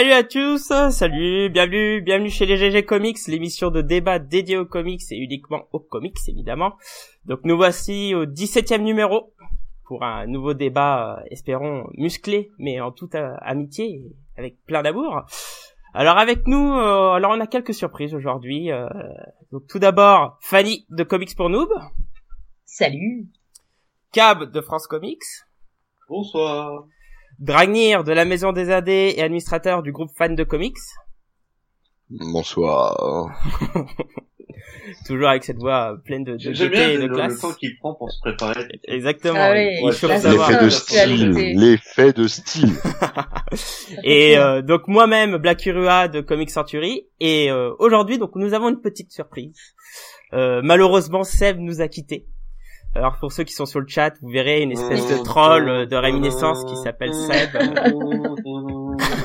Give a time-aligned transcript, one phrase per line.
[0.00, 4.64] Salut à tous, salut, bienvenue, bienvenue chez les GG Comics, l'émission de débat dédiée aux
[4.64, 6.72] comics et uniquement aux comics évidemment.
[7.26, 9.34] Donc nous voici au 17e numéro
[9.84, 14.02] pour un nouveau débat, euh, espérons musclé, mais en toute euh, amitié,
[14.38, 15.26] avec plein d'amour.
[15.92, 18.70] Alors avec nous, euh, alors on a quelques surprises aujourd'hui.
[19.52, 21.68] donc tout d'abord, Fanny de Comics pour Noob.
[22.64, 23.26] Salut.
[24.12, 25.44] Cab de France Comics.
[26.08, 26.86] Bonsoir.
[27.40, 30.76] Dragnir de la Maison des AD et administrateur du groupe Fan de Comics.
[32.10, 33.34] Bonsoir.
[35.06, 37.34] Toujours avec cette voix pleine de, de gaieté et de le, classe.
[37.34, 38.66] le temps qu'il prend pour se préparer.
[38.84, 39.38] Exactement.
[39.38, 39.86] Ah oui, il.
[39.86, 42.72] L'effet de style, l'effet de style.
[44.04, 47.06] Et euh, donc moi-même, Black Urua de Comic Century.
[47.20, 49.56] Et euh, aujourd'hui, donc nous avons une petite surprise.
[50.34, 52.26] Euh, malheureusement, Seb nous a quittés.
[52.94, 55.86] Alors pour ceux qui sont sur le chat, vous verrez une espèce de troll euh,
[55.86, 57.50] de réminiscence qui s'appelle Seb.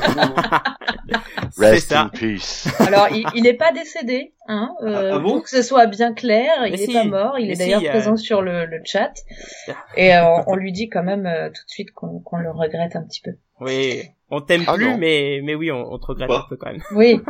[1.58, 2.02] Rest ça.
[2.02, 2.68] in peace.
[2.80, 5.86] Alors, il, il est pas décédé, hein, euh, Ah, ah bon pour que ce soit
[5.88, 6.52] bien clair.
[6.66, 6.94] Il Mais est si.
[6.94, 7.40] pas mort.
[7.40, 7.90] Il Mais est si, d'ailleurs euh.
[7.90, 9.14] présent sur le, le chat.
[9.96, 13.04] Et euh, on lui dit quand même euh, tout de suite qu'on le regrette un
[13.04, 13.32] petit peu.
[13.62, 14.98] Oui, on t'aime Ah plus, non.
[14.98, 16.44] mais mais oui, on, on te regrette Bah.
[16.46, 16.82] un peu quand même.
[16.92, 17.22] Oui.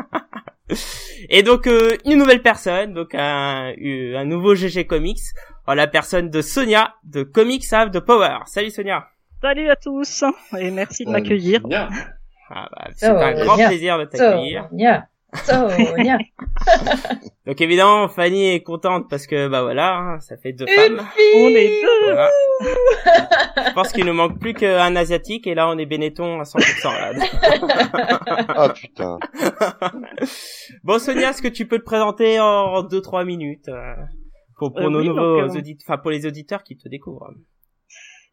[1.30, 5.20] Et donc euh, une nouvelle personne, donc un, euh, un nouveau GG Comics,
[5.68, 8.40] en la personne de Sonia de Comics Have the Power.
[8.48, 9.06] Salut Sonia.
[9.42, 10.23] Salut à tous
[10.58, 11.62] et merci de m'accueillir.
[12.49, 13.45] Ah, bah, c'est un Sonia.
[13.45, 14.67] grand plaisir de t'accueillir.
[14.69, 15.07] Sonia.
[15.43, 16.17] Sonia.
[17.45, 20.99] Donc évidemment, Fanny est contente parce que bah voilà, hein, ça fait deux Une femmes.
[20.99, 21.55] On fille.
[21.57, 22.03] est deux.
[22.13, 22.29] Voilà.
[23.67, 26.84] Je pense qu'il nous manque plus qu'un asiatique et là on est Benetton à 100%
[26.85, 27.25] là.
[28.47, 29.19] Ah putain.
[30.84, 33.94] Bon Sonia, est-ce que tu peux te présenter en 2-3 minutes euh,
[34.57, 37.29] pour, pour Euh, nos oui, nouveaux euh, auditeurs, enfin pour les auditeurs qui te découvrent?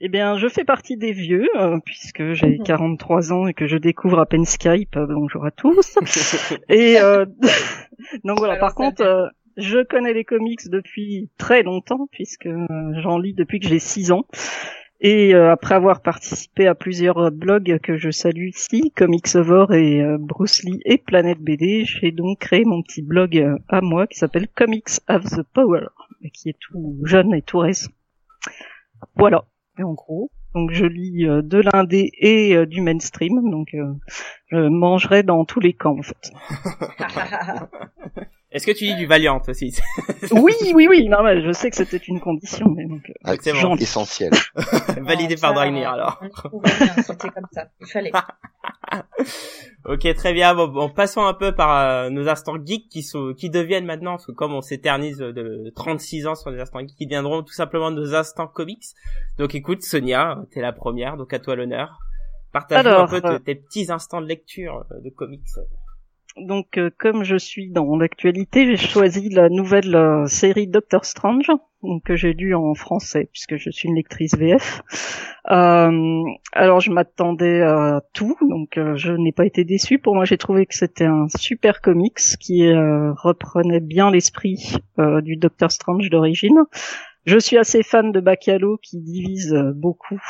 [0.04, 2.64] Eh bien, je fais partie des vieux, euh, puisque j'ai Mhm.
[2.64, 4.96] 43 ans et que je découvre à peine Skype.
[4.96, 5.96] euh, bonjour à tous.
[6.68, 7.24] et euh,
[8.24, 12.66] donc voilà, Alors, par contre, euh, je connais les comics depuis très longtemps, puisque euh,
[13.00, 14.26] j'en lis depuis que j'ai 6 ans.
[15.04, 20.00] Et euh, après avoir participé à plusieurs blogs que je salue ici, Comics Over et
[20.02, 24.08] euh, Bruce Lee et Planète BD, j'ai donc créé mon petit blog euh, à moi
[24.08, 25.86] qui s'appelle Comics Have the Power,
[26.22, 27.90] et qui est tout jeune et tout récent.
[29.16, 30.30] Voilà, et en gros.
[30.54, 33.94] Donc je lis euh, de l'indé et euh, du mainstream, donc euh,
[34.48, 36.32] je mangerai dans tous les camps en fait.
[38.52, 39.74] Est-ce que tu dis du Valiant aussi?
[40.32, 43.32] Oui, oui, oui, non, mais je sais que c'était une condition, mais donc euh, Ah,
[43.40, 43.74] C'est bon.
[43.76, 44.30] Essentiel.
[45.00, 46.20] Validé par ça, Dragnir alors.
[47.02, 47.66] C'était comme ça.
[47.80, 48.12] Il fallait.
[49.84, 50.54] Ok, très bien.
[50.54, 54.12] Bon, bon, passons un peu par euh, nos instants geeks qui sont, qui deviennent maintenant,
[54.12, 57.52] parce que comme on s'éternise de 36 ans sur les instants geeks, qui deviendront tout
[57.52, 58.84] simplement nos instants comics.
[59.38, 61.98] Donc écoute, Sonia, t'es la première, donc à toi l'honneur.
[62.52, 65.40] Partage-nous un peu euh, te- tes petits instants de lecture euh, de comics.
[66.36, 71.50] Donc, euh, comme je suis dans l'actualité, j'ai choisi la nouvelle euh, série Doctor Strange,
[71.82, 74.82] donc, que j'ai lue en français, puisque je suis une lectrice VF.
[75.50, 76.22] Euh,
[76.52, 79.98] alors, je m'attendais à tout, donc euh, je n'ai pas été déçue.
[79.98, 85.20] Pour moi, j'ai trouvé que c'était un super comics qui euh, reprenait bien l'esprit euh,
[85.20, 86.62] du Doctor Strange d'origine.
[87.24, 90.20] Je suis assez fan de Bacalo qui divise beaucoup.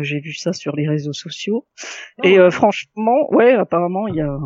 [0.00, 1.66] J'ai vu ça sur les réseaux sociaux.
[2.22, 4.38] Et euh, franchement, ouais, apparemment, il y a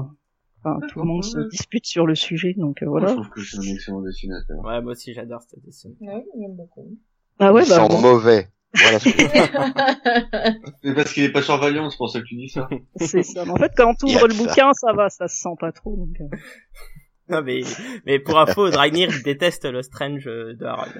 [0.64, 3.08] Enfin, tout le monde se dispute sur le sujet, donc euh, Moi, voilà.
[3.08, 4.56] je trouve que c'est un excellent dessinateur.
[4.64, 5.90] Ouais, moi aussi j'adore cette dessin.
[6.00, 6.08] Oui,
[6.40, 6.96] j'aime beaucoup.
[7.38, 8.48] Ah ouais, Ils bah sont bon, mauvais.
[8.74, 12.34] Voilà ce que Mais parce qu'il est pas sur Valiant, c'est pour ça que tu
[12.36, 12.68] dis ça.
[12.96, 13.44] c'est ça.
[13.44, 14.42] Mais en fait, quand on ouvre le ça.
[14.44, 15.96] bouquin, ça va, ça se sent pas trop.
[15.96, 16.36] Donc, euh.
[17.28, 17.60] Non mais,
[18.06, 20.92] mais pour info, Dragnir il déteste le Strange euh, de Harold.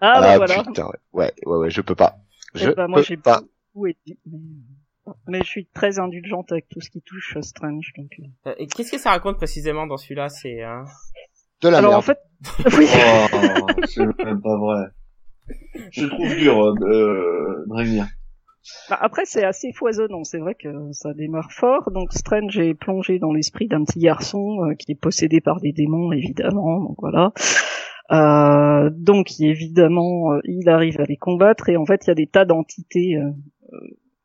[0.00, 0.62] Ah, bah Ah voilà.
[0.62, 0.92] putain, ouais.
[1.12, 2.16] ouais, ouais, ouais, je peux pas.
[2.54, 3.40] Eh Je bah, moi, peux j'ai pas.
[3.74, 4.38] beaucoup aimé, mais...
[5.26, 7.92] mais je suis très indulgente avec tout ce qui touche euh, Strange.
[7.96, 8.50] Donc, euh.
[8.50, 10.28] Euh, et Qu'est-ce que ça raconte précisément dans celui-là?
[10.28, 10.84] C'est hein...
[11.62, 12.02] De la Alors merde.
[12.02, 12.18] en fait,
[12.78, 12.86] oui.
[12.94, 14.86] Oh, c'est même pas vrai.
[15.90, 18.06] Je trouve dur, euh, Dragnir.
[18.90, 20.24] Bah, après, c'est assez foisonnant.
[20.24, 21.90] C'est vrai que ça démarre fort.
[21.90, 25.72] Donc, Strange est plongé dans l'esprit d'un petit garçon euh, qui est possédé par des
[25.72, 26.80] démons, évidemment.
[26.80, 27.32] Donc voilà.
[28.10, 31.68] Euh, donc, évidemment, euh, il arrive à les combattre.
[31.68, 33.30] Et en fait, il y a des tas d'entités euh,
[33.72, 33.78] euh,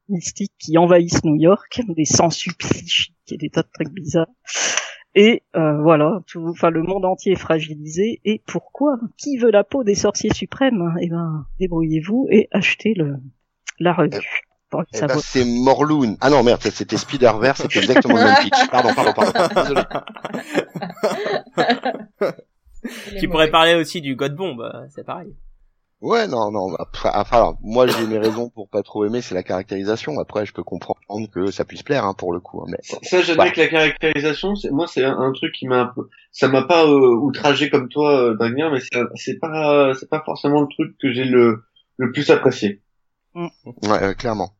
[0.09, 4.27] mystiques qui envahissent New York, des sensus psychiques et des tas de trucs bizarres.
[5.15, 8.19] Et euh, voilà, tout, enfin le monde entier est fragilisé.
[8.25, 8.97] Et pourquoi?
[9.17, 10.95] Qui veut la peau des sorciers suprêmes?
[11.01, 13.17] Eh ben, débrouillez-vous et achetez le
[13.79, 14.43] la revue.
[14.91, 16.17] Eh ça ben, c'est Morloon.
[16.19, 18.67] Ah non, merde, c'était Spider-Verse, c'était exactement le même pitch.
[18.71, 19.61] Pardon, pardon, pardon.
[19.61, 19.81] Désolé.
[23.17, 25.33] Tu pourrais parler aussi du God Bomb, euh, c'est pareil.
[26.03, 26.69] Ouais, non, non.
[26.71, 30.19] bah, Enfin, alors, moi, j'ai mes raisons pour pas trop aimer, c'est la caractérisation.
[30.19, 30.99] Après, je peux comprendre
[31.31, 32.61] que ça puisse plaire, hein, pour le coup.
[32.61, 35.79] hein, mais Ça, j'admets que la caractérisation, c'est moi, c'est un, un truc qui m'a
[35.83, 40.09] un peu, ça m'a pas euh, outragé comme toi, euh, mais c'est c'est pas, c'est
[40.09, 41.63] pas forcément le truc que j'ai le
[41.95, 42.81] le plus apprécié.
[43.33, 44.51] ouais, euh, clairement.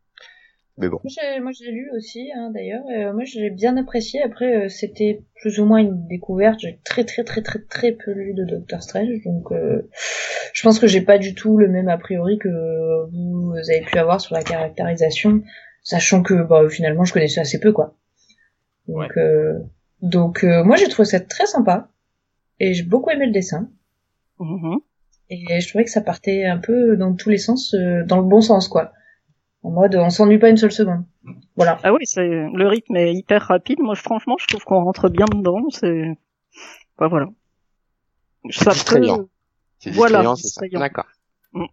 [0.77, 0.99] Mais bon.
[1.03, 2.83] Moi, j'ai, moi, je l'ai lu aussi, hein, d'ailleurs.
[2.89, 4.23] et, euh, moi, j'ai bien apprécié.
[4.23, 6.59] Après, euh, c'était plus ou moins une découverte.
[6.59, 9.87] J'ai très, très, très, très, très peu lu de Doctor Strange, donc euh,
[10.53, 12.49] je pense que j'ai pas du tout le même a priori que
[13.11, 15.43] vous avez pu avoir sur la caractérisation,
[15.83, 17.95] sachant que bah, finalement, je connaissais assez peu, quoi.
[18.87, 19.59] Donc, euh,
[20.01, 21.89] donc, euh, moi, j'ai trouvé ça très sympa
[22.59, 23.69] et j'ai beaucoup aimé le dessin.
[24.39, 24.79] Mhm.
[25.29, 28.27] Et je trouvais que ça partait un peu dans tous les sens, euh, dans le
[28.27, 28.91] bon sens, quoi.
[29.63, 31.05] En mode, on s'ennuie pas une seule seconde.
[31.55, 31.79] Voilà.
[31.83, 33.79] Ah oui, c'est le rythme est hyper rapide.
[33.79, 35.61] Moi, franchement, je trouve qu'on rentre bien dedans.
[35.69, 36.17] C'est,
[36.99, 37.27] bah, voilà.
[38.49, 39.27] Ça peut- distrayant.
[39.79, 40.23] C'est Voilà.
[40.73, 41.05] D'accord.
[41.53, 41.65] Mm.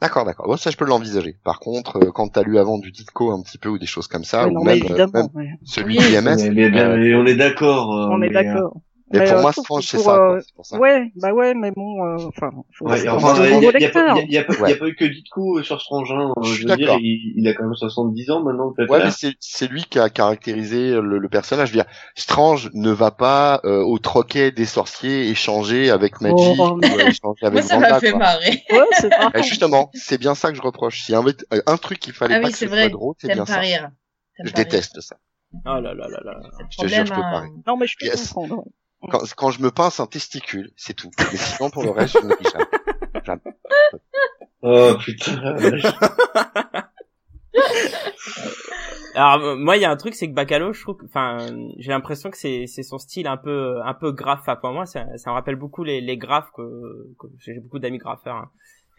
[0.00, 0.46] D'accord, d'accord.
[0.46, 1.36] Bon, ça, je peux l'envisager.
[1.44, 4.06] Par contre, euh, quand t'as lu avant du Ditko un petit peu ou des choses
[4.06, 5.50] comme ça, Ouais, ou non, mais même, euh, évidemment, même ouais.
[5.64, 7.92] celui Oui, d'IMS, Mais, mais bien, euh, mais on est d'accord.
[7.96, 8.76] euh, on est mais, euh, d'accord.
[9.12, 10.78] Mais Mais, pour euh, moi, Strange, c'est ça, euh, C'est pour ça.
[10.78, 14.00] Ouais, bah ouais, mais bon, euh, enfin, faut Ouais, enfin, il au y, a- pas-
[14.14, 16.10] a a pas eu que Ditko sur Strange.
[16.10, 16.32] Hein.
[16.42, 18.90] Je veux dire, il, il a quand même 70 ans maintenant, peut-être.
[18.90, 21.68] Ouais, mais c'est lui qui a caractérisé le, le personnage.
[21.68, 26.56] Je veux dire, Strange ne va pas euh, au troquet des sorciers échanger avec Magic
[26.58, 28.18] Oh, ou euh, échanger avec Moi, ça m'a fait quoi.
[28.20, 28.62] marrer.
[28.70, 29.30] Ouais, c'est pas.
[29.34, 31.02] Et justement, c'est bien ça que je reproche.
[31.02, 32.70] S'il y a un, euh, un truc qu'il fallait Ah pas oui, que c'est ce
[32.70, 32.82] vrai.
[32.84, 33.60] soit drôle, c'est bien ça.
[33.62, 35.16] Je déteste ça.
[35.66, 36.40] Oh là là là là.
[36.70, 37.50] Je te jure, je peux pas hein.
[37.66, 38.64] Non, mais je peux comprendre.
[39.10, 41.10] Quand, quand je me pince un testicule, c'est tout.
[41.18, 42.50] Mais sinon, pour le reste, je ne dis
[43.24, 43.40] jamais.
[44.62, 45.56] Oh putain.
[49.14, 51.36] Alors moi il y a un truc c'est que Bacalo je trouve enfin
[51.78, 54.86] j'ai l'impression que c'est c'est son style un peu un peu graphe enfin pour moi
[54.86, 58.50] ça, ça me rappelle beaucoup les les graphes que, que j'ai beaucoup d'amis graffeurs hein.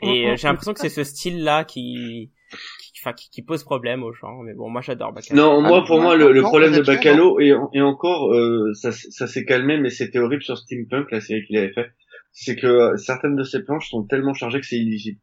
[0.01, 2.31] et euh, j'ai l'impression que c'est ce style là qui
[2.79, 5.81] qui, enfin, qui qui pose problème aux gens mais bon moi j'adore Bacalo Non, moi,
[5.83, 9.45] Ah, pour moi, le, le problème de Bacalo, et, et encore, euh, ça, ça s'est
[9.45, 11.91] calmé, mais c'était horrible sur Steampunk, la série qu'il avait fait,
[12.31, 15.19] c'est que euh, certaines de ses planches sont tellement chargées que c'est illisible.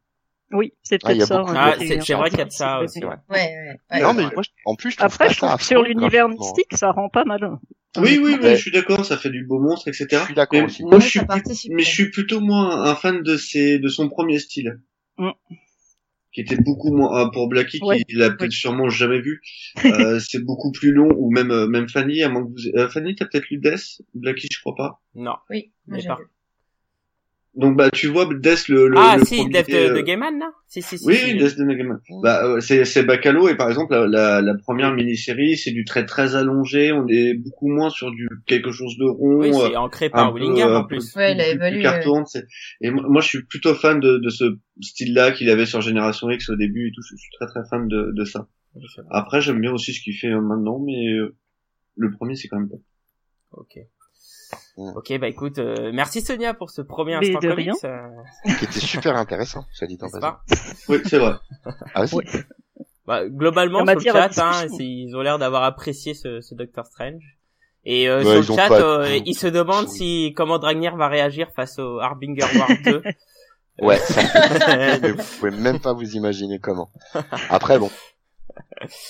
[0.51, 1.37] Oui, c'est Ah, peut-être ça.
[1.39, 3.15] beaucoup de- ah c'est vrai qu'il y a de ça aussi ouais.
[3.29, 4.01] Ouais, ouais, ouais.
[4.01, 7.09] non, mais moi, en plus, je trouve Après, je trouve sur l'univers mystique, ça rend
[7.09, 7.57] pas mal.
[7.97, 8.55] Oui, oui, oui, Ouais.
[8.55, 10.07] je suis d'accord, ça fait du beau monstre, etc.
[10.11, 10.83] Je suis d'accord Mais aussi.
[10.83, 11.07] moi, Ouais, je
[11.53, 14.79] suis, mais je suis plutôt moins un fan de ses, de son premier style.
[15.17, 15.29] Mm.
[16.33, 18.03] Qui était beaucoup moins, euh, pour Blackie, Ouais.
[18.03, 19.41] qui l'a peut-être sûrement jamais vu,
[19.85, 22.89] euh, c'est beaucoup plus long, ou même, euh, même Fanny, à moins que vous, euh,
[22.89, 24.01] Fanny, t'as peut-être lu Death?
[24.15, 25.01] Blackie, je crois pas.
[25.15, 26.25] non Oui, moi Mais j'ai par- vu.
[27.55, 30.01] Donc, bah, tu vois, Death, le, le, ah le si premier, Death de, euh, de
[30.01, 31.37] Gaiman là si si si, Oui, si.
[31.37, 31.99] Death de Megaman.
[32.23, 35.85] Bah, euh, c'est, c'est Bacalo, et par exemple, la, la, la première mini-série, c'est du
[35.85, 39.35] trait très allongé, on est beaucoup moins sur du quelque chose de rond.
[39.41, 41.85] oui euh, c'est ancré par Willingham euh, en plus Ouais, il a évolué,
[42.81, 44.45] Et moi, moi, je suis plutôt fan de, de ce
[44.81, 47.01] style-là qu'il avait sur Génération X au début et tout.
[47.07, 48.47] Je suis très très fan de, de ça.
[49.11, 51.35] Après, j'aime bien aussi ce qu'il fait euh, maintenant, mais euh,
[51.95, 52.81] le premier, c'est quand même top.
[53.51, 53.77] ok
[54.75, 54.91] Mm.
[54.95, 57.91] ok bah écoute euh, merci Sonia pour ce premier Mais instant de comics rien.
[57.91, 60.19] euh, Qui était super intéressant, ça dit en passant.
[60.19, 60.41] pas?
[60.89, 61.33] Oui, c'est vrai.
[61.93, 62.05] Ah.
[62.11, 62.23] Ouais.
[63.05, 66.85] Bah, globalement En sur le chat, hein, ils ont l'air d'avoir apprécié ce, ce Doctor
[66.87, 67.37] Strange.
[67.85, 71.07] Et euh, Ouais, sur le chat, pas- euh, ils se demandent si comment Dragnir va
[71.09, 73.03] réagir face au Harbinger War 2.
[73.81, 76.91] Ouais, ça mais vous pouvez même pas vous imaginer comment.
[77.49, 77.89] Après, bon.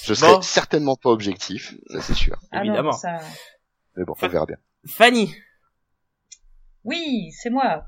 [0.04, 0.42] Je serai Bon.
[0.42, 2.38] certainement pas objectif, ça c'est sûr.
[2.52, 2.92] Ah non, Évidemment.
[2.94, 3.18] ça...
[3.98, 4.56] Mais bon, on verra bien.
[4.88, 5.36] Fanny,
[6.86, 7.86] Oui, c'est moi.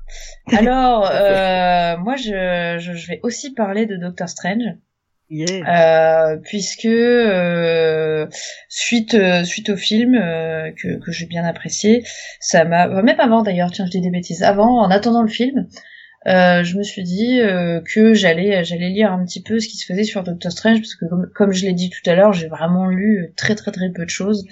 [0.52, 4.64] Alors, euh, moi, je, je, je vais aussi parler de Doctor Strange.
[5.28, 6.32] Yeah.
[6.32, 8.28] Euh, puisque euh,
[8.68, 12.04] suite suite au film euh, que, que j'ai bien apprécié,
[12.38, 15.28] ça m'a enfin, même avant d'ailleurs, tiens je dis des bêtises, avant en attendant le
[15.28, 15.66] film,
[16.28, 19.76] euh, je me suis dit euh, que j'allais j'allais lire un petit peu ce qui
[19.76, 22.32] se faisait sur Doctor Strange parce que comme, comme je l'ai dit tout à l'heure,
[22.32, 24.46] j'ai vraiment lu très très très peu de choses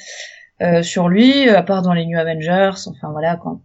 [0.61, 3.61] euh, sur lui, à part dans les New Avengers, enfin voilà quand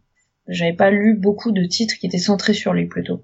[0.49, 3.23] j'avais pas lu beaucoup de titres qui étaient centrés sur lui plutôt.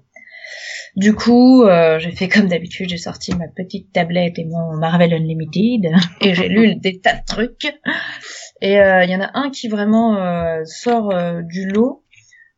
[0.96, 5.12] Du coup, euh, j'ai fait comme d'habitude, j'ai sorti ma petite tablette et mon Marvel
[5.12, 5.92] Unlimited
[6.22, 7.66] et j'ai lu des tas de trucs.
[8.62, 12.02] Et euh, il y en a un qui vraiment euh, sort du lot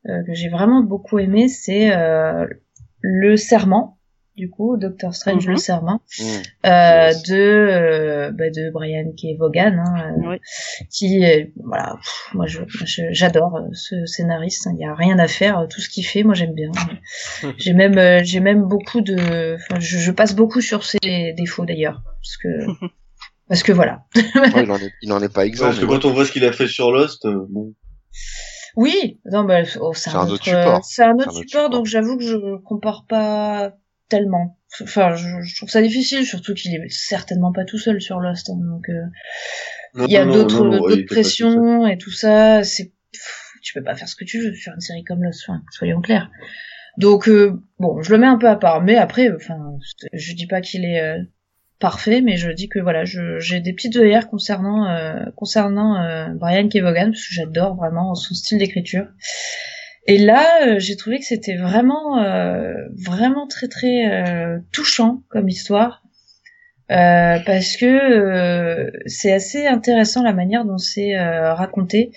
[0.09, 2.47] euh, que j'ai vraiment beaucoup aimé, c'est euh,
[3.01, 3.98] le Serment.
[4.39, 5.51] Du coup, Doctor Strange Mhm.
[5.53, 6.25] le Serment Mm.
[6.67, 7.23] euh, Yes.
[7.25, 9.37] de euh, bah, de Brian K.
[9.37, 10.37] Vaughan, hein, euh, Oui.
[10.91, 15.19] qui euh, voilà, pff, moi je je- j'adore euh, ce scénariste, il y a rien
[15.19, 16.71] à faire, tout ce qu'il fait, moi j'aime bien.
[17.59, 21.65] j'ai même euh, j'ai même beaucoup de, enfin je, je passe beaucoup sur ses défauts
[21.67, 22.49] d'ailleurs, parce que
[23.49, 24.05] parce que voilà.
[24.15, 25.67] Ouais, il en est, il en est pas exempt.
[25.71, 27.75] Parce que quand on voit ce qu'il a fait sur Lost, euh, bon.
[28.77, 30.85] Oui, non bah oh, c'est un, un autre, autre support.
[30.85, 31.71] c'est un autre C'est un autre support, support.
[31.71, 33.73] donc j'avoue que je compare pas
[34.09, 34.59] tellement.
[34.83, 38.51] Enfin, je, je trouve ça difficile, surtout qu'il est certainement pas tout seul sur Lost.
[38.51, 42.63] hein, donc, euh, il y a d'autres pressions et tout ça.
[42.65, 42.93] C'est,
[43.63, 45.45] tu peux pas faire ce que tu veux sur une série comme Lost.
[45.47, 46.31] Enfin, soyons clairs.
[46.99, 48.83] Donc, euh, bon, je le mets un peu à part.
[48.83, 49.59] Mais après, enfin,
[50.13, 51.23] je dis pas qu'il est euh,
[51.79, 56.69] parfait, mais je dis que voilà, j'ai des petites œillères concernant euh, concernant euh, Brian
[56.69, 59.07] Kevogan parce que j'adore vraiment son style d'écriture.
[60.09, 65.49] Et là, euh, j'ai trouvé que c'était vraiment euh, vraiment très très euh, touchant comme
[65.51, 66.03] histoire.
[66.91, 72.13] Euh, parce que c'est assez intéressant la manière dont c'est raconté.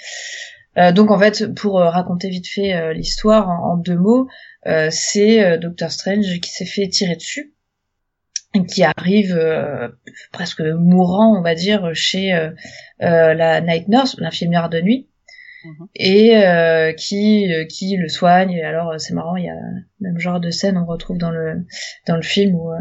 [0.77, 4.29] Donc en fait, pour raconter vite fait l'histoire en, deux mots,
[4.89, 7.53] c'est Doctor Strange qui s'est fait tirer dessus
[8.67, 9.87] qui arrive euh,
[10.31, 12.49] presque mourant, on va dire, chez euh,
[12.99, 15.07] la night nurse, l'infirmière de nuit.
[15.95, 18.51] Et euh, qui euh, qui le soigne.
[18.51, 21.31] Et alors c'est marrant, il y a le même genre de scène on retrouve dans
[21.31, 21.65] le
[22.07, 22.77] dans le film où euh,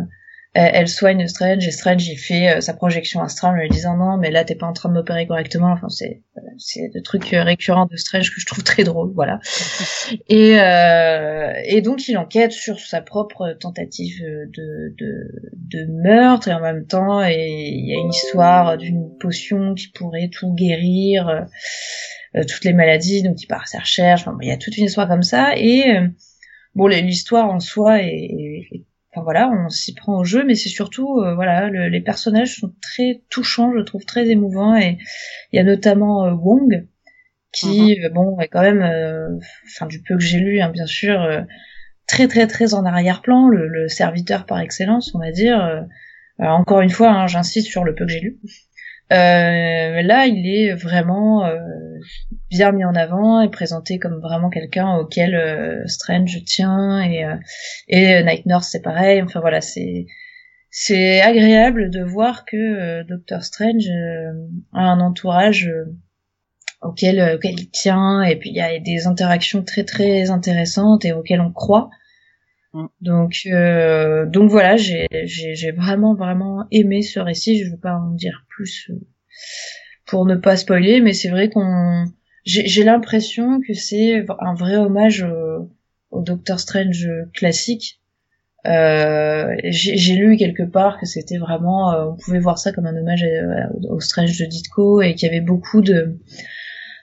[0.53, 4.17] elle, soigne Strange et Strange il fait euh, sa projection astrale en lui disant non
[4.17, 5.71] mais là t'es pas en train de m'opérer correctement.
[5.73, 6.23] Enfin c'est
[6.59, 9.39] c'est le truc euh, récurrent de Strange que je trouve très drôle, voilà.
[10.29, 16.53] Et, euh, et donc il enquête sur sa propre tentative de, de, de meurtre et
[16.53, 21.47] en même temps et il y a une histoire d'une potion qui pourrait tout guérir,
[22.49, 24.23] toutes les maladies, donc il part à sa recherche.
[24.23, 26.09] Enfin, bon, il y a toute une histoire comme ça et euh,
[26.75, 30.55] bon l'histoire en soi est, est- est- enfin voilà on s'y prend au jeu mais
[30.55, 34.99] c'est surtout euh, voilà le- les personnages sont très touchants je trouve très émouvants et
[35.53, 36.87] il y a notamment euh, Wong
[37.53, 39.29] qui euh, bon est quand même euh,
[39.67, 41.43] enfin du peu que j'ai lu hein, bien sûr euh,
[42.07, 45.81] très très très en arrière-plan le, le serviteur par excellence on va dire euh,
[46.39, 48.49] alors, encore une fois hein, j'insiste sur le peu que j'ai lu euh,
[49.11, 51.59] là il est vraiment euh,
[52.51, 57.37] bien mis en avant et présenté comme vraiment quelqu'un auquel euh, Strange tient et euh,
[57.89, 60.07] et Night Nurse c'est pareil enfin voilà c'est
[60.71, 64.33] c'est agréable de voir que euh, Doctor Strange euh,
[64.73, 65.85] a un entourage euh,
[66.81, 71.13] auquel, euh, il tient et puis il y a des interactions très très intéressantes et
[71.13, 71.91] auxquelles on croit.
[73.01, 77.63] Donc euh, donc voilà j'ai j'ai j'ai vraiment vraiment aimé ce récit.
[77.65, 79.01] Je veux pas en dire plus euh,
[80.07, 82.05] pour ne pas spoiler mais c'est vrai qu'on
[82.45, 85.71] j'ai j'ai l'impression que c'est un vrai hommage au,
[86.11, 88.01] au Doctor Strange classique.
[88.67, 92.87] Euh, j'ai j'ai lu quelque part que c'était vraiment, euh, on pouvait voir ça comme
[92.87, 93.25] un hommage
[93.89, 96.19] au Strange de Ditko et qu'il y avait beaucoup de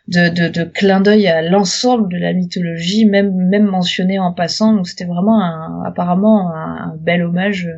[0.07, 4.73] de, de, de clins d'œil à l'ensemble de la mythologie, même même mentionné en passant.
[4.73, 7.69] Donc c'était vraiment un, apparemment un, un bel hommage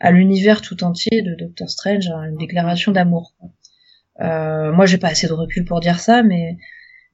[0.00, 3.34] à l'univers tout entier de Doctor Strange, hein, une déclaration d'amour.
[4.20, 6.56] Euh, moi, j'ai pas assez de recul pour dire ça, mais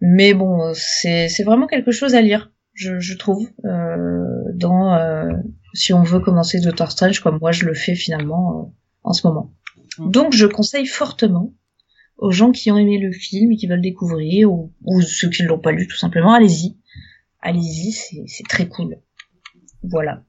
[0.00, 5.30] mais bon, c'est c'est vraiment quelque chose à lire, je, je trouve, euh, dans euh,
[5.72, 9.26] si on veut commencer Doctor Strange comme moi je le fais finalement euh, en ce
[9.26, 9.52] moment.
[9.98, 10.10] Mm.
[10.10, 11.52] Donc je conseille fortement
[12.18, 15.42] aux gens qui ont aimé le film et qui veulent découvrir ou, ou ceux qui
[15.42, 16.76] l'ont pas lu tout simplement, allez-y.
[17.40, 18.96] Allez-y, c'est c'est très cool.
[19.82, 20.22] Voilà.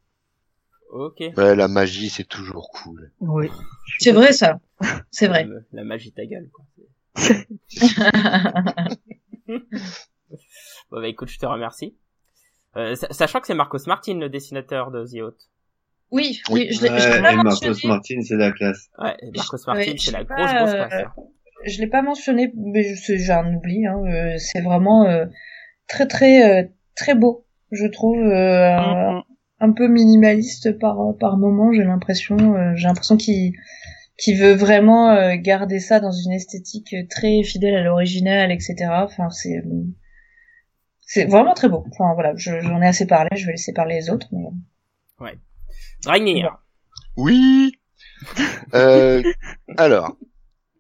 [0.92, 1.20] Ok.
[1.38, 3.12] Ouais, la magie, c'est toujours cool.
[3.20, 3.50] Oui.
[4.00, 4.60] C'est vrai ça.
[5.12, 5.46] C'est vrai.
[5.46, 6.66] La, la magie ta gueule, quoi.
[10.92, 11.96] Bon, bah, écoute, je te remercie.
[12.78, 15.50] Euh, sa- sachant que c'est Marcos Martin, le dessinateur de The Hôte.
[16.12, 16.68] oui, Oui.
[16.70, 17.78] oui, je l'ai Ouais, je et Marcos mentionné.
[17.86, 18.90] Martin, c'est la classe.
[19.00, 21.06] Ouais, Marcos Je- Martin, ouais, c'est la grosse, grosse euh, classe.
[21.06, 21.14] hein.
[21.64, 23.86] Je l'ai pas mentionné, mais j'ai un oubli.
[23.88, 25.26] Hein, euh, c'est vraiment euh,
[25.88, 28.18] très très euh, très beau, je trouve.
[28.20, 29.24] euh, un,
[29.60, 32.38] un peu minimaliste par par moment, j'ai l'impression.
[32.56, 33.54] euh, j'ai l'impression qu'il
[34.18, 38.76] qu'il veut vraiment euh, garder ça dans une esthétique très fidèle à l'original, etc.
[39.04, 39.64] Enfin, c'est
[41.02, 41.86] c'est vraiment très beau.
[41.92, 44.28] Enfin voilà, je- j'en ai assez parlé, je vais laisser parler les autres.
[44.32, 44.48] Mais...
[46.04, 46.58] Dragnir.
[47.18, 47.74] Oui.
[48.74, 49.22] Euh,
[49.78, 50.18] alors,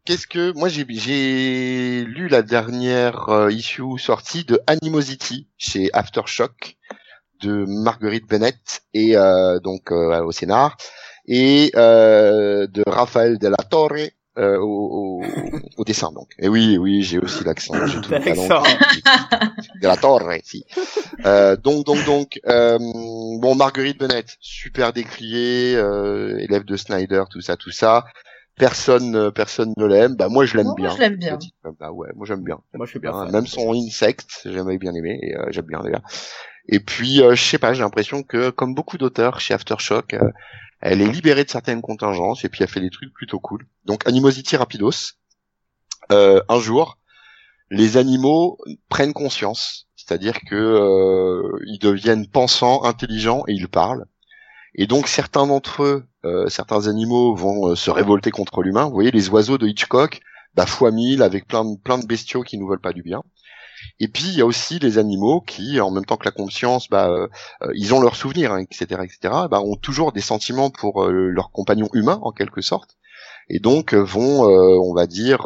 [0.06, 6.78] qu'est-ce que moi j'ai j'ai lu la dernière euh, issue sortie de Animosity chez Aftershock
[7.42, 10.78] de Marguerite Bennett et euh, donc euh, au scénar
[11.28, 13.92] et euh, de Raphaël de la Torre
[14.38, 15.26] euh, au, au,
[15.78, 16.30] au dessin donc.
[16.40, 17.74] Et oui, oui, j'ai aussi l'accent.
[17.88, 18.48] j'ai tout le talent.
[18.50, 18.64] L'accent.
[19.82, 20.66] de la Torre, si.
[21.26, 27.40] Euh, donc, donc, donc, euh, bon, Marguerite Bennett, super décriée, euh, élève de Snyder, tout
[27.40, 28.04] ça, tout ça.
[28.58, 30.16] Personne, euh, personne ne l'aime.
[30.16, 30.90] Bah moi, je l'aime Moi, bien.
[30.96, 31.38] je l'aime bien.
[31.80, 32.60] Bah ouais, moi j'aime bien.
[32.74, 33.32] Moi, je suis Bien, fan.
[33.32, 36.04] Même son insecte, j'aimais bien aimé, et euh, j'aime bien d'ailleurs.
[36.68, 40.30] Et puis, euh, je sais pas, j'ai l'impression que, comme beaucoup d'auteurs chez Aftershock, euh,
[40.82, 43.68] elle est libérée de certaines contingences, et puis elle fait des trucs plutôt cool.
[43.86, 45.14] Donc, Animosity Rapidos.
[46.12, 46.98] Euh, un jour,
[47.72, 48.58] les animaux
[48.90, 54.06] prennent conscience, c'est-à-dire que euh, ils deviennent pensants, intelligents, et ils parlent.
[54.76, 58.86] Et donc certains d'entre eux, euh, certains animaux vont euh, se révolter contre l'humain.
[58.86, 60.22] Vous voyez les oiseaux de Hitchcock,
[60.56, 63.22] bah fois mille avec plein de plein de bestiaux qui nous veulent pas du bien.
[64.00, 66.90] Et puis il y a aussi les animaux qui, en même temps que la conscience,
[66.90, 67.28] bah, euh,
[67.76, 69.34] ils ont leurs souvenirs, hein, etc., etc.
[69.52, 72.98] Bah, ont toujours des sentiments pour leurs compagnons humains en quelque sorte,
[73.50, 75.46] et donc vont, on va dire,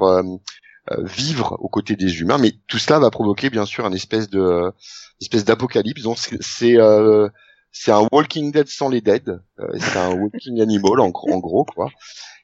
[0.99, 2.37] vivre aux côtés des humains.
[2.37, 4.71] Mais tout cela va provoquer bien sûr une espèce de
[5.19, 6.03] espèce d'apocalypse.
[6.03, 6.77] Donc c'est
[7.71, 9.41] c'est un Walking Dead sans les dead.
[9.79, 11.89] c'est un Walking Animal en, en gros quoi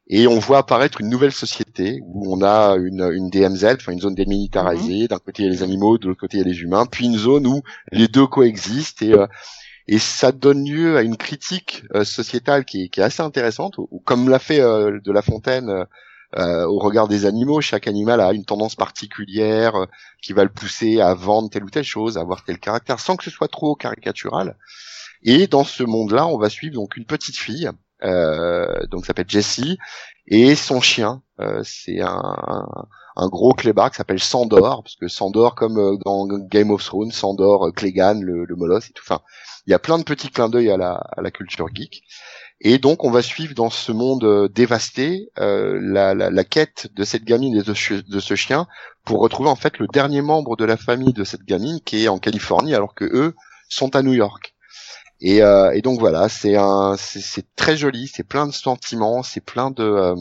[0.08, 4.02] et on voit apparaître une nouvelle société où on a une, une DMZ, enfin une
[4.02, 5.04] zone démilitarisée.
[5.04, 5.08] Mhm.
[5.08, 6.86] D'un côté il y a les animaux, de l'autre côté il y a les humains,
[6.86, 9.28] puis une zone où les deux coexistent et euh,
[9.88, 13.76] et ça donne lieu à une critique euh, sociétale qui est, qui est, assez intéressante,
[14.04, 15.86] comme l'a fait euh, de La Fontaine
[16.38, 17.62] au regard des animaux.
[17.62, 19.74] Chaque animal a une tendance particulière
[20.22, 23.16] qui va le pousser à vendre telle ou telle chose, à avoir tel caractère, sans
[23.16, 24.58] que ce soit trop caricatural.
[25.26, 27.70] Et dans ce monde-là, on va suivre donc une petite fille
[28.04, 29.78] euh, donc s'appelle Jessie,
[30.28, 32.68] et son chien, euh, c'est un,
[33.16, 37.12] un, gros clébard qui s'appelle Sandor, parce que Sandor, comme euh, dans Game of Thrones,
[37.12, 39.04] Sandor, Clegane, le, le molosse et tout.
[39.06, 39.22] Enfin,
[39.66, 42.04] il y a plein de petits clins d'œil à la, à la culture geek.
[42.62, 47.04] Et donc, on va suivre dans ce monde dévasté euh, la, la, la, quête de
[47.04, 48.68] cette gamine et de, de, ce chien
[49.04, 52.08] pour retrouver en fait le dernier membre de la famille de cette gamine qui est
[52.08, 53.36] en Californie alors que eux
[53.68, 54.56] sont à New York.
[55.22, 59.42] Et, euh, et donc voilà, c'est un, c'est très joli, c'est plein de sentiments, c'est
[59.42, 60.16] plein de euh,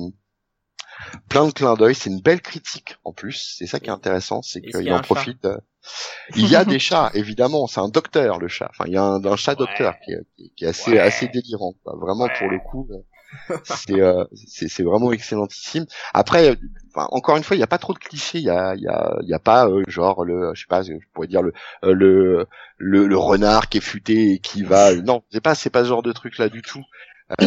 [1.29, 3.57] plein de clins d'œil, c'est une belle critique en plus.
[3.59, 5.45] C'est ça qui est intéressant, c'est qu'il en profite.
[5.45, 5.59] Euh,
[6.37, 7.67] il y a des chats, évidemment.
[7.67, 8.69] C'est un docteur le chat.
[8.71, 10.13] Enfin, il y a un, chat docteur qui,
[10.57, 11.75] qui, est assez assez délirant.
[11.85, 12.89] Vraiment pour le coup,
[13.65, 15.87] c'est euh, c'est vraiment excellentissime.
[16.13, 16.57] Après,
[16.95, 18.39] enfin, encore une fois, il n'y a pas trop de clichés.
[18.39, 20.93] Il y a y a y a pas euh, genre le je sais pas, je
[21.13, 21.53] pourrais dire le
[21.85, 22.47] euh, le,
[22.79, 24.95] le, le renard qui est futé et qui va.
[24.95, 26.83] Non, c'est pas c'est pas ce genre de truc là du tout.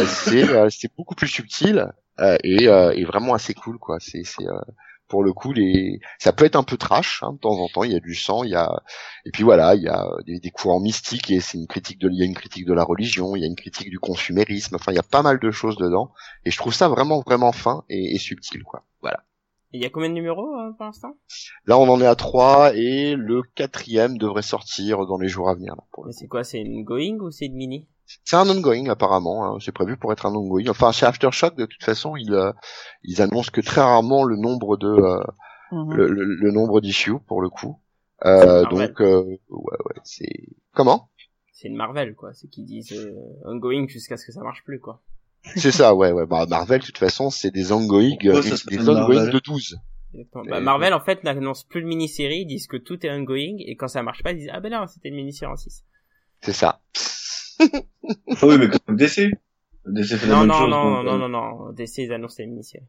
[0.06, 1.86] c'est c'est beaucoup plus subtil
[2.44, 3.98] et, et vraiment assez cool quoi.
[4.00, 4.44] C'est c'est
[5.08, 7.84] pour le coup les ça peut être un peu trash hein, de temps en temps
[7.84, 8.70] il y a du sang il y a
[9.24, 12.18] et puis voilà il y a des, courants mystiques et c'est une critique de il
[12.18, 14.92] y a une critique de la religion il y a une critique du consumérisme enfin
[14.92, 16.12] il y a pas mal de choses dedans
[16.44, 18.84] et je trouve ça vraiment vraiment fin et, et subtil quoi.
[19.00, 19.24] Voilà
[19.72, 21.14] il y a combien de numéros euh, pour l'instant?
[21.66, 25.54] Là, on en est à trois et le quatrième devrait sortir dans les jours à
[25.54, 25.74] venir.
[26.10, 27.86] c'est quoi C'est une going ou c'est une mini?
[28.24, 29.58] C'est un ongoing apparemment, hein.
[29.60, 30.68] c'est prévu pour être un ongoing.
[30.68, 32.52] Enfin, chez Aftershock, de toute façon, ils, euh,
[33.02, 35.22] ils annoncent que très rarement le nombre de euh,
[35.72, 35.92] mhm.
[35.94, 37.78] le, le, nombre d'issues pour le coup.
[38.24, 41.10] Euh, donc, euh, ouais, ouais, c'est comment?
[41.52, 42.32] C'est une Marvel, quoi.
[42.32, 42.94] C'est qu'ils disent
[43.44, 45.02] ongoing jusqu'à ce que ça marche plus, quoi.
[45.56, 46.26] C'est ça, ouais, ouais.
[46.26, 49.78] Bah, Marvel, de toute façon, c'est des ongoing, des ongoing de 12.
[50.48, 53.76] Bah, Marvel, en fait, n'annonce plus de mini-série, ils disent que tout est ongoing, et
[53.76, 55.84] quand ça marche pas, ils disent, ah ben non, c'était une mini-série en 6.
[56.40, 56.80] C'est ça.
[57.60, 57.66] ah
[58.42, 59.30] oui, mais comme DC.
[59.86, 60.70] DC fait non, la même non, chose.
[60.70, 62.86] Non, non, non, non, DC, ils annoncent des mini-séries.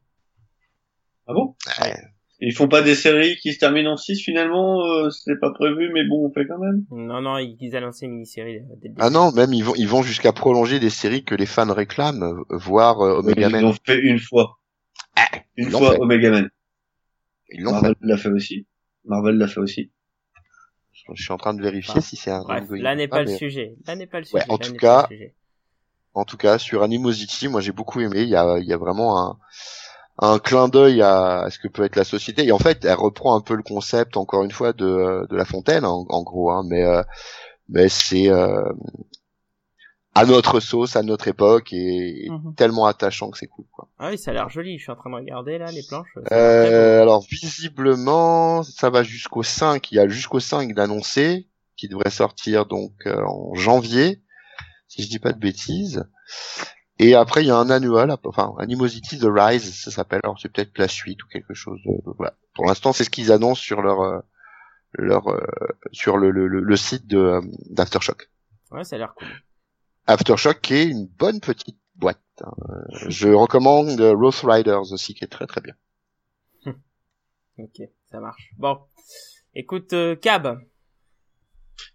[1.27, 1.55] Ah bon?
[2.41, 5.91] Ils font pas des séries qui se terminent en 6 finalement, euh, c'était pas prévu,
[5.93, 6.85] mais bon, on fait quand même.
[6.89, 8.61] Non, non, ils annoncent des mini-séries.
[8.97, 12.43] Ah non, même ils vont, ils vont jusqu'à prolonger des séries que les fans réclament,
[12.49, 13.61] voire euh, Omega Man.
[13.61, 14.59] Ils l'ont fait une fois.
[15.17, 15.99] Ah, une fois fait.
[15.99, 16.49] Omega Man.
[17.49, 18.65] Ils l'ont Marvel l'a fait aussi.
[19.03, 19.91] Marvel l'a fait aussi.
[21.13, 23.75] Je suis en train de vérifier si c'est un Bref, là n'est pas, le sujet.
[23.87, 24.43] Là n'est pas le sujet.
[24.47, 25.09] en tout cas,
[26.13, 28.21] en tout cas, sur Animosity, moi j'ai beaucoup aimé.
[28.21, 29.39] Il y a, il y a vraiment un,
[30.21, 32.45] un clin d'œil à, ce que peut être la société.
[32.45, 35.45] Et en fait, elle reprend un peu le concept, encore une fois, de, de La
[35.45, 36.51] Fontaine, en, gros.
[36.51, 37.01] Hein, mais, euh,
[37.69, 38.63] mais c'est, euh,
[40.15, 42.53] à notre sauce, à notre époque, et mhm.
[42.55, 43.65] tellement attachant que c'est cool.
[43.71, 43.87] Quoi.
[43.99, 44.77] Ah oui, ça a l'air joli.
[44.77, 46.13] Je suis en train de regarder là les planches.
[46.31, 49.91] Euh, alors visiblement, ça va jusqu'au 5.
[49.91, 54.21] Il y a jusqu'au 5 d'annoncé qui devrait sortir donc euh, en janvier,
[54.89, 56.03] si je dis pas de bêtises.
[57.01, 60.19] Et après, il y a un annual, enfin Animosity The Rise, ça s'appelle.
[60.23, 61.79] Alors c'est peut-être la suite ou quelque chose.
[61.85, 62.33] De, voilà.
[62.53, 64.19] Pour l'instant, c'est ce qu'ils annoncent sur leur euh,
[64.93, 65.39] leur euh,
[65.93, 68.29] sur le, le, le, site de d'Aftershock.
[68.71, 69.29] Ouais, ça a l'air cool.
[70.07, 72.19] Aftershock qui est une bonne petite boîte.
[72.43, 72.51] Hein.
[73.07, 75.75] Je recommande Rose Riders aussi qui est très très bien.
[77.57, 77.81] ok,
[78.11, 78.51] ça marche.
[78.57, 78.77] Bon,
[79.55, 80.59] écoute euh, Cab.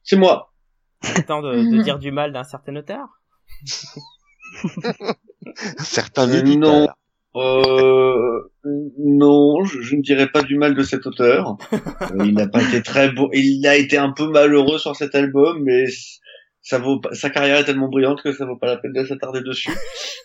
[0.02, 0.54] C'est moi.
[1.02, 3.20] C'est temps de, dire du mal d'un certain auteur.
[5.78, 6.88] certain euh, Non.
[7.36, 8.50] Euh,
[8.98, 11.56] non, je, ne dirais pas du mal de cet auteur.
[11.72, 13.28] Euh, il n'a pas été très beau.
[13.32, 15.86] Il a été un peu malheureux sur cet album, mais
[16.62, 19.42] ça vaut sa carrière est tellement brillante que ça vaut pas la peine de s'attarder
[19.42, 19.72] dessus.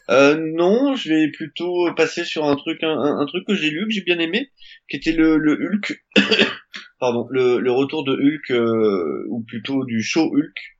[0.09, 3.85] Euh, non, je vais plutôt passer sur un truc un, un truc que j'ai lu
[3.87, 4.51] que j'ai bien aimé,
[4.89, 6.01] qui était le, le Hulk,
[6.99, 10.78] pardon, le, le retour de Hulk euh, ou plutôt du show Hulk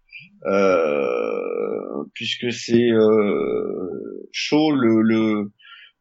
[2.13, 5.51] puisque c'est euh, Shaw, le, le,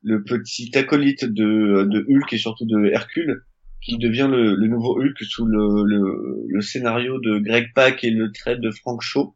[0.03, 3.43] le petit acolyte de, de Hulk et surtout de Hercule,
[3.81, 8.11] qui devient le, le nouveau Hulk sous le, le, le scénario de Greg Pak et
[8.11, 9.35] le trait de Frank Shaw.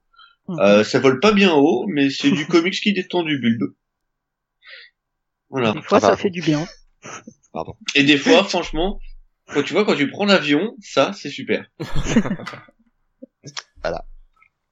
[0.49, 0.59] Mhm.
[0.61, 3.73] Euh, ça vole pas bien haut, mais c'est du comics qui détend du bulbe.
[5.51, 5.73] Voilà.
[5.73, 6.23] Des fois, Ah, ça pardon.
[6.23, 6.65] fait du bien.
[7.95, 8.99] Et des fois, franchement,
[9.53, 11.67] quand tu vois, quand tu prends l'avion, ça, c'est super.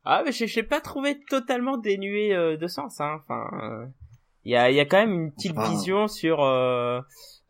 [0.04, 3.00] Ah, mais je je l'ai pas trouvé totalement dénué euh, de sens.
[3.00, 3.18] Hein.
[3.22, 3.86] Enfin, euh,
[4.44, 7.00] il y a, il y a quand même une petite vision sur euh,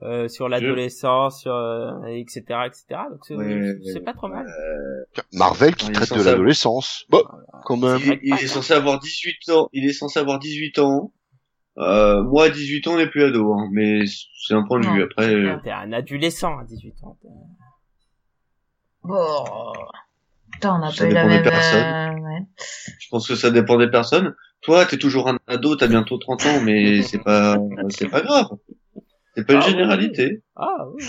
[0.02, 2.42] euh, sur l'adolescence, euh, etc.
[2.66, 3.02] etc.
[3.10, 4.46] Donc c'est Ouais, pas trop mal.
[5.32, 7.04] Marvel qui traite de l'adolescence.
[7.08, 7.22] Bon,
[7.64, 8.00] quand même.
[8.04, 9.68] Il, il est censé avoir 18 ans.
[9.72, 11.12] Il est censé avoir 18 ans.
[11.78, 14.86] Euh, moi, à 18 ans, on n'est plus ado, hein, mais c'est un point de
[14.86, 15.02] Non, vue.
[15.04, 15.56] Après, euh.
[15.62, 17.16] T'es un adolescent à 18 ans.
[19.02, 19.72] Bon.
[20.60, 21.42] Putain, on n'a pas eu la dépend des même...
[21.42, 21.82] personnes.
[21.82, 22.46] euh, ouais.
[22.98, 24.34] je pense que ça dépend des personnes.
[24.62, 27.56] Toi, t'es toujours un ado, t'as bientôt 30 ans, mais c'est pas,
[27.88, 28.46] c'est pas grave.
[29.36, 29.70] C'est pas une Ah, oui.
[29.70, 30.42] généralité.
[30.56, 31.04] Ah oui.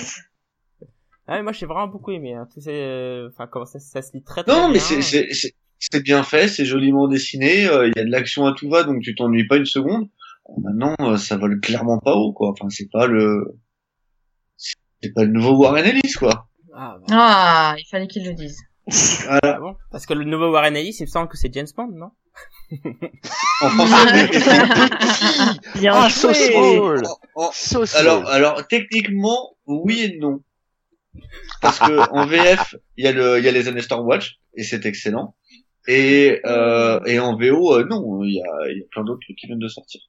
[1.27, 2.33] Ah, mais moi j'ai vraiment beaucoup aimé.
[2.33, 2.47] Hein.
[2.57, 4.81] Ces, euh, enfin comment ça, ça se lit très très Non, mais bien.
[4.81, 8.45] c'est, c'est, c'est, c'est bien fait, c'est joliment dessiné, euh, il y a de l'action
[8.45, 10.07] à tout va, donc tu t'ennuies pas une seconde.
[10.61, 12.49] Maintenant, euh, ça vole clairement pas haut, quoi.
[12.51, 13.55] Enfin, c'est pas le,
[14.57, 16.47] c'est pas le nouveau Warren Ellis, quoi.
[16.75, 18.57] Ah, bah, Ah, il fallait qu'il le dise.
[19.29, 21.91] Ah bon Parce que le nouveau Warren Ellis, il me semble que c'est James Bond,
[21.93, 22.11] non
[23.61, 24.27] En français,
[25.79, 26.51] Bien Ah, so joué.
[26.51, 27.03] small.
[27.35, 28.01] en- en- So small.
[28.01, 30.41] alors, alors, techniquement, oui et non.
[31.61, 34.39] Parce que en VF, il y a le, il y a les années Star Watch,
[34.55, 35.35] et c'est excellent.
[35.87, 39.19] Et, euh, et en VO, euh, non, il y a, il y a plein d'autres
[39.25, 40.01] trucs qui viennent de sortir.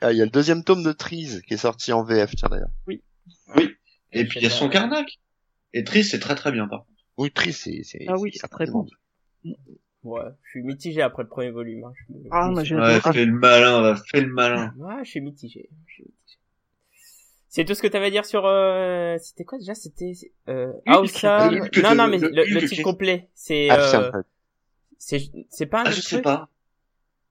[0.00, 2.48] Ah, il y a le deuxième tome de Trees qui est sorti en VF, tiens
[2.50, 2.70] d'ailleurs.
[4.14, 5.18] Et puis il y a son Karnak.
[5.74, 6.90] Et Tris, c'est très très bien, par contre.
[7.52, 8.86] C'est, c'est, Ah oui, c'est très bon.
[10.04, 11.84] Ouais, je suis mitigé après le premier volume.
[11.84, 11.92] Hein.
[12.08, 14.74] Je Ah, moi, j'ai Ouais, fais le malin, fais le malin.
[14.78, 15.68] Ouais, je suis mitigé.
[15.86, 16.38] je suis mitigé.
[17.48, 19.18] C'est tout ce que t'avais à dire sur euh...
[19.18, 19.74] c'était quoi déjà?
[19.74, 20.12] C'était
[20.48, 20.72] euh.
[20.86, 24.10] Awesome non non mais le le, titre complet c'est euh,
[24.98, 26.48] c'est c'est pas un Ah, je sais pas.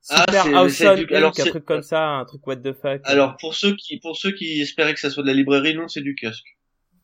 [0.09, 2.73] Ah, Super c'est- c'est Awesome du- alors, un truc comme ça un truc what the
[2.73, 5.73] fuck Alors, pour ceux qui, pour ceux qui espéraient que ça soit de la librairie,
[5.73, 6.55] non, c'est du kiosque.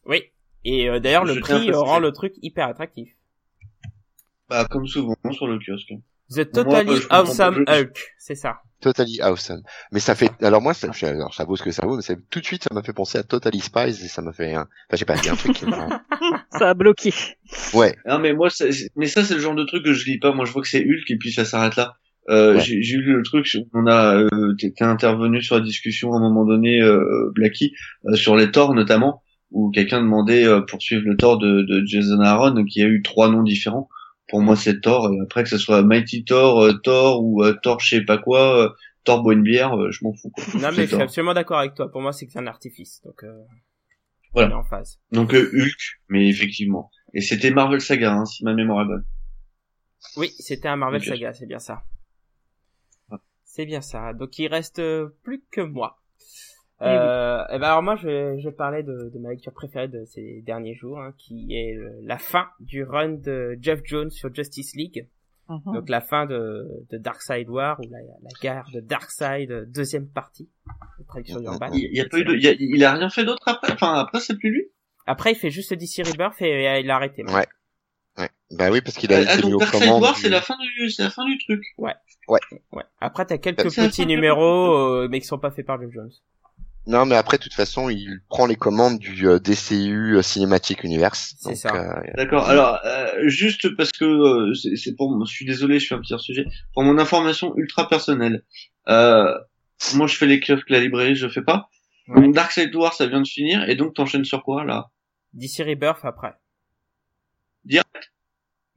[0.06, 0.32] oui
[0.70, 3.10] et euh, d'ailleurs le prix rend le truc hyper attractif
[4.50, 5.94] Bah, comme souvent, sur le kiosque.
[6.30, 9.62] The Totally comprends Awesome Hulk c'est ça Totally Awesome.
[9.92, 12.14] Mais ça fait, alors moi, ça, alors ça vaut ce que ça vaut, mais ça,
[12.30, 14.68] tout de suite, ça m'a fait penser à Totally Spies et ça m'a fait enfin,
[14.92, 16.04] je sais pas, a un truc qui m'a-
[16.60, 17.12] Ça a bloqué.
[17.74, 17.96] Ouais.
[18.06, 18.50] Non, mais moi,
[18.96, 20.32] mais ça, c'est le genre de truc que je lis pas.
[20.32, 21.94] Moi, je vois que c'est Hulk et puis ça s'arrête là.
[22.30, 22.60] Euh, Ouais.
[22.60, 26.20] j'ai j'ai lu le truc, on a, euh, t'étais intervenu sur la discussion à un
[26.20, 27.74] moment donné, euh, Blacky,
[28.06, 31.86] euh, sur les Thor notamment, où quelqu'un demandait euh, pour suivre le Thor de, de
[31.86, 33.90] Jason Aaron, qui a eu trois noms différents.
[34.30, 37.54] Pour moi, c'est Thor, et après que ce soit Mighty Thor, euh, Thor ou euh,
[37.64, 40.30] Thor je sais pas quoi, Thor boit une bière, je m'en fous.
[40.32, 40.44] Quoi.
[40.56, 43.02] non mais je suis absolument d'accord avec toi pour moi c'est que c'est un artifice
[43.06, 43.32] donc euh,
[44.34, 44.50] Voilà.
[44.50, 46.92] on est en phase Donc euh, Hulk, mais effectivement.
[47.14, 49.06] Et c'était Marvel Saga, hein, si ma mémoire est bonne.
[50.18, 51.02] Oui, c'était un Marvel.
[51.02, 51.84] Saga, c'est bien ça.
[53.10, 53.22] Ah.
[53.46, 54.14] C'est bien ça.
[54.14, 54.82] Donc il reste
[55.24, 56.02] plus que moi.
[56.80, 60.06] Eh Euh, et ben alors moi je, je parlais de, de ma lecture préférée de
[60.06, 64.34] ces derniers jours, hein, qui est euh, la fin du run de Jeff Jones sur
[64.34, 65.08] Justice League.
[65.50, 65.74] Mhm.
[65.76, 70.08] Donc la fin de, de Darkseid War ou la, la guerre de Darkseid euh, deuxième
[70.08, 70.50] partie.
[71.00, 71.74] La traduction urbaine.
[71.74, 73.48] Il, il y a pas eu de, il, y a, il a rien fait d'autre
[73.48, 73.72] après?
[73.74, 74.63] Enfin après c'est plus lui?
[75.06, 77.24] Après il fait juste DC Rebirth et, euh, il a arrêté.
[77.24, 77.48] Ouais.
[78.20, 78.30] Ouais.
[78.52, 80.02] Bah oui, parce qu'il a Ah, été mis donc aux commandes.
[80.04, 81.63] War du- c'est la fin du, c'est la fin du truc.
[81.78, 81.94] Ouais.
[83.00, 86.12] Après t'as quelques la petits numéros euh, mais qui sont pas faits par Jeff Jones.
[86.88, 90.84] Non, mais après, de toute façon, il prend les commandes du euh, DCU euh, Cinematic
[90.86, 91.36] Universe.
[91.38, 91.76] C'est Donc, ça.
[91.76, 92.47] euh, D'accord.
[92.47, 96.00] Alors euh, juste parce que euh, c'est c'est pour, je suis désolé, je suis un
[96.00, 96.45] petit hors sujet.
[96.73, 98.43] Pour mon information ultra personnelle,
[98.88, 99.38] euh,
[99.95, 101.69] moi je fais les kiosques, la librairie, je fais pas.
[102.08, 102.21] Ouais.
[102.21, 104.88] Donc Darkseid War ça vient de finir et donc t'enchaînes sur quoi là?
[105.34, 106.36] DC Rebirth après.
[107.65, 108.13] Direct?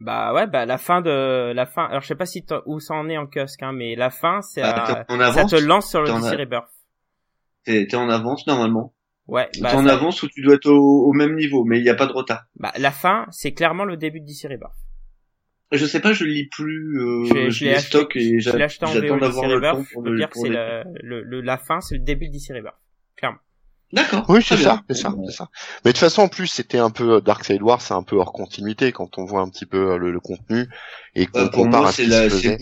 [0.00, 1.84] Bah ouais, bah la fin de la fin.
[1.84, 4.10] Alors je sais pas si t'en- où ça en est en kiosque, hein, mais la
[4.10, 6.70] fin, c'est Ah, en ça te lance sur le DC a- Rebirth.
[7.64, 8.94] T'es t'es en avance normalement.
[9.26, 11.78] Ouais, T'es bah, en ça- avance ou tu dois être au, au même niveau, mais
[11.78, 12.44] il n'y a pas de retard.
[12.56, 14.72] bah la fin, c'est clairement le début de DC Rebirth.
[15.72, 16.98] Je sais pas, je lis plus.
[17.00, 19.66] Euh, Je je je les stocke et je l'ai acheté en j'attends d'avoir le temps
[19.76, 19.86] Rebirth.
[19.88, 20.16] Je pour peux le.
[20.16, 22.74] dire que pour c'est le- le, le, la fin, c'est le début de DC Rebirth.
[23.16, 23.38] Clairement.
[23.92, 24.24] D'accord.
[24.28, 25.48] Oui, c'est ça, c'est ça, c'est ça.
[25.84, 28.16] Mais de toute façon, en plus, c'était un peu euh, Darkseid War, c'est un peu
[28.16, 30.66] hors continuité quand on voit un petit peu euh, le, le contenu
[31.16, 32.58] et qu'on pour compare moi, à ce qui la, se faisait.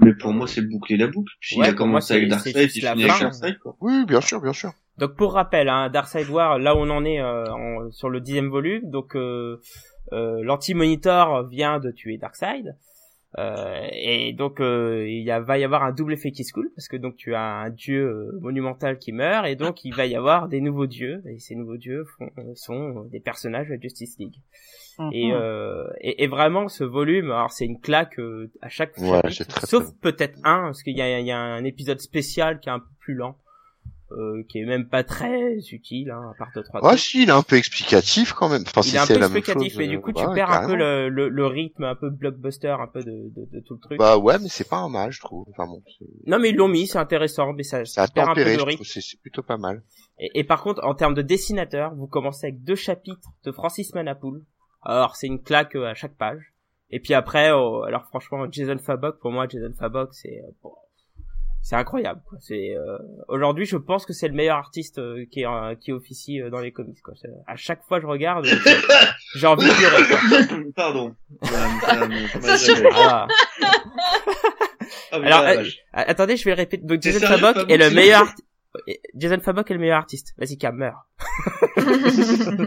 [0.00, 1.32] Mais pour moi, c'est boucler la boucle.
[1.40, 3.06] Puis Ouais, il a commencé avec Darkseid, c'est il finit avec.
[3.06, 3.76] Darkseid, quoi.
[3.80, 4.72] Oui, bien sûr, bien sûr.
[4.98, 8.20] Donc pour rappel, hein, Darkseid War, là où on en est euh, en- sur le
[8.20, 9.60] dixième volume, donc euh,
[10.12, 12.76] euh, l'anti-monitor vient de tuer Darkseid.
[13.38, 16.52] Euh, et donc euh, il y a, va y avoir un double effet qui se
[16.52, 19.94] coule parce que donc tu as un dieu euh, monumental qui meurt et donc il
[19.94, 23.74] va y avoir des nouveaux dieux et ces nouveaux dieux font, sont des personnages de
[23.74, 24.34] la Justice League.
[25.12, 25.38] Et, Mhm.
[25.40, 29.46] euh, et, et vraiment ce volume, alors c'est une claque euh, à chaque Ouais, c'est
[29.46, 32.60] très, sauf très peut-être un parce qu'il y a, il y a un épisode spécial
[32.60, 33.36] qui est un peu plus lent,
[34.12, 36.84] euh, qui est même pas très utile, hein, à part de trois.
[36.84, 38.62] Ouais, si, il est un peu explicatif quand même.
[38.66, 40.50] Enfin, il si est un peu explicatif, chose, mais du euh, coup tu ouais, perds
[40.50, 43.74] un peu le, le, le rythme un peu blockbuster, un peu de, de, de tout
[43.74, 43.98] le truc.
[43.98, 45.46] Bah ouais, mais c'est pas un mal, je trouve.
[45.50, 45.80] Enfin bon,
[46.26, 48.40] Non mais ils l'ont mis, c'est intéressant, mais ça, ça a ça perd un peu
[48.40, 48.84] tempéré, de rythme.
[48.84, 49.82] c'est plutôt pas mal.
[50.18, 53.94] Et, et par contre, en termes de dessinateur, vous commencez avec deux chapitres de Francis
[53.94, 54.42] Manapoul.
[54.82, 56.52] Alors c'est une claque euh, à chaque page.
[56.90, 60.72] Et puis après, oh, alors franchement, Jason Fabok, pour moi, Jason Fabok, c'est euh, bon,
[61.62, 62.20] c'est incroyable.
[62.28, 62.38] quoi.
[62.40, 65.92] C'est euh, aujourd'hui, je pense que c'est le meilleur artiste euh, qui est euh, qui
[65.92, 67.00] officie euh, dans les comics.
[67.02, 67.14] Quoi.
[67.20, 68.44] C'est- À chaque fois, je regarde,
[69.36, 70.04] j'ai envie de pleurer.
[70.08, 70.72] Quoi.
[70.74, 71.14] Pardon.
[72.92, 73.26] Ah.
[75.12, 76.84] Ah, mais Alors, Attendez, je vais le répéter.
[76.84, 78.26] Donc Jason Fabok est le meilleur.
[79.14, 80.34] Jason Fabok est le meilleur artiste.
[80.38, 81.06] Vas-y, Cam, meurs.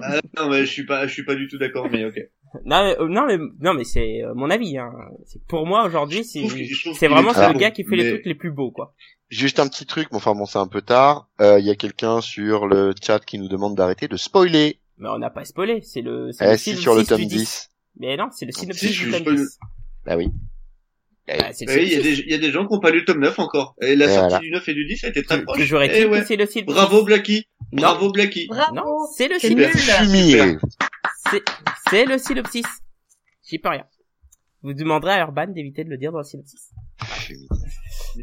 [0.02, 2.15] Ah, non, mais je suis pas, je suis pas du tout d'accord, mais ok.
[2.65, 4.78] Non, mais, euh, non, mais, non, mais c'est euh, mon avis.
[4.78, 4.91] Hein.
[5.47, 6.41] Pour moi, aujourd'hui, c'est,
[7.08, 8.93] vraiment c'est le gars qui fait les trucs les plus beaux, quoi.
[9.30, 11.28] Juste un petit truc, mais enfin bon, c'est un peu tard.
[11.41, 14.80] Euh, Il y a quelqu'un sur le chat qui nous demande d'arrêter de spoiler.
[14.99, 15.82] Mais on n'a pas spoilé.
[15.82, 17.28] C'est le, c'est Eh le si, synopsis sur le du tome 10.
[17.28, 17.69] 10.
[17.99, 19.60] Mais non, c'est le synopsis Si, du tome spoil- 10.
[20.06, 20.30] Bah oui.
[21.29, 22.91] Ah, c'est le Oui, il y des, il y a des gens qui ont pas
[22.91, 23.75] lu le tome 9 encore.
[23.81, 24.39] Et la Et sortie voilà.
[24.39, 25.57] du 9 et du 10 a été très proche.
[25.57, 26.23] Toujours Eh est-il ouais.
[26.25, 26.75] c'est le synopsis.
[26.75, 27.47] Bravo Blacky.
[27.71, 28.47] Bravo Blacky.
[28.47, 28.75] Bravo.
[28.75, 28.83] Non,
[29.15, 30.12] c'est le synopsis.
[30.12, 30.59] nul.
[31.89, 32.65] C'est, le synopsis.
[33.47, 33.86] J'y peux rien.
[34.63, 36.71] Vous demanderez à Urban d'éviter de le dire dans le synopsis.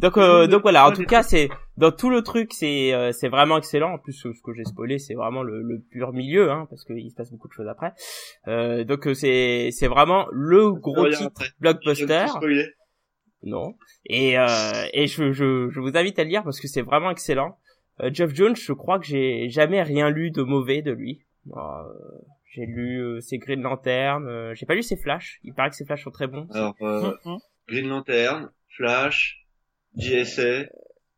[0.01, 0.87] Donc, euh, donc voilà.
[0.87, 3.93] En tout cas, c'est dans tout le truc, c'est euh, c'est vraiment excellent.
[3.95, 7.11] En plus, ce que j'ai spoilé, c'est vraiment le, le pur milieu, hein, parce qu'il
[7.11, 7.93] se passe beaucoup de choses après.
[8.47, 12.27] Euh, donc euh, c'est c'est vraiment le gros titre blockbuster.
[13.43, 13.75] Non.
[14.07, 14.47] Et euh,
[14.93, 17.59] et je, je je vous invite à le lire parce que c'est vraiment excellent.
[18.01, 21.23] Euh, Jeff Jones, je crois que j'ai jamais rien lu de mauvais de lui.
[21.57, 21.61] Euh,
[22.53, 25.39] j'ai lu euh, ses Green Lantern, euh, j'ai pas lu ses Flash.
[25.45, 26.47] Il paraît que ses Flash sont très bons.
[26.53, 27.39] Alors, euh, Mhm.
[27.69, 29.47] Green Lantern, Flash,
[29.97, 30.65] JSA,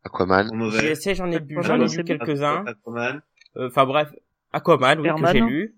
[0.04, 0.70] Aquaman.
[0.70, 2.64] JSA, j'en ai lu, Aquaman, j'en ai lu quelques-uns.
[2.66, 3.22] Aquaman.
[3.56, 4.10] Euh, Enfin bref,
[4.52, 5.74] Aquaman, oui, que j'ai lu.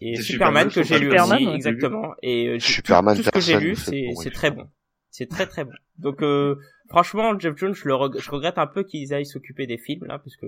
[0.00, 2.14] Et C'est Superman, Superman, que j'ai lu Superman, aussi, exactement.
[2.22, 4.68] Et euh, Superman, tout, tout ce que j'ai lu, c'est bon, très bon.
[5.10, 5.72] C'est très très bon.
[5.98, 6.56] Donc euh,
[6.88, 10.04] franchement, Jeff Jones, je le reg- je regrette un peu qu'ils aillent s'occuper des films
[10.06, 10.46] là, parce que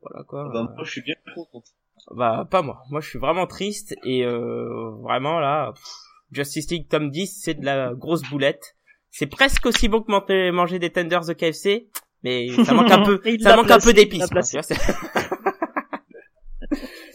[0.00, 0.48] voilà quoi.
[0.52, 1.62] Bah, moi, je suis bien content.
[2.14, 2.82] Bah pas moi.
[2.90, 5.82] Moi je suis vraiment triste et euh, vraiment là pff,
[6.30, 8.76] Justice League tome 10 c'est de la grosse boulette.
[9.10, 11.88] C'est presque aussi bon que manger, manger des tenders de KFC
[12.22, 14.30] mais ça manque un peu ça manque un peu d'épices.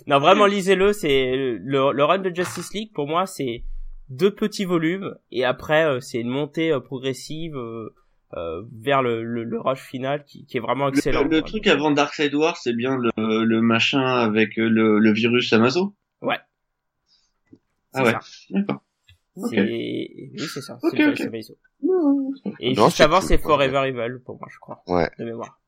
[0.08, 3.64] non vraiment lisez-le, c'est le, le run de Justice League pour moi c'est
[4.12, 7.96] deux petits volumes et après euh, c'est une montée euh, progressive euh,
[8.34, 11.24] euh, vers le, le, le rush final qui, qui est vraiment excellent.
[11.24, 15.96] Le, truc avant Darkseid War, c'est bien le, le machin avec le, le virus Amazo.
[16.22, 16.40] Ouais.
[17.94, 18.14] Ah ouais.
[18.52, 18.84] D'accord.
[19.36, 19.50] Ok.
[19.52, 19.60] C'est...
[19.60, 20.78] Oui, c'est ça.
[20.82, 21.18] Ok, c'est le ok.
[21.18, 21.58] c'est Meizo.
[22.60, 23.38] Et Non, juste avant, cool, c'est.
[23.38, 24.84] Forever Evil, pour moi, je crois.
[24.88, 25.10] Ouais.
[25.20, 25.60] De mémoire.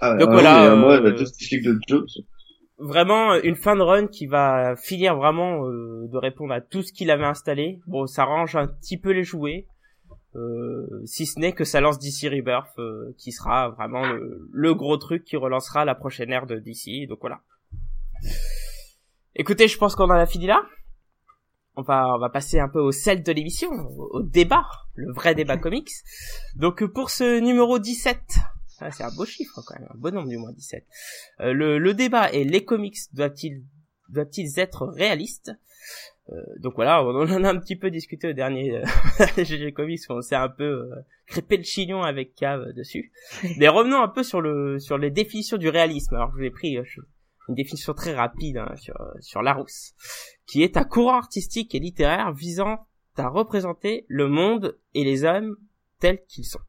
[0.00, 2.06] Ah ouais, Donc ah voilà, oui, euh, moi, euh, la Justice League de Jones.
[2.84, 6.92] Vraiment, une fin de run qui va finir vraiment euh, de répondre à tout ce
[6.92, 7.80] qu'il avait installé.
[7.86, 9.66] Bon, ça range un petit peu les jouets.
[10.36, 14.74] Euh, si ce n'est que ça lance DC Rebirth, euh, qui sera vraiment le, le
[14.74, 17.08] gros truc qui relancera la prochaine ère de DC.
[17.08, 17.40] Donc voilà.
[19.34, 20.62] Écoutez, je pense qu'on en a fini là.
[21.76, 25.10] On va, on va passer un peu au sel de l'émission, au, au débat, le
[25.10, 25.90] vrai débat comics.
[26.54, 28.20] Donc euh, pour ce numéro 17,
[28.90, 30.84] c'est un beau chiffre quand même, un bon nombre du moins 17.
[31.40, 33.62] Euh, le, le débat est les comics doivent-ils
[34.08, 35.52] doivent-ils être réalistes
[36.30, 38.84] Euh, Donc voilà, on en a un petit peu discuté au dernier euh,
[39.44, 40.94] GG Comics, on s'est un peu euh,
[41.26, 43.12] crêpé le chignon avec Cave dessus.
[43.58, 46.14] Mais revenons un peu sur le sur les définitions du réalisme.
[46.14, 46.84] Alors je vous ai pris euh,
[47.48, 49.92] une définition très rapide hein, sur sur Larousse,
[50.46, 55.56] qui est un courant artistique et littéraire visant à représenter le monde et les hommes
[56.00, 56.60] tels qu'ils sont.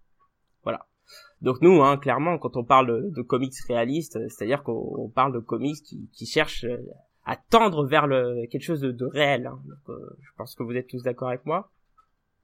[1.45, 5.37] Donc nous, hein, clairement, quand on parle de, comics réalistes, c'est-à-dire qu'on on parle de
[5.39, 6.77] comics qui, qui cherchent euh,
[7.23, 9.45] à tendre vers le quelque chose de, de réel.
[9.45, 9.59] hein.
[9.67, 11.69] Donc, euh, je pense que vous êtes tous d'accord avec moi.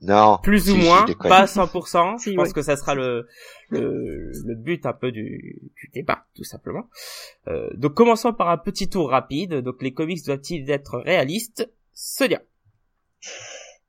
[0.02, 0.38] Non.
[0.44, 2.18] Plus Si, ou si, moins, pas à 100%.
[2.20, 2.54] Si, je pense ouais.
[2.54, 3.28] que ça sera le,
[3.70, 6.88] le, le but un peu du, du débat, tout simplement.
[7.48, 9.56] Euh, donc commençons par un petit tour rapide.
[9.62, 11.68] Donc les comics doivent-ils être réalistes?
[11.92, 12.40] Sonia.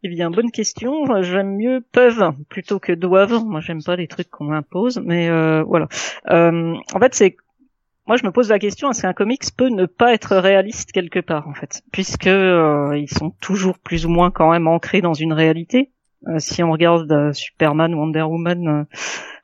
[0.05, 1.23] Eh bien, bonne question.
[1.23, 3.45] J'aime mieux peuvent plutôt que doivent.
[3.45, 5.87] Moi, j'aime pas les trucs qu'on m'impose, mais euh, voilà.
[6.29, 7.37] Euh, en fait, c'est
[8.09, 11.21] moi, je me pose la question est-ce qu'un comics peut ne pas être réaliste quelque
[11.21, 15.15] part, en fait, puisque euh, ils sont toujours plus ou moins quand même ancrés dans
[15.15, 15.93] une réalité.
[16.27, 18.87] Euh, si on regarde euh, Superman, Wonder Woman,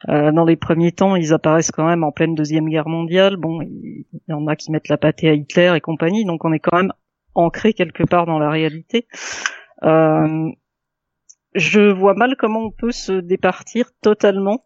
[0.08, 3.36] euh, dans les premiers temps, ils apparaissent quand même en pleine deuxième guerre mondiale.
[3.36, 6.52] Bon, il y en a qui mettent la pâtée à Hitler et compagnie, donc on
[6.52, 6.92] est quand même
[7.36, 9.06] ancré quelque part dans la réalité.
[9.82, 14.64] Je vois mal comment on peut se départir totalement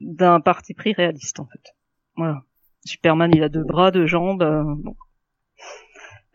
[0.00, 1.74] d'un parti pris réaliste en fait.
[2.16, 2.42] Voilà.
[2.84, 4.44] Superman, il a deux bras, deux jambes.
[4.82, 4.94] bon.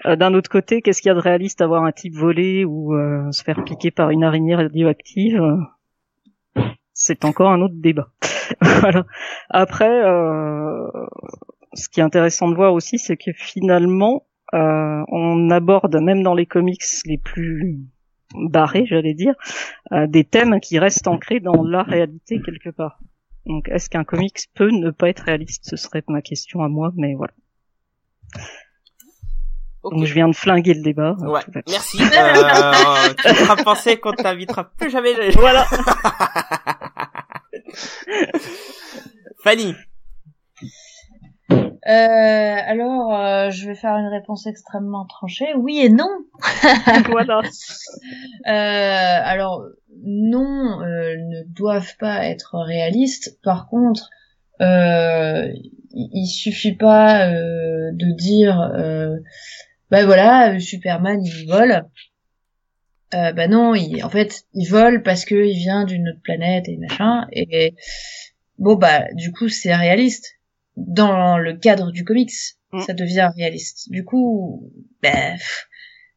[0.06, 2.66] Euh, d'un autre côté, qu'est-ce qu'il y a de réaliste à voir un type voler
[2.66, 5.42] ou euh, se faire piquer par une araignée radioactive
[6.94, 8.10] C'est encore un autre débat.
[8.62, 9.06] voilà.
[9.50, 10.88] Après, euh,
[11.74, 16.46] ce qui est intéressant de voir aussi, c'est que finalement, on aborde même dans les
[16.46, 17.80] comics les plus
[18.36, 19.36] barrés, j'allais dire,
[19.92, 23.00] des thèmes qui restent ancrés dans la réalité quelque part.
[23.46, 25.66] Donc, est-ce qu'un comics peut ne pas être réaliste?
[25.70, 27.34] Ce serait ma question à moi, mais voilà.
[29.84, 31.18] Donc je viens de flinguer le débat.
[31.20, 32.02] Ouais, merci.
[32.02, 35.30] Euh, tu feras penser qu'on t'invitera plus jamais.
[35.32, 35.66] Voilà.
[39.44, 39.76] Fanny.
[41.54, 45.54] Euh, alors, euh, je vais faire une réponse extrêmement tranchée.
[45.56, 46.10] Oui et non.
[47.10, 47.42] voilà.
[48.48, 49.64] Euh, alors,
[50.04, 53.40] non, euh, ne doivent pas être réalistes.
[53.44, 54.10] Par contre,
[54.62, 55.48] euh,
[55.92, 58.72] il suffit pas de dire
[59.94, 61.86] bah voilà, euh, Superman il vole.
[63.14, 66.68] Euh, bah non, il, en fait, il vole parce que il vient d'une autre planète
[66.68, 67.28] et machin.
[67.32, 67.76] Et
[68.58, 70.40] bon bah du coup c'est réaliste.
[70.76, 72.34] Dans le cadre du comics,
[72.72, 72.82] mm.
[72.82, 73.92] ça devient réaliste.
[73.92, 75.36] Du coup, bah,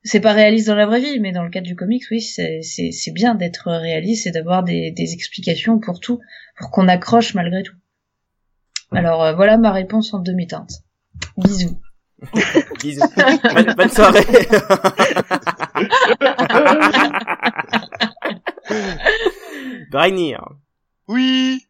[0.03, 3.13] c'est pas réaliste dans la vraie vie, mais dans le cadre du comics, oui, c'est
[3.13, 6.21] bien d'être réaliste et d'avoir des, des explications pour tout,
[6.57, 7.77] pour qu'on accroche malgré tout.
[8.93, 10.71] Alors euh, voilà ma réponse en demi-teinte.
[11.37, 11.81] Bisous.
[12.81, 13.03] Bisous.
[13.77, 14.21] Bonne, soirée.
[19.91, 20.41] Dragnir.
[21.09, 21.67] Oui.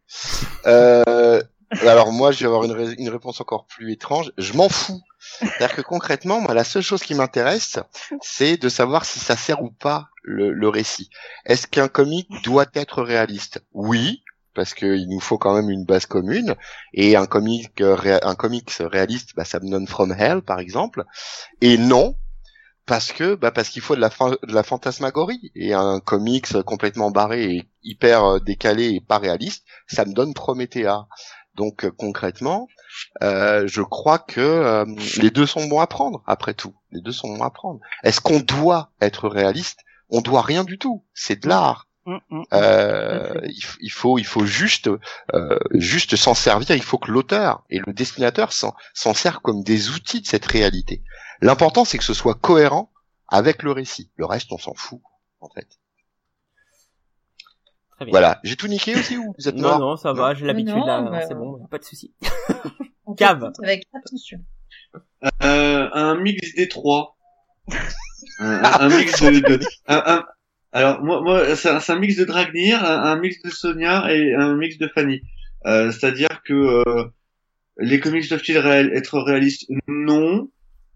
[0.66, 4.32] Euh, alors moi, je vais avoir une, réponse encore plus étrange.
[4.38, 5.02] Je m'en fous.
[5.40, 7.78] C'est-à-dire que concrètement, moi, la seule chose qui m'intéresse,
[8.20, 11.10] c'est de savoir si ça sert ou pas le, récit.
[11.44, 13.62] Est-ce qu'un comic doit être réaliste?
[13.72, 14.22] Oui,
[14.54, 16.54] parce qu'il nous faut quand même une base commune
[16.94, 21.04] et un comic un comics réaliste bah, ça me donne From Hell par exemple
[21.60, 22.16] et non
[22.86, 27.44] parce que bah parce qu'il faut de la de fantasmagorie et un comics complètement barré
[27.44, 31.06] et hyper euh, décalé et pas réaliste ça me donne Promethea
[31.56, 32.68] donc euh, concrètement
[33.22, 34.84] euh, je crois que euh,
[35.16, 38.20] les deux sont bons à prendre après tout les deux sont bons à prendre est-ce
[38.20, 39.80] qu'on doit être réaliste?
[40.08, 42.44] On doit rien du tout c'est de l'art Mm, mm, mm.
[42.54, 43.40] Euh,
[43.80, 44.88] il, faut, il faut juste,
[45.34, 46.76] euh, juste s'en servir.
[46.76, 51.02] Il faut que l'auteur et le destinateur s'en servent comme des outils de cette réalité.
[51.40, 52.92] L'important, c'est que ce soit cohérent
[53.28, 54.10] avec le récit.
[54.16, 55.00] Le reste, on s'en fout,
[55.40, 55.66] en fait.
[58.08, 58.40] Voilà.
[58.44, 60.34] J'ai tout niqué aussi ou vous êtes Non, non, ça va.
[60.34, 61.02] J'ai l'habitude là.
[61.02, 62.12] Bah, c'est bon, pas de souci.
[63.16, 63.52] Cave.
[63.62, 64.40] Avec attention.
[65.42, 67.16] Euh, un mix des trois.
[68.38, 70.24] un, mix de, un,
[70.72, 74.78] alors moi, moi c'est un, mix de Dragnir, un, mix de Sonia et un mix
[74.78, 75.22] de Fanny.
[75.66, 77.04] Euh, C'est-à-dire que euh,
[77.78, 80.50] les comics doivent-ils être réalistes Non?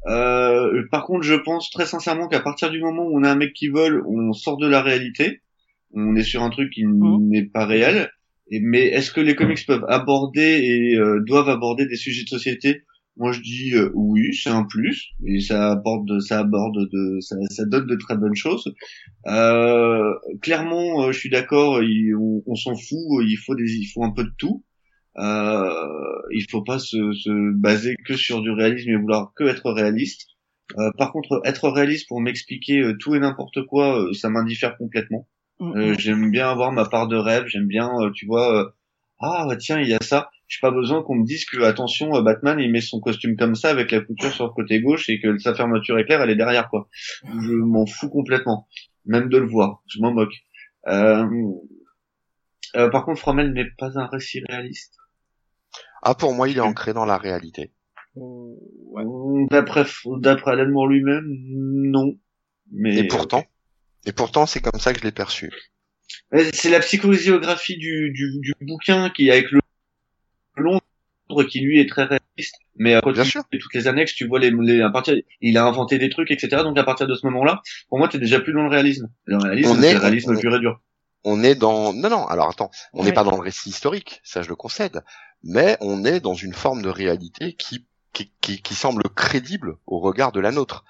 [0.06, 3.36] Euh, par contre, je pense très sincèrement qu'à partir du moment où on a un
[3.36, 5.42] mec qui vole, on sort de la réalité.
[5.92, 7.28] On est sur un truc qui mmh.
[7.28, 8.10] n'est pas réel.
[8.50, 12.28] Et, mais est-ce que les comics peuvent aborder et euh, doivent aborder des sujets de
[12.28, 12.82] société?
[13.16, 17.36] Moi je dis euh, oui, c'est un plus et ça apporte, ça aborde de, ça,
[17.50, 18.72] ça donne de très bonnes choses.
[19.26, 21.80] Euh, clairement, euh, je suis d'accord,
[22.46, 24.64] on, s'en fout, il faut des, il faut un peu de tout.
[25.18, 29.70] Euh, il faut pas se, se, baser que sur du réalisme et vouloir que être
[29.70, 30.28] réaliste.
[30.78, 35.28] Euh, par contre, être réaliste pour m'expliquer tout et n'importe quoi, ça m'indiffère complètement.
[35.60, 35.98] Mm, mm.
[35.98, 38.74] j'aime bien avoir ma part de rêve, j'aime bien, tu vois,
[39.20, 42.22] ah tiens, il y a ça j'ai pas besoin qu'on me dise que attention euh,
[42.22, 45.20] Batman il met son costume comme ça avec la couture sur le côté gauche et
[45.20, 46.88] que sa fermeture éclair elle est derrière quoi.
[47.22, 48.66] Je m'en fous complètement,
[49.06, 50.34] même de le voir, je m'en moque.
[50.88, 51.24] Euh...
[52.76, 54.96] Euh, par contre, Fromel n'est pas un récit réaliste.
[56.02, 57.72] Ah pour moi il est ancré dans la réalité.
[58.16, 59.04] Ouais.
[59.50, 59.84] D'après
[60.18, 62.16] d'après Alan Moore lui-même, non.
[62.72, 63.44] Mais et pourtant,
[64.04, 65.50] et pourtant c'est comme ça que je l'ai perçu.
[66.52, 67.30] C'est la psychologie
[67.76, 69.60] du, du, du bouquin qui avec le
[70.56, 70.82] Londres
[71.48, 74.50] qui lui est très réaliste, mais à côté de toutes les annexes, tu vois les,
[74.50, 76.62] les, à partir, il a inventé des trucs, etc.
[76.62, 79.08] Donc à partir de ce moment-là, pour moi, t'es déjà plus dans le réalisme.
[79.24, 80.80] Le réalisme, c'est le réalisme pur et dur.
[81.22, 82.26] On est dans, non, non.
[82.26, 85.02] Alors attends, on n'est pas dans le récit historique, ça je le concède,
[85.44, 90.00] mais on est dans une forme de réalité qui qui, qui, qui semble crédible au
[90.00, 90.84] regard de la nôtre.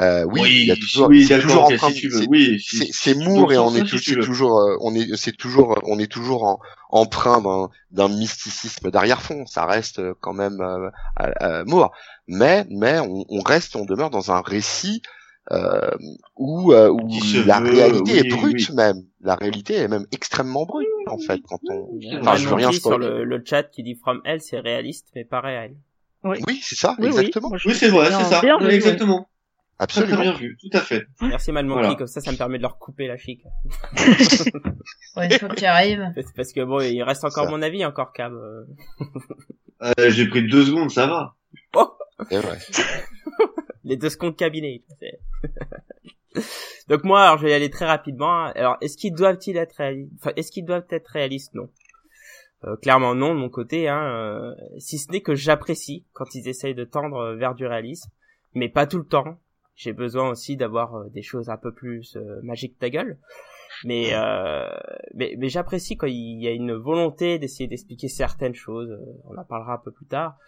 [0.00, 2.60] Euh, oui, Oui, il y a toujours, oui, c'est toujours en train si de- Oui,
[2.60, 5.98] c'est si- Moore et on est, si tu toujours, euh, on est, c'est toujours, on
[6.00, 6.58] est toujours en,
[6.90, 9.46] empreint d'un, d'un mysticisme d'arrière-fond.
[9.46, 11.92] Ça reste euh, quand même euh, Moore,
[12.26, 15.00] mais, mais on, on reste, on demeure dans un récit
[15.52, 15.90] euh,
[16.36, 17.08] où, euh, où
[17.46, 18.74] la veut, réalité est brute oui.
[18.74, 19.02] même.
[19.20, 21.88] La réalité est même extrêmement brute en fait quand on.
[22.20, 25.24] Enfin, je veux rien sur le, le chat qui dit From Hell, c'est réaliste, mais
[25.24, 25.76] pas réel.
[26.24, 26.38] Oui.
[26.46, 28.40] Oui, c'est ça, exactement, Oui, c'est vrai, c'est ça.
[28.40, 28.58] bien
[29.78, 30.22] Très très absolument.
[30.22, 31.06] bien vu, tout à fait.
[31.20, 31.94] Merci Malmonkey, Voilà.
[31.96, 33.42] comme ça, ça me permet de leur couper la chic.
[35.16, 36.04] Ouais, une fois qu'il arrive.
[36.14, 37.50] Parce parce que bon, il reste encore Ça.
[37.50, 38.32] mon avis, encore Cab.
[38.32, 38.64] euh.
[40.10, 41.34] J'ai pris deux secondes, ça va.
[42.30, 42.58] C'est vrai.
[43.84, 44.82] les deux secondes cabinet.
[46.88, 48.44] Donc moi, alors je vais y aller très rapidement.
[48.54, 51.54] Alors, est-ce qu'ils doivent-ils être réalistes Enfin, est-ce qu'ils doivent être réalistes?
[51.54, 51.68] Non.
[52.64, 56.48] Euh, clairement non de mon côté, hein, euh, si ce n'est que j'apprécie quand ils
[56.48, 58.10] essayent de tendre vers du réalisme,
[58.54, 59.38] mais pas tout le temps.
[59.74, 63.18] J'ai besoin aussi d'avoir euh, des choses un peu plus euh, magiques ta gueule.
[63.84, 64.68] Mais, euh,
[65.14, 68.96] mais, mais j'apprécie quand il y a une volonté d'essayer d'expliquer certaines choses.
[69.24, 70.38] On en parlera un peu plus tard.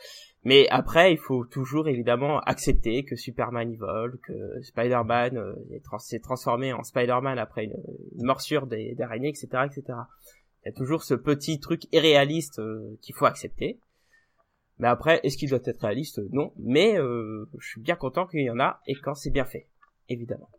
[0.45, 5.99] Mais après, il faut toujours évidemment accepter que Superman y vole, que Spider-Man euh, trans-
[5.99, 7.75] s'est transformé en Spider-Man après une,
[8.17, 8.69] une morsure
[9.01, 9.83] araignées, etc., etc.
[10.65, 13.81] Il y a toujours ce petit truc irréaliste euh, qu'il faut accepter.
[14.79, 16.21] Mais après, est-ce qu'il doit être réaliste?
[16.33, 16.53] Non.
[16.59, 19.67] Mais euh, je suis bien content qu'il y en a et quand c'est bien fait,
[20.09, 20.51] évidemment.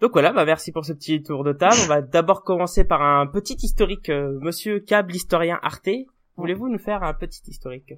[0.00, 1.76] Donc voilà, bah merci pour ce petit tour de table.
[1.84, 4.08] On va d'abord commencer par un petit historique.
[4.08, 5.90] euh, Monsieur Cab, l'historien Arte,
[6.36, 7.94] voulez-vous nous faire un petit historique?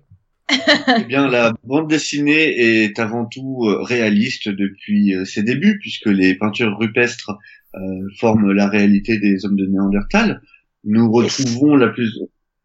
[0.99, 6.35] Eh bien, la bande dessinée est avant tout euh, réaliste depuis ses débuts, puisque les
[6.37, 7.31] peintures rupestres
[7.75, 7.79] euh,
[8.19, 10.43] forment la réalité des hommes de Néandertal.
[10.85, 12.11] Nous retrouvons la plus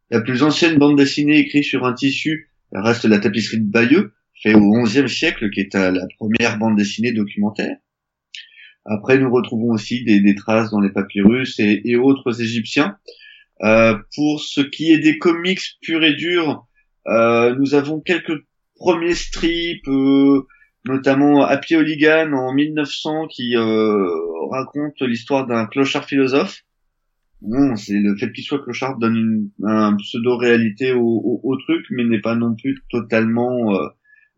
[0.09, 4.53] la plus ancienne bande dessinée écrite sur un tissu reste la tapisserie de Bayeux, fait
[4.53, 7.77] au XIe siècle, qui est la première bande dessinée documentaire.
[8.85, 12.97] Après, nous retrouvons aussi des, traces dans les papyrus et, autres égyptiens.
[13.63, 16.67] Euh, pour ce qui est des comics purs et durs,
[17.07, 18.43] euh, nous avons quelques
[18.75, 20.45] premiers strips, euh,
[20.85, 24.07] notamment Happy Hooligan en 1900 qui euh,
[24.51, 26.63] raconte l'histoire d'un clochard philosophe.
[27.41, 31.85] Bon, c'est le fait qu'il soit clochard donne une un pseudo-réalité au, au, au truc,
[31.91, 33.87] mais n'est pas non plus totalement euh,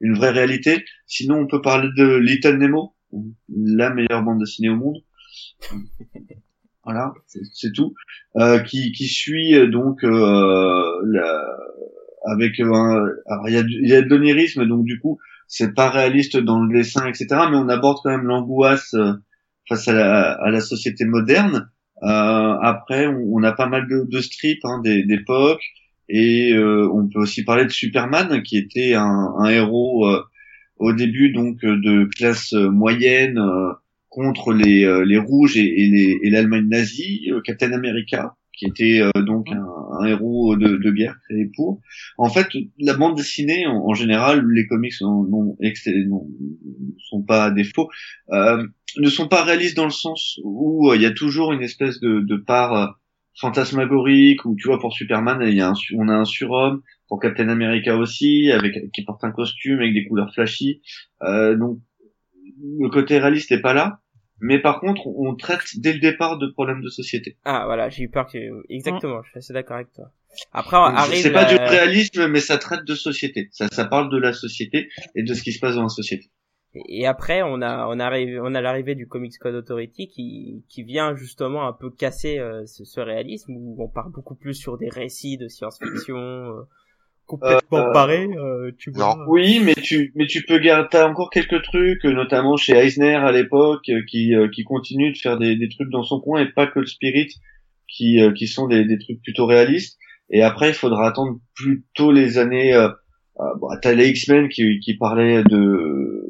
[0.01, 0.83] une vraie réalité.
[1.07, 2.93] Sinon, on peut parler de Little Nemo,
[3.49, 4.97] la meilleure bande dessinée au monde.
[6.83, 7.93] Voilà, c'est- tout.
[8.37, 11.43] Euh, qui, qui suit euh, donc euh, la,
[12.25, 15.73] avec un, alors il y a, il y a de l'onirisme, donc du coup c'est
[15.75, 17.27] pas réaliste dans le dessin, etc.
[17.51, 19.13] Mais on aborde quand même l'angoisse euh,
[19.67, 21.69] face à la, à la société moderne.
[22.03, 25.61] Euh, après, on, a pas mal de, de strips hein, d'époque,
[26.07, 30.23] et euh, on peut aussi parler de Superman, qui était un, un héros euh,
[30.77, 33.39] au début donc de classe moyenne
[34.07, 39.65] contre les, les rouges et, et l'Allemagne nazie, Captain America, qui était euh, donc un,
[40.01, 41.81] un héros de, de guerre créé pour.
[42.17, 42.47] En fait,
[42.79, 46.27] la bande dessinée, en, en général, les comics non, non, ex- non-
[47.09, 47.89] sont pas à défaut,
[48.31, 48.65] euh,
[48.97, 51.99] ne sont pas réalistes dans le sens où euh, il y a toujours une espèce
[51.99, 52.87] de, de part euh,
[53.39, 57.19] fantasmagorique, où tu vois pour Superman, il y a un, on a un surhomme, pour
[57.19, 60.81] Captain America aussi, avec qui porte un costume avec des couleurs flashy.
[61.23, 61.79] Euh, donc
[62.79, 63.99] le côté réaliste n'est pas là.
[64.41, 67.37] Mais par contre, on traite dès le départ de problèmes de société.
[67.45, 68.37] Ah voilà, j'ai eu peur que
[68.69, 69.21] exactement.
[69.23, 70.11] Je suis assez d'accord avec toi.
[70.53, 73.49] Après arrive C'est pas du réalisme, mais ça traite de société.
[73.51, 76.29] Ça, ça parle de la société et de ce qui se passe dans la société.
[76.73, 80.83] Et après, on a, on arrive, on a l'arrivée du Comics Code Authority qui, qui
[80.83, 84.77] vient justement un peu casser euh, ce, ce réalisme où on part beaucoup plus sur
[84.77, 86.61] des récits de science-fiction euh,
[87.29, 89.15] complètement Euh, barrés, euh, tu vois.
[89.15, 89.23] non.
[89.27, 93.15] Oui, mais tu, mais tu peux garder, t'as encore quelques trucs, euh, notamment chez Eisner
[93.15, 96.41] à l'époque, euh, qui, euh, qui continue de faire des, des trucs dans son coin
[96.41, 97.29] et pas que le Spirit,
[97.87, 99.97] qui, euh, qui sont des, des trucs plutôt réalistes.
[100.29, 102.73] Et après, il faudra attendre plutôt les années.
[102.73, 102.89] Euh,
[103.59, 106.25] bon, t'as les X-Men qui, qui parlaient de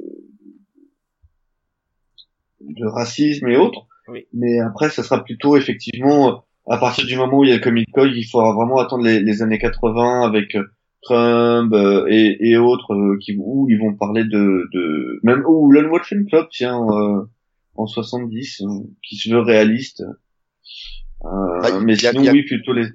[2.61, 3.87] de racisme et autres.
[4.09, 4.25] Oui.
[4.33, 7.61] Mais après, ça sera plutôt effectivement à partir du moment où il y a le
[7.61, 10.63] Comic Code, il faudra vraiment attendre les, les années 80 avec euh,
[11.01, 15.71] Trump euh, et, et autres euh, qui où ils vont parler de, de même ou
[15.71, 17.23] Lone and Club tiens euh,
[17.75, 18.67] en 70 euh,
[19.03, 20.03] qui se veut réaliste.
[21.25, 21.27] Euh,
[21.61, 22.87] Bah, mais il y a- sinon a- oui plutôt les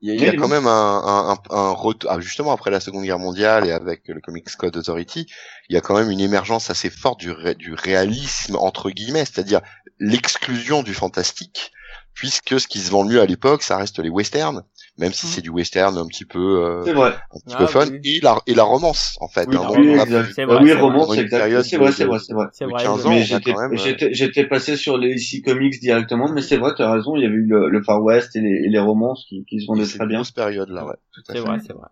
[0.00, 2.20] Il y a, il y a Oui, quand même un, un, un, un retour, ah,
[2.20, 5.26] justement après la Seconde Guerre mondiale et avec le Comics Code Authority,
[5.68, 9.24] il y a quand même une émergence assez forte du, ré- du réalisme entre guillemets,
[9.24, 9.60] c'est-à-dire
[9.98, 11.72] l'exclusion du fantastique
[12.14, 14.62] puisque ce qui se vend le mieux à l'époque, ça reste les westerns,
[14.98, 15.30] même si Mm.
[15.30, 17.12] c'est du western un petit peu, euh, C'est vrai.
[17.34, 18.00] un petit Ah, peu fun, oui.
[18.04, 19.48] et la et la romance en fait.
[19.48, 19.68] Oui, hein.
[19.70, 20.04] oui, on a Ah
[20.46, 22.46] vrai, oui, romance, c'est vrai, c'est vrai, c'est vrai.
[22.52, 22.82] C'est vrai.
[22.84, 25.14] 15 je- ans, Mais on a j'étais, quand même, euh, j'étais, j'étais passé sur les
[25.14, 27.82] ici comics directement, mais c'est vrai, tu as raison, il y avait eu le, le
[27.82, 30.18] Far West et les, et les romances qui, qui se vendaient c'est très une bien.
[30.18, 30.94] grosse période là, ouais.
[31.12, 31.88] Tout à C'est vrai, c'est vrai.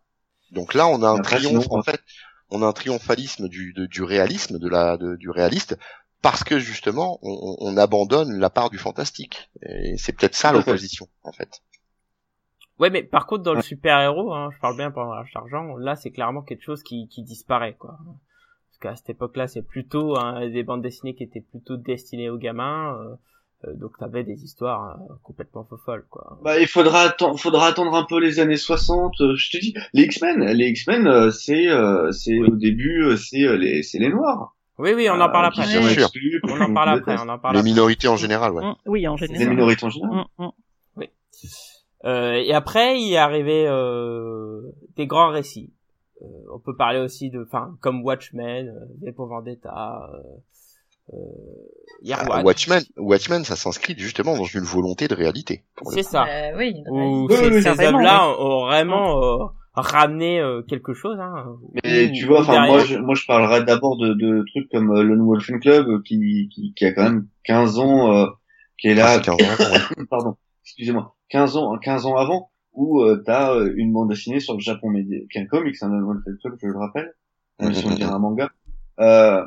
[0.51, 2.01] Donc là, on a un triomphe en fait,
[2.51, 5.77] on a un triomphalisme du, de- du réalisme, de la, de- du réaliste,
[6.27, 9.49] parce que justement, on, on abandonne la part du fantastique.
[9.63, 11.63] Et c'est peut-être ça l'opposition, en fait.
[12.81, 16.11] Ouais, mais par contre, dans le super-héros, hein, je parle bien pendant l'argent, là, c'est
[16.11, 17.97] clairement quelque chose qui, qui disparaît, quoi.
[18.69, 22.39] Parce qu'à cette époque-là, c'est plutôt hein, des bandes dessinées qui étaient plutôt destinées aux
[22.39, 23.15] gamins, euh,
[23.69, 26.41] euh, donc t'avais des histoires euh, complètement folles, quoi.
[26.43, 29.13] Bah, il faudra attendre, faudra attendre un peu les années 60.
[29.21, 32.49] euh, Je te dis, les X-Men, les X-Men, euh, c'est, euh, c'est Oui.
[32.51, 34.56] au début, euh, c'est euh, les, c'est les Noirs.
[34.79, 35.67] Oui, oui, on en parle Euh, après.
[35.67, 36.11] Bien sûr.
[36.45, 37.71] On en parle après, on en parle Les après.
[37.71, 38.65] minorités en général, ouais.
[38.65, 39.49] Mm, Oui, en Les général.
[39.51, 40.25] minorités en général.
[40.39, 41.03] Mm, mm.
[42.05, 44.61] Euh, et après, il est arrivé euh,
[44.97, 45.73] des grands récits.
[46.23, 51.17] Euh, on peut parler aussi de, enfin, comme Watchmen, euh, V pour Vendetta, euh, euh,
[52.03, 52.43] Year Ah.
[52.43, 55.65] Watchmen, Watchmen, ça s'inscrit justement dans une volonté de réalité.
[55.91, 56.27] C'est ça.
[56.27, 61.19] Euh, oui, Où Oui, ces, oui, œuvres-là ont vraiment ramené euh, quelque chose.
[61.21, 64.71] Hein, Mais Ou- tu vois, enfin, moi, je, moi, je parlerai d'abord de, de trucs
[64.71, 68.27] comme euh, Lone Wolf Club, euh, qui, qui, qui a quand même 15 ans, euh,
[68.79, 70.05] qui est là, Ah, c'est 15 ans, ouais.
[70.11, 74.55] pardon, excusez-moi, 15 ans, 15 ans avant, où euh, t'as euh, une bande dessinée sur
[74.55, 77.13] le Japon médiéval, qui est un comics, un Lone Wolf Club, je le rappelle,
[77.61, 78.51] même si on dirait un manga.
[79.01, 79.45] Euh,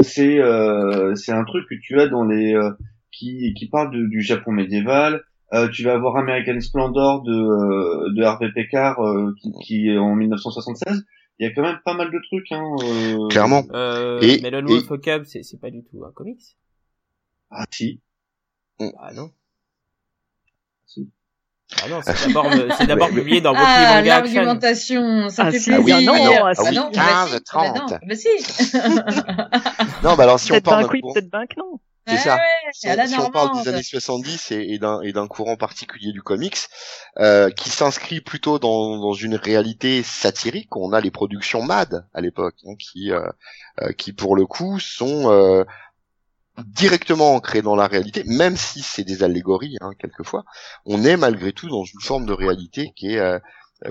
[0.00, 2.70] c'est, euh, c'est un truc que tu as dans les, euh,
[3.10, 5.22] qui, qui parle de- du Japon médiéval.
[5.54, 9.96] Euh, tu vas avoir American Splendor de, euh, de Harvey Pekar, euh, qui, qui est
[9.98, 11.04] en 1976.
[11.40, 12.62] Il y a quand même pas mal de trucs, hein.
[12.82, 13.62] euh, Clairement.
[13.72, 16.42] Euh, Et- mais Lone et- Wolf Cub, c'est c'est pas du tout un comics.
[17.50, 18.00] Ah si.
[18.80, 19.30] Ah non.
[20.86, 21.08] Si.
[21.82, 22.46] Ah non, c'est d'abord
[22.78, 25.96] c'est d'abord publié dans Weekly Ah, Manga l'argumentation, ça Ah, fait si, plaisir.
[25.96, 27.76] ah oui, non, ah, ah oui, non, 15, bah si, bah 30.
[27.76, 28.28] non, bah si.
[30.04, 31.80] Non, bah alors si on parle courant- peut-être que non.
[32.08, 32.36] C'est ça.
[32.36, 34.78] ouais, si, on parle des années 70 et, et
[35.12, 36.58] d'un courant particulier du comics
[37.18, 42.20] euh, qui s'inscrit plutôt dans, dans une réalité satirique, on a les productions Mad à
[42.20, 43.28] l'époque hein, qui euh,
[43.82, 45.64] euh, qui pour le coup sont euh,
[46.64, 50.44] directement ancrées dans la réalité, même si c'est des allégories hein, quelquefois,
[50.84, 53.38] on est malgré tout dans une forme de réalité qui est euh,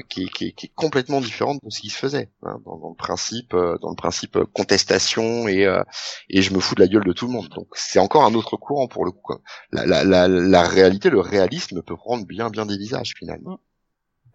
[0.10, 2.78] qui est, qui, est, qui est complètement différente de ce qui se faisait hein, dans,
[2.78, 5.82] dans le principe euh, dans le principe euh, contestation et euh,
[6.30, 8.34] et je me fous de la gueule de tout le monde donc c'est encore un
[8.34, 9.42] autre courant pour le coup quoi.
[9.72, 13.60] La, la, la, la réalité le réalisme peut prendre bien bien des visages finalement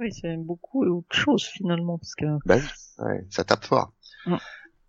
[0.01, 2.57] Oui, c'est beaucoup autre chose finalement, parce que oui
[2.99, 3.93] ouais, ça tape fort
[4.25, 4.37] Mm.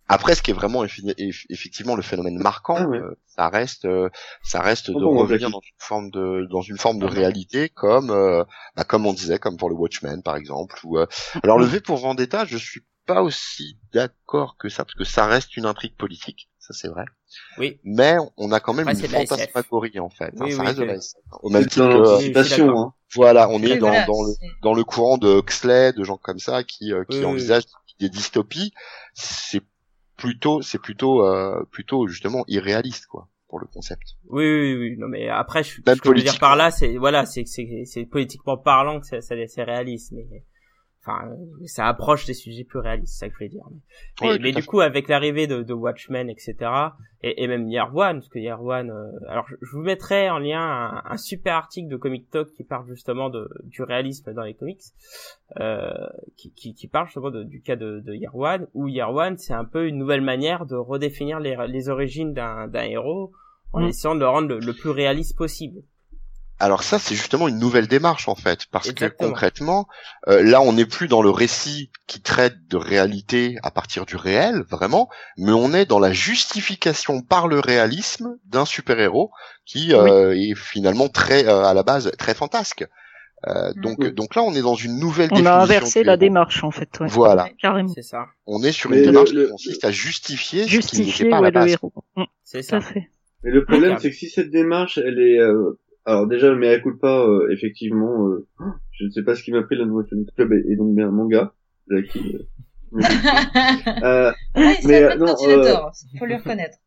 [0.08, 2.98] Après ce qui est vraiment eff- effectivement le phénomène marquant Ah ouais.
[2.98, 4.08] euh, ça reste euh,
[4.42, 7.68] ça reste de Oh, bon, revenir dans une forme de dans une forme de réalité
[7.70, 8.44] comme euh,
[8.76, 11.06] bah, comme on disait comme pour le Watchmen par exemple ou euh,
[11.42, 15.26] alors le V pour Vendetta je suis pas aussi d'accord que ça parce que ça
[15.26, 17.04] reste une intrigue politique ça c'est vrai.
[17.58, 17.78] Oui.
[17.84, 20.32] mais on a quand même Ouais, une de fantasmagorie en fait.
[20.38, 21.82] Hein, Oui, ça oui, reste de la SF au même titre
[22.70, 22.94] hein.
[23.14, 26.62] voilà on est dans dans le dans le courant de Huxley de gens comme ça
[26.64, 27.30] qui euh, qui Oui, oui.
[27.30, 27.64] envisagent
[28.00, 28.72] des dystopies.
[29.14, 29.60] C'est
[30.24, 34.96] plutôt c'est plutôt euh, plutôt justement irréaliste quoi pour le concept Oui, oui, oui.
[34.98, 37.44] Non, mais après, je, Même ce que je veux dire par là, c'est voilà, c'est
[37.46, 40.26] c'est c'est politiquement parlant que c'est c'est c'est réaliste, mais
[41.06, 43.64] enfin, euh, ça approche des sujets plus réalistes, c'est ça que je veux dire.
[44.20, 46.54] Mais, Ouais, du coup, avec l'arrivée de, de Watchmen, etc.,
[47.22, 50.38] et, et même Year One, parce que Year One, euh, alors je, vous mettrai en
[50.38, 54.42] lien un, un super article de Comic Talk qui parle justement de du réalisme dans
[54.42, 54.80] les comics,
[55.60, 55.90] euh,
[56.36, 59.36] qui, qui, qui parle justement de- du cas de, de Year One, où Year One,
[59.38, 63.32] c'est un peu une nouvelle manière de redéfinir les, les origines d'un héros
[63.72, 63.88] en Mm.
[63.88, 65.80] essayant de le rendre le, le plus réaliste possible.
[66.60, 69.28] Alors ça, c'est justement une nouvelle démarche en fait, parce Exactement.
[69.28, 69.88] que concrètement,
[70.28, 74.14] euh, là, on n'est plus dans le récit qui traite de réalité à partir du
[74.16, 79.30] réel, vraiment, mais on est dans la justification par le réalisme d'un super-héros
[79.66, 82.86] qui euh, est finalement très, euh, à la base, très fantasque.
[83.48, 84.10] Euh, donc, Mhm.
[84.12, 86.88] donc là, on est dans une nouvelle on définition a inversé la démarche en fait.
[87.00, 87.08] Ouais.
[87.08, 87.92] Voilà, Carrément.
[87.92, 90.72] C'est ça, on est sur Mais une démarche le- qui consiste à justifier ce qui
[90.76, 91.72] n'était Justifier pas à ouais, la le base.
[91.72, 91.92] héros.
[92.16, 92.86] Mm, c'est tout à ça.
[92.86, 93.10] fait.
[93.42, 96.80] Mais le problème, c'est que si cette démarche, elle est, euh, alors déjà, le mea
[96.80, 98.46] culpa, euh, effectivement, euh,
[98.92, 100.94] je ne sais pas ce qui m'a pris la nouvelle Film Club et, et donc
[100.94, 101.54] bien un manga,
[101.88, 102.38] là, qui, euh,
[104.02, 106.78] euh, Ouais, Mais, un euh, peu de non, continuateur, faut le reconnaître.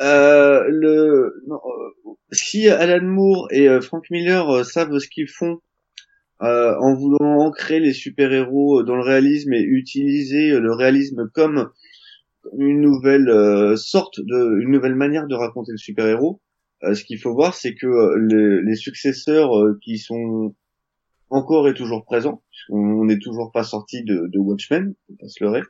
[0.00, 5.28] euh, le, non, euh, si Alan Moore et euh, Frank Miller euh, savent ce qu'ils
[5.28, 5.60] font
[6.42, 11.70] euh, en voulant ancrer les super-héros dans le réalisme et utiliser euh, le réalisme comme
[12.58, 16.47] une nouvelle euh, sorte de, une nouvelle manière de raconter le super-héros, euh,
[16.82, 20.54] ce qu'il faut voir, c'est que euh, les, les successeurs euh, qui sont
[21.30, 25.42] encore et toujours présents, on n'est toujours pas sorti de, de Watchmen, faut pas se
[25.44, 25.62] leurrer,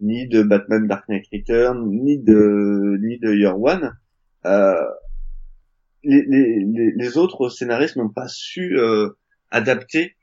[0.00, 3.92] ni de Batman Dark Knight Return, ni de ni de Year One.
[4.46, 4.74] Euh,
[6.02, 9.10] les, les, les, autres scénaristes n'ont pas su euh,
[9.50, 10.16] adapter,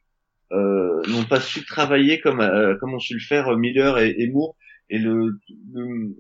[0.52, 4.30] euh, n'ont pas su travailler comme euh, comme ont su le faire Miller et, et
[4.30, 4.56] Moore.
[4.90, 5.40] Et le,
[5.74, 6.16] le,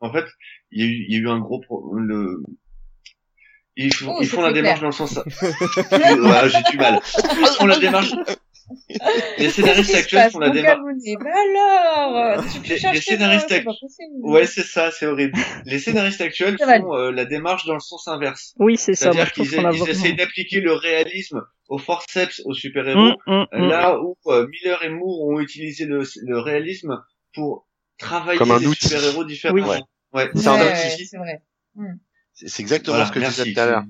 [0.00, 0.24] en fait,
[0.70, 2.42] il y, a eu, il y a eu un gros pro le
[3.76, 4.90] ils font, Oh, ils font la démarche clair.
[4.90, 5.18] dans le sens
[5.92, 7.00] Ouais, j'ai du mal
[7.38, 8.12] ils font la démarche
[9.38, 13.64] les scénaristes actuels font la démarche Mais alors, tu, tu Les- scénaristes mots, c'est act-
[13.64, 14.14] pas possible.
[14.22, 18.06] ouais c'est ça c'est horrible les scénaristes actuels font euh, la démarche dans le sens
[18.08, 19.12] inverse Oui, c'est ça.
[19.12, 19.54] C'est-à-dire qu'ils
[19.88, 23.68] essayent d'appliquer le réalisme au forceps aux super-héros Hum, hum, hum.
[23.68, 27.00] là où euh, Miller et Moore ont utilisé le, le réalisme
[27.34, 27.66] pour
[28.00, 28.88] travailler Comme un outil.
[28.88, 29.68] super-héros différemment.
[29.68, 29.78] Oui.
[30.12, 30.30] Ouais.
[30.34, 31.06] C'est un Ouais, outil.
[31.06, 31.42] c'est vrai.
[32.34, 33.84] C'est c'est exactement Voilà, ce que je disais tout à l'heure.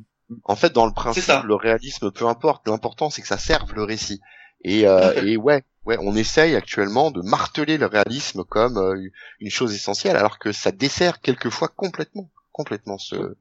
[0.44, 3.84] En fait, dans le principe, le réalisme, peu importe, l'important c'est que ça serve le
[3.84, 4.20] récit.
[4.62, 9.08] Et, euh, et ouais, ouais, on essaye actuellement de marteler le réalisme comme euh,
[9.40, 13.36] une chose essentielle, alors que ça dessert quelquefois complètement, complètement ce,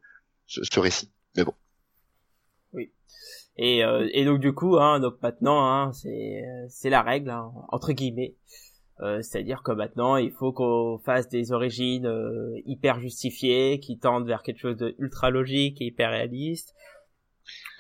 [0.47, 1.11] ce, ce récit.
[1.35, 1.53] Mais bon,
[3.57, 7.29] Et, euh, et donc du coup, hein, donc maintenant, hein, c'est euh, c'est la règle
[7.29, 8.35] hein, entre guillemets.
[9.01, 14.27] Euh, C'est-à-dire que maintenant, il faut qu'on fasse des origines euh, hyper justifiées, qui tendent
[14.27, 16.75] vers quelque chose de ultra logique et hyper réaliste.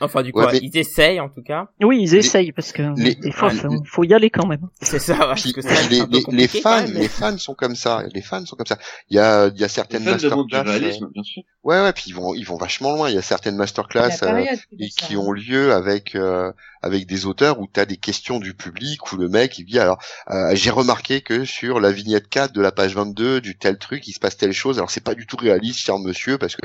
[0.01, 1.67] Enfin, du coup, Ouais, ouais, mais- ils essayent en tout cas.
[1.81, 4.61] Oui, ils essayent parce que les- des fois, les- faut, faut y aller quand même.
[4.81, 8.03] C'est ça, parce que que les, les, fans, même, mais- les fans sont comme ça.
[8.13, 8.77] Les fans sont comme ça.
[9.09, 10.63] Il y a, il y a Les certaines masterclass.
[10.65, 10.79] euh,
[11.13, 11.43] bien sûr.
[11.63, 13.09] ouais, ouais, puis ils vont, ils vont vachement loin.
[13.09, 14.45] Il y a certaines La masterclass euh,
[14.79, 15.05] et ça.
[15.05, 19.11] qui ont lieu avec euh, avec des auteurs où tu as des questions du public
[19.11, 22.61] où le mec il dit alors euh, j'ai remarqué que sur la vignette 4 de
[22.61, 25.27] la page 22 du tel truc il se passe telle chose alors c'est pas du
[25.27, 26.61] tout réaliste cher monsieur parce que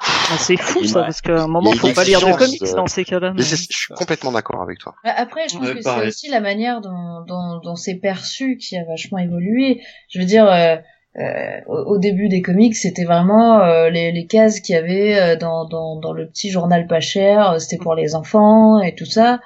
[0.00, 2.62] Ah, c'est fou Il- ça, parce qu'à un moment, il faut pas lire de comics
[2.74, 3.32] dans ces cas-là.
[3.34, 6.28] mais je suis complètement d'accord avec toi Bah, Après, je pense Ouais, que c'est aussi
[6.28, 9.80] la manière dont, dont, dont c'est perçu qui a vachement évolué.
[10.10, 10.76] Je veux dire, euh,
[11.18, 15.18] euh, au, au début des comics, c'était vraiment euh, les, les cases qu'il y avait
[15.18, 18.94] euh, dans, dans, dans le petit journal pas cher, euh, c'était pour les enfants et
[18.94, 19.40] tout ça.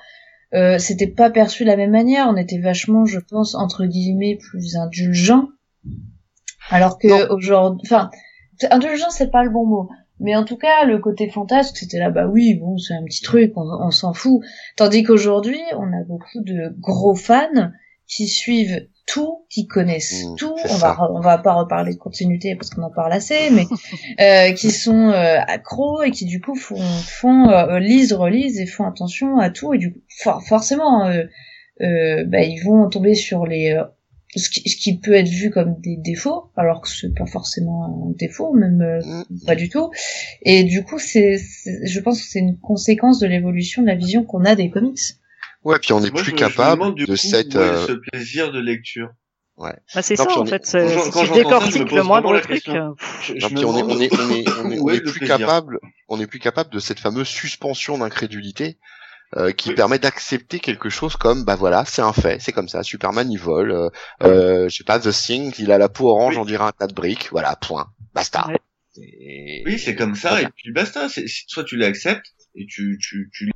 [0.53, 2.27] Euh, c'était pas perçu de la même manière.
[2.29, 5.45] On était vachement, je pense, entre guillemets, plus indulgent.
[6.71, 8.11] Alors que aujourd'hui, enfin,
[8.71, 9.89] indulgent, c'est pas le bon mot.
[10.21, 13.23] Mais en tout cas, le côté fantasque, c'était là, bah oui, bon, c'est un petit
[13.23, 14.41] truc, on, on s'en fout.
[14.77, 17.73] Tandis qu'aujourd'hui, on a beaucoup de gros fans
[18.07, 20.55] qui suivent tout, qui connaissent Mmh, tout.
[20.71, 23.67] On va, on va pas reparler de continuité parce qu'on en parle assez, mais
[24.21, 28.67] euh, qui sont euh, accros et qui du coup font, font euh, lisent, relisent et
[28.67, 29.75] font attention à tout.
[29.75, 31.25] Et du coup, for- forcément, euh,
[31.81, 33.85] euh, bah, ils vont tomber sur les euh,
[34.37, 37.85] ce qui, ce qui peut être vu comme des défauts, alors que c'est pas forcément
[38.09, 39.01] un défaut, même euh,
[39.31, 39.45] Mm.
[39.47, 39.91] pas du tout.
[40.43, 43.97] Et du coup, c'est, c'est- je pense que c'est une conséquence de l'évolution de la
[43.97, 44.99] vision qu'on a des comics.
[45.65, 47.87] ouais puis on est Moi, plus me- capable me demande, de coup, cette est euh,
[47.87, 49.11] ce plaisir de lecture?
[49.95, 50.65] Bah, c'est ça en est- fait.
[50.65, 52.75] c'est- quand Si tu décortiques le moindre truc, question.
[52.75, 54.89] euh, Je, je non, me puis on est, on est, on est, on est, on
[54.89, 55.37] est est plus plaisir?
[55.39, 55.79] capable,
[56.09, 58.79] on est plus capable de cette fameuse suspension d'incrédulité
[59.37, 59.75] euh, qui Oui.
[59.75, 63.39] permet d'accepter quelque chose comme bah voilà c'est un fait c'est comme ça Superman il
[63.39, 63.89] vole euh,
[64.25, 66.41] euh, je sais pas The Thing il a la peau orange Oui.
[66.43, 68.59] on dirait un tas de briques voilà point basta Ouais.
[68.97, 71.09] Et- Oui, c'est comme ça, et puis basta.
[71.09, 72.27] C'est, soit tu l'acceptes,
[72.57, 73.51] et tu, tu, tu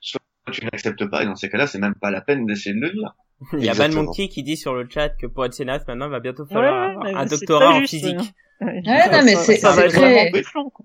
[0.00, 2.80] soit tu l'acceptes pas, et dans ces cas-là, c'est même pas la peine d'essayer de
[2.80, 3.14] le lire.
[3.52, 3.90] Il y a Van.
[3.90, 6.96] Monkey qui dit sur le chat que pour être scénariste maintenant, il va bientôt falloir
[6.96, 8.32] ouais, un doctorat en physique.
[8.60, 9.88] Ouais, Ouais, non, mais c'est- va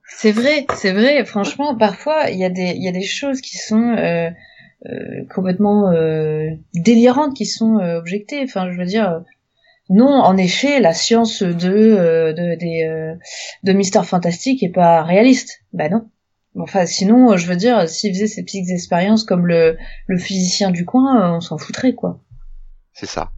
[0.05, 1.24] c'est vrai, c'est vrai.
[1.26, 4.30] Franchement, parfois, il y a des, il y a des choses qui sont euh,
[4.88, 8.41] euh, complètement euh, délirantes qui sont euh, objectées.
[8.43, 9.22] Enfin, je veux dire,
[9.89, 13.15] non, en effet, la science de euh, de des euh,
[13.63, 15.59] de Mister Fantastic est pas réaliste.
[15.72, 16.09] Bah non.
[16.59, 20.84] Enfin, sinon, je veux dire, s'il faisait ses petites expériences comme le le physicien du
[20.84, 22.19] coin, on s'en foutrait, quoi.
[22.93, 23.32] c'est ça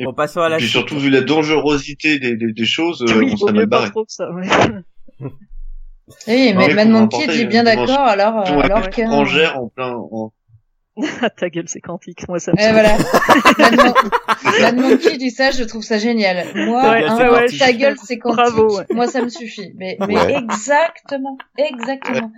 [0.00, 0.72] Et- Bon, passons à Et la puis suite.
[0.78, 3.68] surtout, vu la dangerosité des, des, des choses, euh, Oui, on il vaut serait mal
[3.68, 3.90] pas barré.
[3.90, 4.30] trop ça.
[4.32, 4.46] ouais.
[6.26, 9.00] Oui, mais mais Mad faut Monkey rapporter dit une bien d'accord, alors, euh, alors que...
[9.00, 10.32] étrangère en plein, en...
[11.22, 12.26] Ah, ta gueule, c'est quantique.
[12.28, 12.72] Moi, ça me Eh, saoule.
[14.58, 14.72] voilà.
[14.72, 16.44] Monkey dit ça, je trouve ça génial.
[16.56, 18.36] Moi, Ouais, hein, ouais, ouais, ta gueule, c'est quantique.
[18.42, 18.86] Bravo, ouais.
[18.90, 19.72] Moi, ça me suffit.
[19.76, 20.34] Mais, mais Ouais.
[20.36, 22.32] exactement, exactement.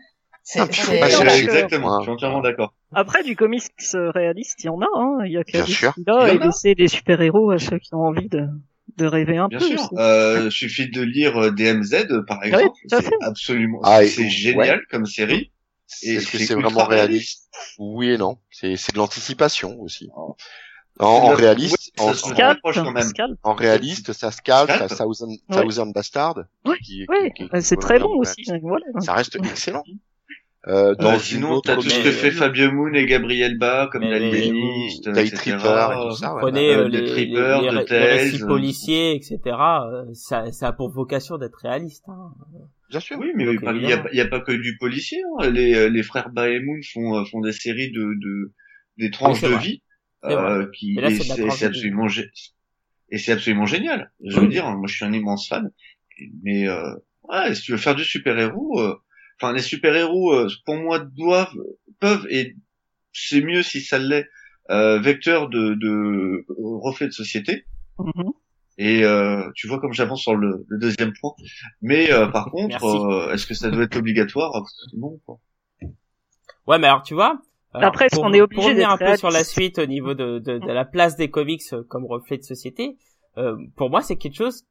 [0.45, 1.97] C'est, Ah, non, exactement, Ouais.
[1.99, 2.75] je suis entièrement d'accord.
[2.93, 3.63] Après, du comics
[3.95, 4.87] euh, réaliste, il y en a.
[4.97, 5.19] Hein.
[5.25, 5.95] Il y a Bien sûr.
[6.07, 8.49] là Il y et laisser des super-héros à ceux qui ont envie de,
[8.97, 9.65] de rêver un Bien peu.
[9.67, 9.79] sûr.
[9.81, 9.95] aussi.
[9.97, 12.77] Euh, suffit de lire euh, DMZ, par exemple.
[12.89, 13.15] tout à c'est fait.
[13.23, 15.53] absolument, Ah, et- c'est génial comme série.
[16.03, 17.49] Est-ce que c'est vraiment réaliste.
[17.79, 20.35] oui et non c'est c'est de l'anticipation aussi En,
[20.99, 22.31] en Ouais, réaliste, ça en, se en-
[23.43, 24.89] en réaliste, ça scalp, Scalp.
[24.91, 25.63] ça Thousand, Ouais.
[25.63, 26.39] Thousand Bastard.
[26.65, 28.21] Oui, qui- Oui, euh, c'est très bon ouais.
[28.21, 28.43] aussi.
[28.63, 28.87] Voilà.
[29.01, 29.83] Ça reste excellent.
[30.69, 33.89] Euh, dans Euh, une sinon, t'as tout ce que fait Fabio Moon et Gabriel Ba,
[33.91, 35.35] comme l'aliéniste, etc.
[35.35, 36.35] Tripper et tout ça.
[36.35, 36.41] ouais.
[36.41, 38.47] Prenez euh, de les, récits euh.
[38.47, 39.39] policiers, etc.
[39.47, 42.05] euh, ça, ça a pour vocation d'être réaliste.
[42.09, 42.31] Hein.
[42.91, 43.17] Bien sûr.
[43.19, 45.21] Oui, mais il n'y a, y a pas que du policier.
[45.41, 45.51] hein.
[45.51, 48.53] Les, les frères Ba et Moon font, font des séries de, de
[48.99, 49.59] des tranches de vrai.
[49.63, 49.83] vie,
[50.27, 52.07] euh, qui c'est absolument
[53.11, 54.13] et c'est absolument génial.
[54.25, 55.71] Je veux dire, moi, je suis un immense fan.
[56.43, 56.95] Mais euh,
[57.25, 58.81] ouais, si tu veux faire du super héros,
[59.41, 61.55] enfin les super héros, pour moi doivent,
[62.01, 62.57] peuvent et
[63.13, 64.29] c'est mieux si ça l'est,
[64.71, 67.65] euh, vecteur de, de reflet de société.
[67.99, 68.33] Mhm.
[68.79, 71.33] Et euh, tu vois comme j'avance sur le, le deuxième point.
[71.83, 74.51] Mais euh, par contre, euh, est-ce que ça doit être obligatoire?
[74.97, 75.19] Non.
[75.27, 75.39] Quoi.
[76.67, 77.41] Ouais, mais alors tu vois.
[77.75, 79.87] alors, Après, est-ce pour- qu'on est obligé Pour revenir un peu sur la suite au
[79.87, 82.97] niveau de, de, de la place des comics euh, comme reflet de société,
[83.37, 84.65] euh, pour moi c'est quelque chose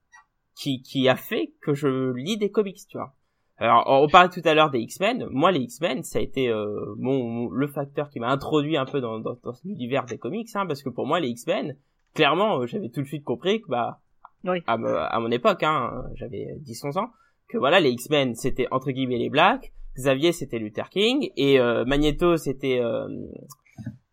[0.55, 3.14] qui, qui a fait que je lis des comics, tu vois.
[3.62, 5.28] Alors on parlait tout à l'heure des X-Men.
[5.30, 8.86] Moi les X-Men ça a été euh, mon, mon- le facteur qui m'a introduit un
[8.86, 11.78] peu dans, dans, dans l'univers des comics, hein, parce que pour moi les X-Men,
[12.16, 13.99] clairement euh, j'avais tout de suite compris que bah
[14.45, 14.59] Oui.
[14.68, 17.09] à, à mon époque, hein, j'avais 10-11 ans,
[17.49, 21.86] que voilà les X-Men c'était entre guillemets les Blacks, Xavier c'était Luther King et euh,
[21.86, 23.07] Magneto c'était euh,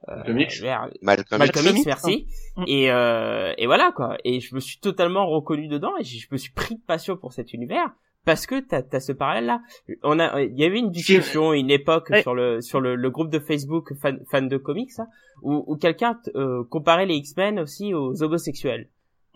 [0.09, 0.61] euh, Comics.
[0.63, 1.77] merde, Malcolm, Malcolm X.
[1.79, 2.27] X, merci.
[2.57, 2.65] Mm.
[2.67, 4.17] Et, euh, et voilà quoi.
[4.25, 7.33] Et je me suis totalement reconnu dedans et je me suis pris de passion pour
[7.33, 7.95] cet univers
[8.25, 9.61] parce que t'as as ce parallèle là.
[10.03, 12.23] On a, il y avait une discussion, une époque Ouais.
[12.23, 15.07] sur le sur le, le groupe de Facebook fan, fan de comics là,
[15.43, 18.89] où, où quelqu'un euh, comparait les X-Men aussi aux homosexuels.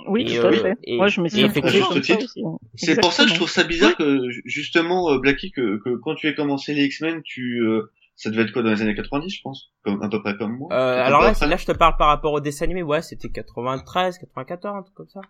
[0.09, 0.75] Oui, Et, tout à euh, fait.
[0.85, 1.49] et- Moi, je me suis hein.
[2.75, 6.15] C'est pour ça que je trouve ça bizarre que justement euh, Blackie que, que quand
[6.17, 9.31] tu as commencé les X-Men, tu euh, ça devait être quoi dans les années 90,
[9.35, 10.69] je pense, comme à peu près comme moi.
[10.73, 12.83] Euh, alors là, là, je te parle par rapport au dessin animé.
[12.83, 15.21] Ouais, c'était 93, 94, un truc comme ça.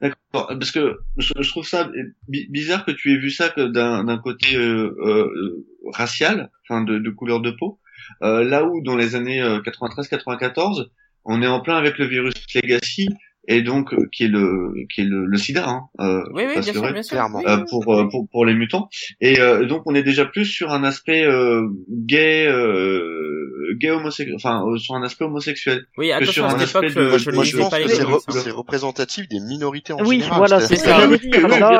[0.00, 1.90] D'accord, parce que je, trouve ça
[2.28, 7.10] bi- bizarre que tu aies vu ça d'un côté euh, euh, racial, enfin de, de
[7.10, 7.80] couleur de peau,
[8.22, 10.88] euh, là où dans les années 93-94,
[11.24, 13.08] on est en plein avec le virus Legacy
[13.48, 16.54] et donc euh, qui est le qui est le, le SIDA, hein, euh, Oui, oui,
[16.54, 17.10] parce bien que sûr, vrai, bien sûr.
[17.12, 17.38] clairement.
[17.38, 18.88] Oui, euh, pour, euh, pour pour les mutants
[19.20, 24.34] et euh, donc on est déjà plus sur un aspect euh, gay euh, gay homosexuel
[24.36, 27.30] enfin euh, sur un aspect homosexuel Oui, que sur à un aspect de- je, je
[27.30, 28.32] Moi, ne je pense pas que les c'est re- hein.
[28.32, 30.38] c'est représentatif des minorités en Oui, général.
[30.38, 30.98] voilà, c'est ça.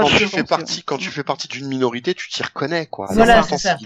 [0.01, 3.07] quand tu fais partie, quand tu fais partie d'une minorité, tu t'y reconnais, quoi.
[3.13, 3.77] Voilà, C'est c'est ça.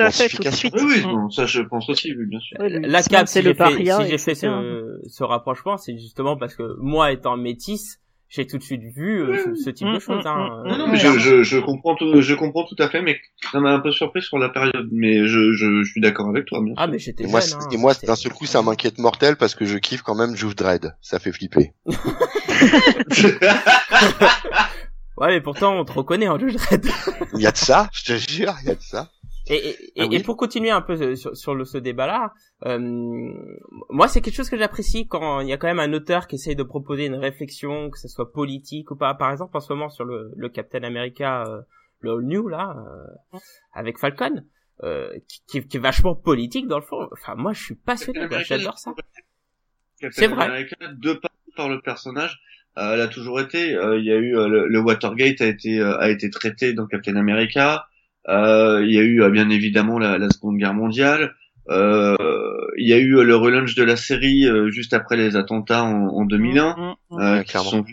[0.74, 1.30] Oui oui Mm.
[1.30, 4.10] ça je pense aussi bien sûr La cap, c'est si le j'ai fait, paria, si
[4.10, 4.48] j'ai fait etc.
[4.50, 7.36] ce, ce rapprochement, c'est justement parce que moi étant
[8.28, 10.24] j'ai tout de suite vu euh, ce, ce type de choses.
[10.24, 10.62] mm, Hein.
[10.66, 13.18] Non, non, mais je, je, je comprends tout, je comprends tout à fait, mais
[13.50, 16.46] ça m'a un peu surpris sur la période, mais je, je, je suis d'accord avec
[16.46, 17.54] toi, bien Ah mais j'étais Et moi, jeune.
[17.54, 20.14] hein, et moi, c'était- d'un seul coup, ça m'inquiète mortel parce que je kiffe quand
[20.14, 20.94] même Juve Dread.
[21.02, 21.72] Ça fait flipper.
[25.16, 26.86] Ouais, mais pourtant on te reconnaît en Judge Dredd.
[27.34, 29.10] Il y a de ça, je te jure, il y a de ça.
[29.50, 30.16] Et, et, et- Ah oui.
[30.16, 32.32] et pour continuer un peu euh, sur, sur le, ce débat-là,
[32.66, 32.78] euh,
[33.90, 36.36] moi c'est quelque chose que j'apprécie quand il y a quand même un auteur qui
[36.36, 39.12] essaye de proposer une réflexion, que ce soit politique ou pas.
[39.14, 41.60] Par exemple, en ce moment sur le, le Captain America, euh,
[42.00, 42.76] le All New là,
[43.34, 43.38] euh,
[43.72, 44.44] avec Falcon,
[44.84, 47.08] euh, qui, qui, qui est vachement politique dans le fond.
[47.12, 48.94] Enfin, moi je suis passionné, j'adore ça.
[50.00, 50.44] Captain C'est vrai.
[50.46, 52.40] America, de par, par le personnage,
[52.78, 53.74] euh, elle a toujours été.
[53.74, 56.72] euh, Il y a eu euh, le, le Watergate a été euh, a été traité
[56.72, 57.86] dans Captain America.
[58.28, 61.34] Euh, Il y a eu euh, bien évidemment la, la Seconde Guerre mondiale.
[61.68, 62.16] Euh,
[62.76, 66.08] Il y a eu le relaunch de la série euh, juste après les attentats en,
[66.08, 66.76] en 2001.
[66.76, 67.20] Mm, mm, mm.
[67.20, 67.84] euh, Ouais, qui sont-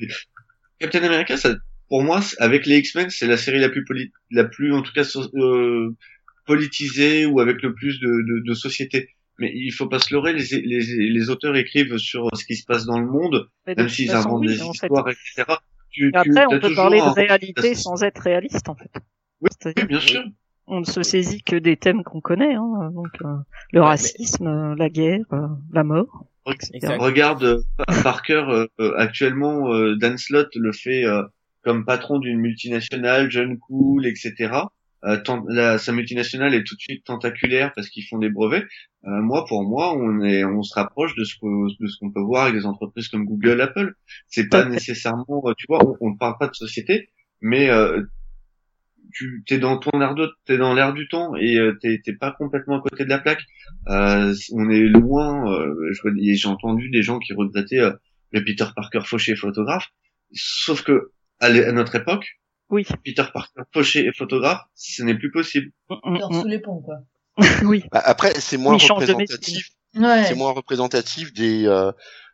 [0.80, 1.56] Captain America, ça,
[1.90, 4.94] pour moi, avec les X-Men, c'est la série la plus poli- la plus en tout
[4.94, 5.96] cas so- euh,
[6.46, 9.10] politisée ou avec le plus de, de, de société.
[9.40, 12.66] Mais il faut pas se leurrer, les, les, les auteurs écrivent sur ce qui se
[12.66, 14.88] passe dans le monde, même s'ils inventent oui, des en fait.
[14.88, 15.44] histoires, etc.
[15.92, 18.90] Tu, Et tu Après, on peut parler de réalité sans être réaliste, en fait.
[19.42, 19.50] Oui,
[19.88, 20.24] bien sûr.
[20.68, 23.36] on ne se saisit que des thèmes qu'on connaît, hein, donc euh,
[23.72, 26.26] le Ouais, racisme, euh, la guerre, euh, la mort.
[26.74, 27.00] Exact.
[27.00, 31.24] Regarde Pa- Parker euh, euh, actuellement, euh, Dan Slott le fait euh,
[31.64, 34.70] comme patron d'une multinationale, jeune, cool, etc.
[35.04, 38.66] Euh, tant- la- sa multinationale est tout de suite tentaculaire parce qu'ils font des brevets.
[39.06, 42.12] Euh, moi, pour moi, on est, on se rapproche de ce que, de ce qu'on
[42.12, 43.94] peut voir avec des entreprises comme Google, Apple.
[44.28, 47.10] C'est pas nécessairement, tu vois, on, on ne parle pas de société,
[47.42, 48.04] mais euh,
[49.14, 52.14] tu t'es dans ton air de, t'es dans l'air du temps et euh, t'es t'es
[52.14, 53.44] pas complètement à côté de la plaque.
[53.88, 55.52] Euh, on est loin.
[55.52, 55.92] euh,
[56.34, 57.94] j'ai entendu des gens qui regrettaient euh,
[58.32, 59.88] le Peter Parker fauché photographe.
[60.34, 62.26] Sauf que à, notre époque,
[62.70, 62.86] Oui.
[63.06, 65.72] Peter Parker fauché et photographe, ce n'est plus possible.
[65.90, 66.96] Mm, Genre mm, sous les ponts, quoi.
[67.38, 67.44] mm.
[67.68, 67.84] oui.
[67.92, 69.70] Bah, Après, c'est moins représentatif.
[69.96, 70.26] Ouais.
[70.26, 71.92] C'est moins représentatif des euh,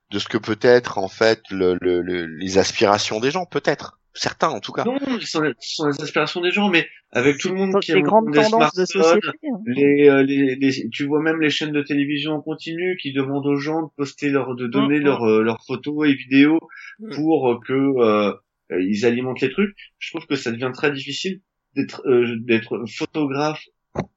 [0.10, 4.50] de ce que peut être en fait le, le, les aspirations des gens, peut-être certains
[4.50, 4.84] en tout cas.
[4.84, 7.92] Non, ce sont, les, sont les aspirations des gens, mais avec tout le monde qui
[7.92, 9.28] a grandes des tendances de société.
[9.28, 9.60] Hein.
[9.66, 13.46] Les, euh, les, les, tu vois même les chaînes de télévision en continu qui demandent
[13.46, 16.60] aux gens de poster leur, de donner mm, leurs leurs photos et vidéos
[17.00, 17.16] mm.
[17.16, 18.34] pour que
[18.72, 19.76] euh, ils alimentent les trucs.
[20.00, 21.42] Je trouve que ça devient très difficile
[21.76, 23.64] d'être euh, d'être photographe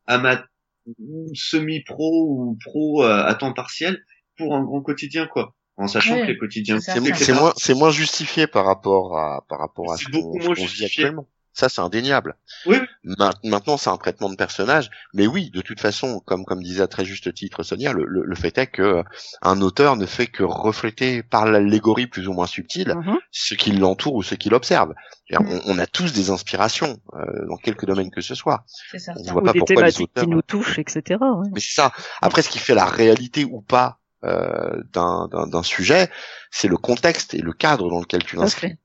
[0.06, 0.46] amateur
[1.34, 4.04] semi-pro ou pro euh, à temps partiel
[4.36, 7.00] pour un grand quotidien quoi en sachant que les quotidiens c'est
[7.32, 11.26] moins c'est moins justifié par rapport à par rapport à ce qu'on vit actuellement.
[11.52, 12.36] Ça c'est indéniable.
[12.66, 12.76] Oui.
[13.42, 14.90] maintenant c'est un traitement de personnage.
[15.14, 18.34] Mais oui de toute façon comme comme disait à très juste titre Sonia le, le,
[18.36, 19.02] fait est que
[19.40, 23.16] un auteur ne fait que refléter par l'allégorie plus ou moins subtile mm-hmm.
[23.30, 24.92] ce qui l'entoure ou ce qui l'observe.
[25.30, 25.60] Mm.
[25.66, 28.64] on, a tous des inspirations euh, dans quelques domaines que ce soit.
[29.16, 31.20] On voit pas pourquoi les auteurs qui nous touchent etc
[31.52, 31.92] mais c'est ça.
[32.20, 36.10] Après ce qui fait la réalité ou pas euh, d'un sujet,
[36.50, 38.76] c'est le contexte et le cadre dans lequel tu l'inscris.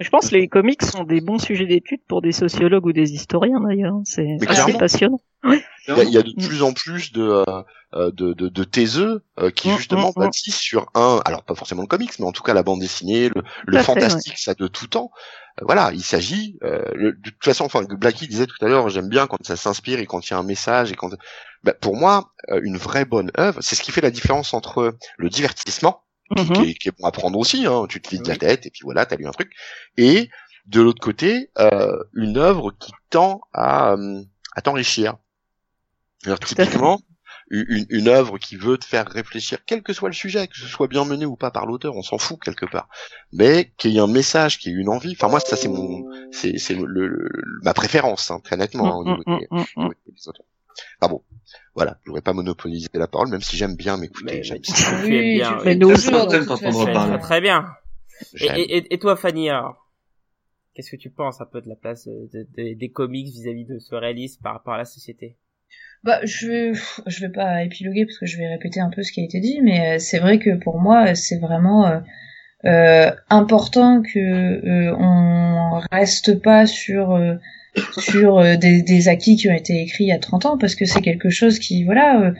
[0.00, 3.12] Je pense que les comics sont des bons sujets d'étude pour des sociologues ou des
[3.12, 3.94] historiens d'ailleurs.
[4.04, 5.20] C'est assez passionnant.
[5.44, 7.44] Il, y a, de plus en plus de
[7.92, 10.22] euh, de, de, de taiseux euh, qui mm, justement mm, mm.
[10.22, 13.28] bâtissent sur un, alors pas forcément le comics, mais en tout cas la bande dessinée,
[13.30, 15.10] le, le fantastique, ça de tout temps.
[15.60, 19.26] Euh, voilà, il s'agit de toute façon, enfin Blacky disait tout à l'heure, j'aime bien
[19.26, 21.10] quand ça s'inspire et quand il y a un message et quand,
[21.62, 22.32] bah, pour moi,
[22.62, 26.02] une vraie bonne œuvre, c'est ce qui fait la différence entre le divertissement
[26.36, 26.70] qui, mm-hmm.
[26.70, 28.82] est, qui, est, bon à prendre aussi, hein, tu te vides la tête et puis
[28.84, 29.52] voilà, t'as lu un truc,
[29.96, 30.30] et
[30.66, 31.50] de l'autre côté,
[32.14, 33.96] une œuvre qui tend à,
[34.54, 35.16] à t'enrichir.
[36.24, 37.00] Alors, typiquement,
[37.50, 40.66] une, une œuvre qui veut te faire réfléchir, quel que soit le sujet, que ce
[40.66, 42.88] soit bien mené ou pas par l'auteur, on s'en fout quelque part,
[43.32, 45.12] mais qu'il y ait un message, qu'il y ait une envie.
[45.12, 47.28] Enfin moi, ça c'est mon, c'est c'est le,
[47.62, 50.46] ma préférence, hein, très nettement hein, au niveau des, mm, mm, mm, des, auteurs.
[51.00, 51.22] Ah bon,
[51.74, 54.42] voilà, je voudrais pas monopoliser la parole, même si j'aime bien m'écouter.
[54.44, 55.00] J'aime ça.
[55.02, 55.58] Oui, bien.
[55.64, 55.92] Mais nous
[57.20, 57.66] Très bien.
[58.34, 59.86] Et, et, et, toi, Fanny, alors
[60.74, 63.74] Qu'est-ce que tu penses un peu de la place de, de, des comics vis-à-vis -vis
[63.74, 65.36] de ce réalisme par rapport à la société?
[66.04, 66.72] Bah, je
[67.06, 69.40] je vais pas épiloguer parce que je vais répéter un peu ce qui a été
[69.40, 72.00] dit, mais euh, c'est vrai que pour moi, c'est vraiment euh,
[72.64, 77.34] euh important que euh, on reste pas sur euh,
[77.98, 80.84] sur des, des, acquis qui ont été écrits il y a 30 ans parce que
[80.86, 82.32] c'est quelque chose qui, voilà,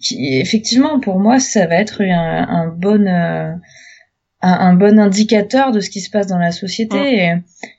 [0.00, 3.04] qui effectivement pour moi, ça va être un, un bon
[4.40, 7.24] un, un, bon indicateur de ce qui se passe dans la société.
[7.24, 7.32] Et,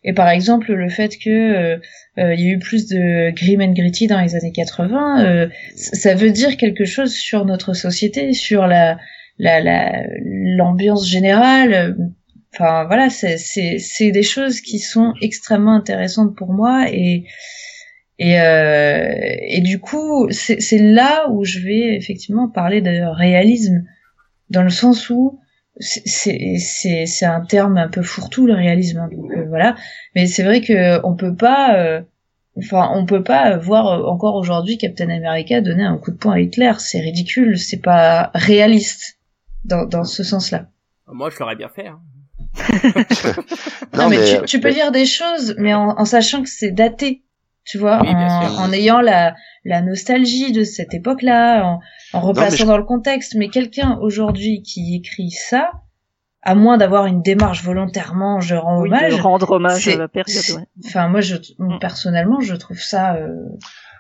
[0.04, 1.78] et, par exemple, le fait que euh,
[2.18, 5.50] euh, il y a eu plus de grim and gritty dans les années 80, euh,
[5.76, 8.98] ça veut dire quelque chose sur notre société, sur la
[9.38, 11.96] l'ambiance la, générale.
[12.54, 17.26] Enfin voilà, c'est des choses qui sont extrêmement intéressantes pour moi et
[18.20, 19.14] et, euh,
[19.48, 23.86] et du coup, c'est là où je vais effectivement parler de réalisme,
[24.50, 25.40] dans le sens où
[25.80, 26.58] c'est
[27.06, 29.76] c'est un terme un peu fourre-tout le réalisme hein, donc euh, voilà.
[30.16, 32.02] Mais c'est vrai que on peut pas euh,
[32.58, 36.34] enfin on peut pas voir euh, encore aujourd'hui Captain America donner un coup de poing
[36.34, 36.74] à Hitler.
[36.80, 39.20] C'est ridicule c'est pas réaliste
[39.64, 40.68] dans dans ce sens-là.
[41.08, 42.00] Moi je l'aurais bien fait hein.
[43.94, 47.24] non, mais, tu, tu, peux dire des choses mais en, en sachant que c'est daté
[47.70, 51.80] tu vois, en, ayant la, la nostalgie de cette époque-là, en,
[52.14, 53.36] en replaçant dans le contexte.
[53.36, 55.70] Mais quelqu'un aujourd'hui qui écrit ça,
[56.42, 59.14] à moins d'avoir une démarche volontairement, je rends hommage.
[59.22, 60.66] rendre hommage à la période.
[60.84, 61.78] Enfin, moi, je, mm.
[61.80, 63.36] personnellement, je trouve ça euh,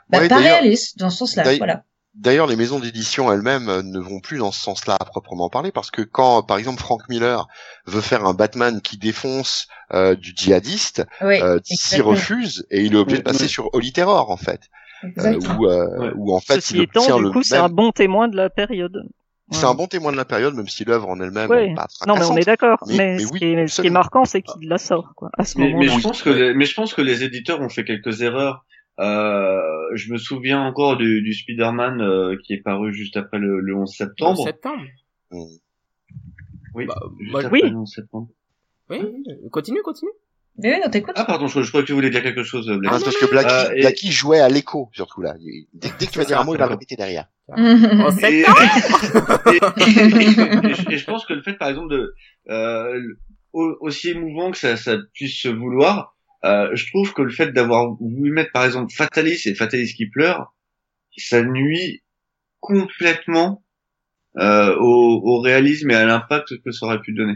[0.09, 1.43] bah, pas réaliste dans ce sens-là.
[1.59, 1.83] Voilà.
[2.15, 5.71] D'ailleurs, les maisons d'édition elles-mêmes euh, ne vont plus dans ce sens-là à proprement parler,
[5.71, 7.47] parce que quand, par exemple, Frank Miller
[7.85, 12.97] veut faire un Batman qui défonce euh, du djihadiste, euh, s'y refuse et il est
[12.97, 14.61] obligé de passer sur Holy Terror en fait,
[15.03, 18.35] euh, où, euh, où, en fait il étant, du coup, c'est un bon témoin de
[18.35, 19.03] la période.
[19.51, 22.15] C'est un bon témoin de la période, même si l'œuvre en elle-même n'est pas Non,
[22.15, 22.77] mais on est d'accord.
[22.87, 25.57] Mais, ce, qui est, ce, qui est, marquant, c'est qu'il la sort, quoi, à ce
[25.57, 25.87] mais, moment-là.
[25.87, 28.63] Mais je pense que, les, mais je pense que les éditeurs ont fait quelques erreurs.
[28.99, 29.61] Euh,
[29.95, 33.75] je me souviens encore du, du Spider-Man euh, qui est paru juste après le, le
[33.75, 34.39] 11 septembre.
[34.39, 34.83] 11 septembre.
[35.31, 35.43] Mmh.
[36.75, 36.85] Oui.
[36.85, 37.69] Bah, juste bah, après oui.
[37.69, 38.27] le 11 septembre.
[38.89, 38.99] Oui,
[39.51, 40.11] continue, continue.
[40.61, 40.71] Oui.
[41.15, 42.67] Ah pardon, je, je crois que tu voulais dire quelque chose.
[42.67, 42.87] Blacky.
[42.87, 43.81] Ah, parce que Blacky, euh, et...
[43.81, 45.35] Blacky jouait à l'écho surtout là.
[45.73, 47.29] Dès, dès que tu vas dire un mot, il va répéter derrière.
[47.57, 48.43] et, et,
[50.91, 52.13] et, je pense que le fait, par exemple, de
[52.49, 53.01] euh,
[53.53, 57.93] aussi émouvant que ça, ça puisse se vouloir, euh, je trouve que le fait d'avoir
[57.95, 60.53] voulu mettre par exemple Fatalis et Fatalis qui pleure,
[61.17, 62.01] ça nuit
[62.61, 63.63] complètement
[64.37, 67.35] euh, au, au, réalisme et à l'impact que ça aurait pu donner.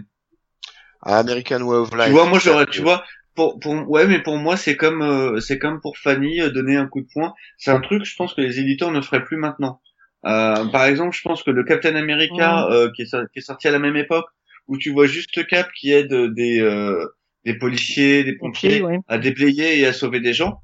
[1.01, 2.05] American Way of Life.
[2.05, 3.03] Tu vois, moi j'aurais, tu vois,
[3.35, 6.77] pour, pour, ouais, mais pour moi c'est comme, euh, c'est comme pour Fanny euh, donner
[6.77, 7.33] un coup de poing.
[7.57, 9.81] C'est un truc, je pense que les éditeurs ne feraient plus maintenant.
[10.25, 13.71] Euh, par exemple, je pense que le Captain America qui, est, qui est sorti à
[13.71, 14.27] la même époque,
[14.67, 17.05] où tu vois juste Cap qui aide des euh,
[17.45, 18.99] des policiers, des pompiers ouais.
[19.07, 20.61] à déblayer et à sauver des gens.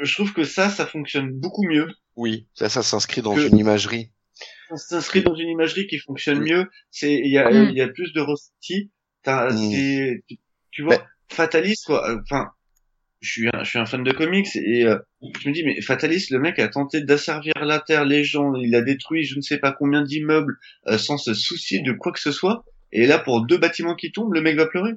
[0.00, 1.88] Je trouve que ça, ça fonctionne beaucoup mieux.
[2.16, 4.10] Oui, ça, ça s'inscrit dans une imagerie.
[4.70, 6.66] Ça s'inscrit dans une imagerie qui fonctionne mieux.
[6.90, 7.68] C'est il y a Mm.
[7.70, 8.90] il y a plus de ressenti.
[9.22, 9.70] T'as- Mm.
[9.70, 10.36] c'est- tu,
[10.70, 11.04] tu vois, Mais-
[11.36, 12.08] Fatalis quoi.
[12.10, 12.48] euh, Enfin,
[13.20, 14.98] je suis un, je suis un fan de comics et euh,
[15.40, 18.74] je me dis mais Fatalis, le mec a tenté d'asservir la terre, les gens, il
[18.74, 20.56] a détruit je ne sais pas combien d'immeubles
[20.88, 22.64] euh, sans se soucier de quoi que ce soit.
[22.92, 24.92] Et là, pour deux bâtiments qui tombent, le mec va pleurer.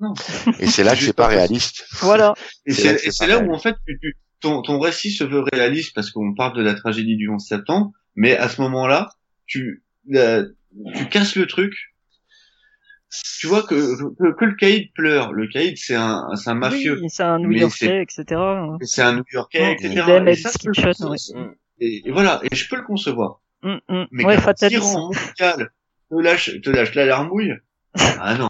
[0.00, 0.14] Non.
[0.58, 1.84] Et c'est là que c'est pas réaliste.
[2.00, 2.34] Voilà.
[2.66, 5.94] Et C'est là là où en fait tu, tu- ton, ton récit se veut réaliste
[5.94, 9.10] parce qu'on parle de la tragédie du 11 septembre, mais à ce moment-là,
[9.46, 11.74] tu tu casses le truc.
[13.40, 15.32] Tu vois que, que, que le caïd pleure.
[15.32, 18.24] Le caïd c'est un c'est un mafieux, Oui, c'est un New-Yorkais, etc.
[18.80, 19.88] Et c'est un New-Yorkais, etc.
[19.92, 21.46] Idem Et ça, je peux le Kitchen, concevoir.
[21.48, 21.54] ouais.
[21.80, 23.40] Et, et voilà, et je peux le concevoir.
[23.62, 24.04] Mm, mm.
[24.12, 24.76] Mais ouais, Fatalis.
[24.76, 25.70] tyran mondial
[26.08, 27.52] te lâche te lâche la larmouille.
[28.20, 28.48] Ah non.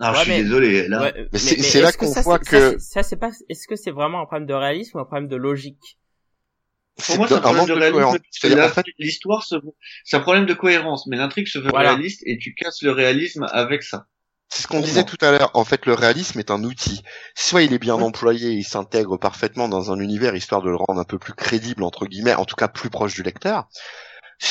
[0.00, 0.88] Non, Ouais, je suis mais- désolé.
[0.88, 3.16] Là, Ouais, Mais c'est- c'est là est-ce qu'on ça, voit que- ça, c'est- ça c'est
[3.16, 5.98] pas est-ce que c'est vraiment un problème de réalisme ou un problème de logique?
[7.06, 7.92] Pour moi, c'est un problème de réalisme.
[7.94, 8.12] cohérence.
[8.18, 9.56] parce que C'est-à-dire, en la- fait, l'histoire se
[10.04, 11.90] c'est un problème de cohérence, mais l'intrigue se veut Voilà.
[11.94, 14.06] réaliste et tu casses le réalisme avec ça.
[14.50, 15.50] C'est ce qu'on disait tout à l'heure.
[15.54, 17.02] En fait, le réalisme est un outil.
[17.34, 18.02] Soit il est bien Ouais.
[18.02, 21.82] employé, il s'intègre parfaitement dans un univers histoire de le rendre un peu plus crédible
[21.82, 23.68] entre guillemets, en tout cas plus proche du lecteur.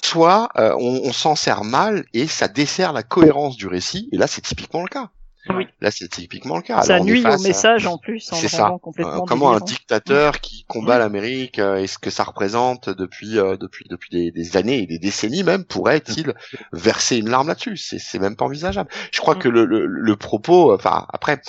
[0.04, 4.08] Soit euh, on, on s'en sert mal et ça dessert la cohérence du récit.
[4.12, 5.10] Et là, c'est typiquement le cas.
[5.56, 5.68] Oui.
[5.82, 6.82] Là, c'est typiquement le cas.
[6.82, 8.76] Ça Alors, nuit au face à- message en plus en C'est ça.
[8.82, 13.38] complètement Euh, comment un dictateur qui combat l'Amérique euh, et ce que ça représente depuis
[13.40, 16.34] euh, depuis depuis des, des années et des décennies même pourrait-il
[16.74, 17.78] verser une larme là-dessus?
[17.78, 18.90] C'est c'est même pas envisageable.
[19.12, 19.40] Je crois Mm.
[19.40, 21.42] que le, le, le propos, enfin après,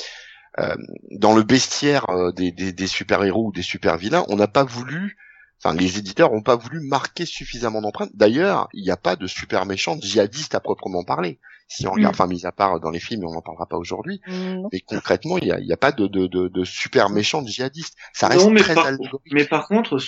[0.58, 0.74] euh,
[1.12, 4.48] dans le bestiaire euh, des, des, des super héros ou des super vilains, on n'a
[4.48, 5.16] pas voulu.
[5.62, 8.10] Enfin, les éditeurs n'ont pas voulu marquer suffisamment d'empreintes.
[8.14, 11.40] D'ailleurs, il n'y a pas de super méchants djihadistes à proprement parler.
[11.70, 12.16] Si on regarde, Mm.
[12.16, 14.80] enfin, mis à part dans les films, et on n'en parlera pas aujourd'hui, Mm, mais
[14.80, 17.94] concrètement, il n'y a, y a pas de, de, de, de super méchants djihadistes.
[18.14, 18.86] Ça reste Non, mais très par,
[19.32, 19.98] mais par contre,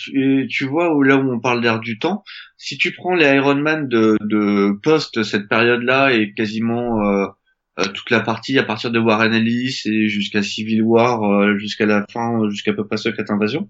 [0.49, 2.25] tu vois où là où on parle d'air du temps,
[2.57, 7.27] si tu prends les Iron Man de, de post cette période-là et quasiment euh,
[7.79, 11.87] euh, toute la partie à partir de Warren Ellis et jusqu'à Civil War, euh, jusqu'à
[11.87, 13.69] la fin, jusqu'à peu près Secret Invasion,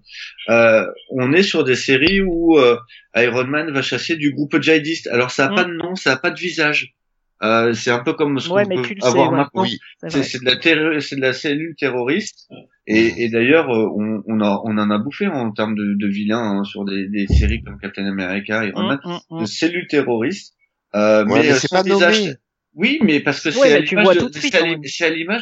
[0.49, 2.77] euh, on est sur des séries où euh,
[3.15, 5.07] Iron Man va chasser du groupe djihadiste.
[5.07, 5.55] Alors ça a Mm.
[5.55, 6.93] pas de nom, ça a pas de visage.
[7.43, 9.63] Euh, c'est un peu comme ce Ouais, qu'on mais peut sais, avoir maintenant.
[9.63, 9.79] Oui,
[10.09, 12.47] C'est de la c'est de la cellule terroriste.
[12.87, 16.07] Et, et d'ailleurs, euh, on, on, a, on en a bouffé en termes de, de
[16.07, 19.47] vilains hein, sur des, des séries comme Captain America, Iron Man, Mm, mm, de mm.
[19.47, 20.53] cellules terroristes.
[20.93, 22.19] Euh, Ouais, mais euh, c'est sans pas visage.
[22.21, 22.33] nommé.
[22.73, 24.15] Oui, mais parce que Ouais, c'est à mais l'image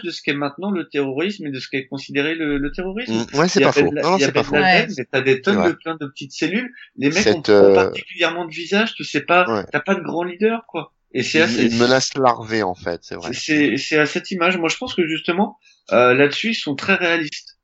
[0.02, 3.14] de, de ce qu'est maintenant le terrorisme et de ce qu'est considéré le, le terrorisme.
[3.34, 3.92] Mm, Ouais, c'est pas faux.
[3.92, 4.56] la- Non, c'est pas faux.
[4.56, 4.88] Ouais.
[4.98, 5.68] mais t'as des tonnes Ouais.
[5.68, 6.72] de plein de petites cellules.
[6.96, 9.66] Les mecs Cette, ont pas euh, particulièrement de visage, tu sais pas, Ouais.
[9.72, 10.94] t'as pas de grand leader, quoi.
[11.14, 13.34] Et c'est Une, assez, une menace larvée, en fait, c'est vrai.
[13.34, 14.58] c'est c'est à cette image.
[14.58, 15.58] Moi, je pense que justement
[15.92, 17.58] euh, là-dessus, ils sont très réalistes.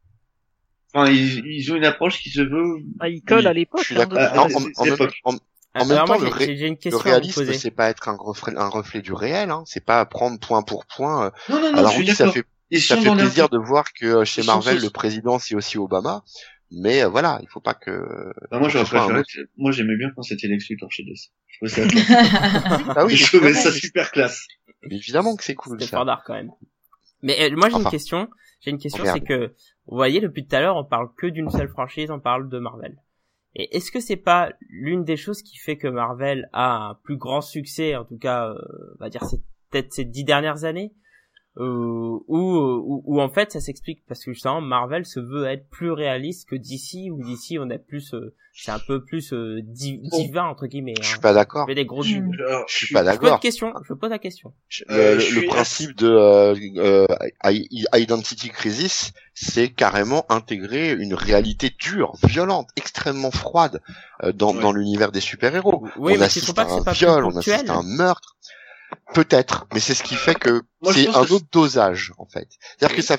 [0.93, 2.77] Enfin, ils, ils ont une approche qui se veut.
[2.99, 3.81] Ah, il colle Oui, à l'époque.
[3.81, 5.37] Je suis hein, de Ah, En, en- en en-
[5.77, 9.01] En même temps, moi, le, ré- le réalisme, c'est pas être un reflet, un reflet
[9.01, 9.63] du réel, hein.
[9.65, 11.25] c'est pas prendre point pour point.
[11.25, 11.31] euh.
[11.49, 11.77] Non, non, non.
[11.79, 12.33] Alors je suis oui, ça d'accord.
[12.33, 15.53] fait, Ils ça fait plaisir de voir que euh, chez Ils Marvel, le président, c'est
[15.53, 16.23] aussi Obama.
[16.71, 17.91] Mais euh, voilà, il faut pas que.
[18.51, 19.19] Bah, moi, j'aurais ce soit un préféré.
[19.19, 19.29] autre.
[19.33, 21.31] que- Moi, j'aimais bien quand c'était Lex Luthor chez DC.
[21.47, 22.93] Je trouvais ça.
[22.95, 24.45] Ah oui, je trouvais ça super classe.
[24.83, 26.51] mais évidemment que c'est cool fort d'art quand même.
[27.21, 28.29] Mais euh, moi j'ai une question.
[28.61, 29.53] J'ai une question, c'est que
[29.85, 32.57] vous voyez depuis tout à l'heure, on parle que d'une seule franchise, on parle de
[32.59, 32.97] Marvel.
[33.55, 37.15] Et est-ce que c'est pas l'une des choses qui fait que Marvel a un plus
[37.17, 38.55] grand succès, en tout cas, euh,
[38.99, 39.39] on va dire c'est
[39.71, 40.93] peut-être ces dix dernières années,
[41.57, 45.69] euh, où, où, où en fait ça s'explique parce que justement Marvel se veut être
[45.69, 49.61] plus réaliste que DC, où DC on a plus, euh, c'est un peu plus euh,
[49.63, 50.93] di- divin entre guillemets.
[51.01, 51.21] Je suis Hein.
[51.21, 51.65] pas d'accord.
[51.67, 52.03] Des gros.
[52.03, 53.39] Alors, Je suis pas Je pose d'accord.
[53.39, 54.53] question, je pose la question.
[54.89, 57.05] Le, Euh, le- je suis principe de euh, euh,
[57.45, 63.81] I- Identity Crisis, c'est carrément intégrer une réalité dure, violente, extrêmement froide
[64.23, 64.61] euh, dans, Ouais.
[64.61, 65.85] dans l'univers des super-héros.
[65.97, 67.83] Oui, on mais assiste pas à que c'est un pas viol, on assiste à un
[67.83, 68.35] meurtre.
[69.13, 72.47] Peut-être, mais c'est ce qui fait que c'est un que autre dosage en fait.
[72.77, 73.01] C'est-à-dire Oui.
[73.01, 73.17] que ça,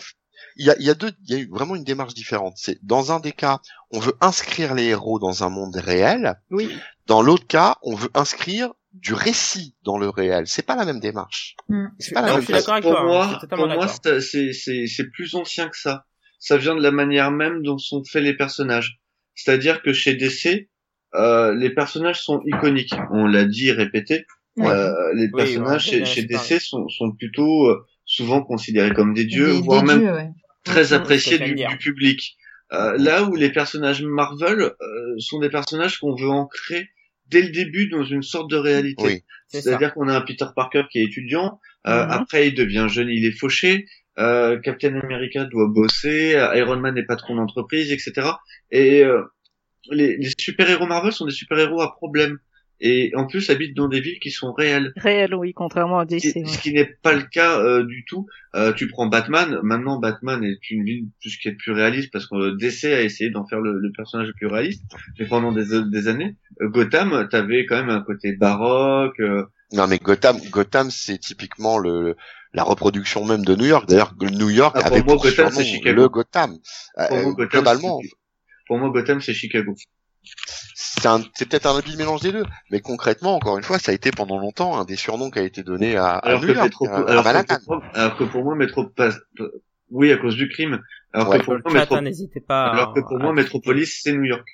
[0.57, 2.55] il y a, il y a deux, il y a eu vraiment une démarche différente.
[2.57, 3.61] C'est dans un des cas,
[3.91, 6.35] on veut inscrire les héros dans un monde réel.
[6.51, 6.71] Oui.
[7.07, 10.47] Dans l'autre cas, on veut inscrire du récit dans le réel.
[10.47, 11.55] C'est pas la même démarche.
[11.69, 11.87] Mm.
[11.99, 12.75] C'est pas la Non, même pour toi.
[12.75, 13.97] hein, je moi, pour moi, d'accord.
[14.03, 16.05] c'est- c'est c'est c'est plus ancien que ça.
[16.39, 18.99] Ça vient de la manière même dont sont faits les personnages.
[19.35, 20.71] C'est-à-dire que chez DC,
[21.15, 22.95] euh, les personnages sont iconiques.
[23.11, 24.25] On l'a dit, répété.
[24.57, 24.69] Ouais.
[24.69, 29.13] Euh, les Oui, personnages ouais, chez, chez DC sont, sont plutôt euh, souvent considérés comme
[29.15, 30.31] des dieux, Des- voire des même dieux, ouais.
[30.65, 32.37] très appréciés c'est ce que du, du public.
[32.73, 34.73] Euh, là où les personnages Marvel euh,
[35.19, 36.89] sont des personnages qu'on veut ancrer
[37.29, 39.03] dès le début dans une sorte de réalité.
[39.05, 39.23] Oui.
[39.49, 42.11] C'est-à-dire qu'on a un Peter Parker qui est étudiant, euh, Mhm.
[42.11, 43.87] après il devient jeune, il est fauché,
[44.19, 48.29] euh, Captain America doit bosser, Iron Man est patron d'entreprise, etc.
[48.71, 49.23] Et euh,
[49.91, 52.39] les, les super-héros Marvel sont des super-héros à problème.
[52.81, 54.93] Et en plus habitent dans des villes qui sont réelles.
[54.97, 56.25] Réel, oui, contrairement à DC.
[56.37, 56.45] ouais.
[56.47, 58.27] ce qui n'est pas le cas euh, du tout.
[58.55, 62.11] Euh, tu prends Batman, maintenant Batman est une ville tout ce qui est plus réaliste
[62.13, 64.83] parce que DC a essayé d'en faire le, le personnage le plus réaliste,
[65.19, 69.87] mais pendant des, des années, euh, Gotham, t'avais quand même un côté baroque, euh, Non
[69.87, 72.15] mais Gotham, Gotham c'est typiquement le
[72.53, 73.87] la reproduction même de New York.
[73.89, 76.03] D'ailleurs, New York Ah, pour avait moi, pour Gotham, surnom c'est Chicago.
[76.03, 76.57] le Gotham.
[76.99, 78.01] Euh, Pour moi, Gotham, globalement,
[78.67, 79.75] Pour moi, Gotham, c'est Chicago.
[80.75, 83.93] C'est un- c'est peut-être un habile mélange des deux, mais concrètement, encore une fois, ça
[83.93, 86.49] a été pendant longtemps un des surnoms qui a été donné à, à Alors New
[86.49, 87.57] que, York, Métropo- à- à alors, que Manhattan.
[87.65, 89.15] pour moi, alors que pour moi, Métropolis,
[89.91, 90.81] oui, à cause du crime.
[91.13, 91.39] Alors Ouais.
[91.39, 92.11] que pour moi, Métro- hein,
[92.47, 92.67] pas.
[92.73, 94.47] alors que pour moi, Métropolis, c'est New York.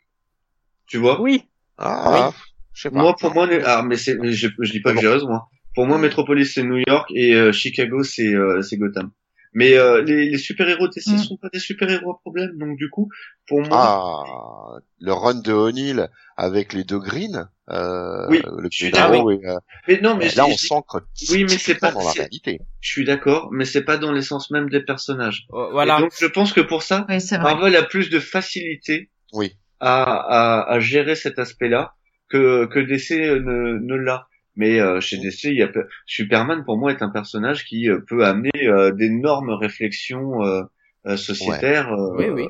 [0.87, 1.20] Tu vois?
[1.20, 1.45] Oui,
[1.79, 2.33] Ah,
[2.75, 2.99] je sais pas.
[2.99, 5.49] Moi, pour moi, ah, mais c'est, mais je, je dis pas que j'ai raison, moi.
[5.75, 9.11] Pour moi, Metropolis, c'est New York et euh, Chicago, c'est, euh, c'est Gotham.
[9.55, 11.18] Mais euh, les, les super-héros DC Mm.
[11.18, 13.09] sont pas des super-héros à problème, donc du coup,
[13.46, 18.76] pour moi, Ah, le run de O'Neill avec les deux greens, euh, Oui, le je
[18.76, 22.03] suis Pedro et, euh, mais non, mais là on s'ancre Oui, mais c'est pas- dans
[22.03, 22.61] la réalité.
[22.80, 25.44] je suis d'accord, mais c'est pas dans l'essence même des personnages.
[25.50, 25.98] Oh, Voilà.
[25.98, 27.18] Et donc, je pense que pour ça, Oui.
[27.42, 29.57] Marvel a plus de facilité Oui.
[29.80, 31.92] à, à, à gérer cet aspect-là
[32.30, 34.28] que, que DC ne, ne l'a.
[34.57, 35.68] Mais euh, chez DC, il y a
[36.07, 40.62] Superman pour moi est un personnage qui euh, peut amener euh, d'énormes réflexions euh,
[41.07, 41.92] euh, sociétaires.
[41.92, 42.48] euh, Oui, oui.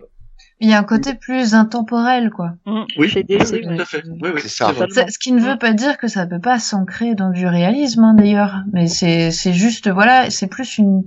[0.59, 2.55] Il y a un côté plus intemporel, quoi.
[2.67, 2.83] Mm.
[2.97, 3.77] Oui, chez DC, oui, ouais.
[3.77, 4.03] tout à fait.
[4.07, 4.73] Oui, oui, C'est ça.
[4.73, 8.15] ce qui ne veut pas dire que ça peut pas s'ancrer dans du réalisme, hein,
[8.15, 8.63] d'ailleurs.
[8.73, 11.03] Mais c'est, c'est juste, voilà, c'est plus une,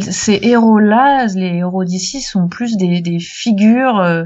[0.00, 4.24] ces héros-là, les héros d'ici sont plus des, des figures euh,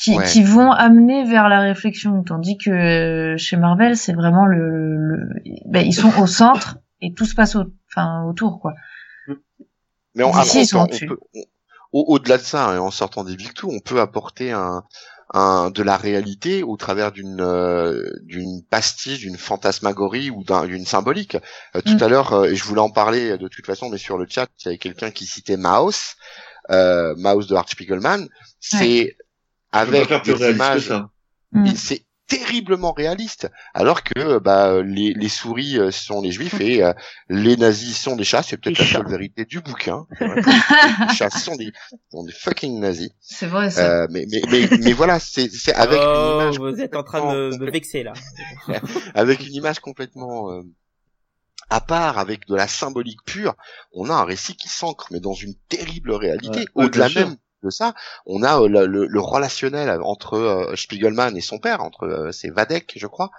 [0.00, 0.24] qui, Ouais.
[0.26, 5.28] qui vont amener vers la réflexion, tandis que euh, chez Marvel, c'est vraiment le, le
[5.66, 8.74] ben, ils sont au centre et tout se passe au, enfin, autour, quoi.
[10.14, 11.06] Mais on, après, ils on sont peut- on au-dessus.
[11.06, 11.42] peut- on-
[11.92, 14.84] au- au-delà de ça, hein, en sortant des Victus, on peut apporter un,
[15.34, 20.86] un, de la réalité au travers d'une euh, d'une pastiche, d'une fantasmagorie ou d'un- d'une
[20.86, 21.36] symbolique.
[21.76, 22.02] Euh, tout Mm.
[22.02, 24.26] à l'heure, euh, et je voulais en parler euh, de toute façon, mais sur le
[24.28, 26.16] chat, il y avait quelqu'un qui citait Maus,
[26.70, 28.26] euh, Maus de Art Spiegelman.
[28.60, 29.16] C'est
[29.78, 30.92] avec des images.
[31.52, 31.66] Mm.
[31.76, 36.92] c'est terriblement réaliste alors que bah les, les souris euh, sont les juifs et euh,
[37.30, 39.08] les nazis sont des chats c'est peut-être la seule chats.
[39.08, 41.72] vérité du bouquin les chats sont des,
[42.10, 44.02] sont des fucking nazis C'est vrai, ça.
[44.02, 47.02] euh, mais, mais mais mais voilà c'est c'est avec une oh, image vous êtes en
[47.02, 48.12] train de me, me vexer là.
[49.14, 50.62] avec une image complètement euh,
[51.70, 53.54] à part avec de la symbolique pure
[53.94, 57.70] on a un récit qui s'ancre mais dans une terrible réalité Ouais, au-delà même de
[57.70, 57.94] ça,
[58.26, 62.32] on a euh, le, le- le relationnel entre euh, Spiegelman et son père, entre euh,
[62.32, 63.30] c'est Vadek, je crois,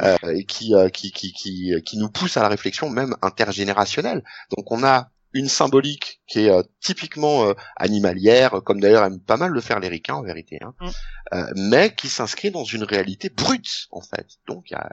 [0.00, 4.22] euh, et qui, euh, qui, qui, qui, qui nous pousse à la réflexion même intergénérationnelle.
[4.56, 9.36] Donc on a une symbolique qui est euh, typiquement euh, animalière, comme d'ailleurs aiment pas
[9.36, 10.88] mal le faire les ricains en vérité, hein, Mm.
[11.34, 14.26] euh, mais qui s'inscrit dans une réalité brute en fait.
[14.48, 14.88] Donc il a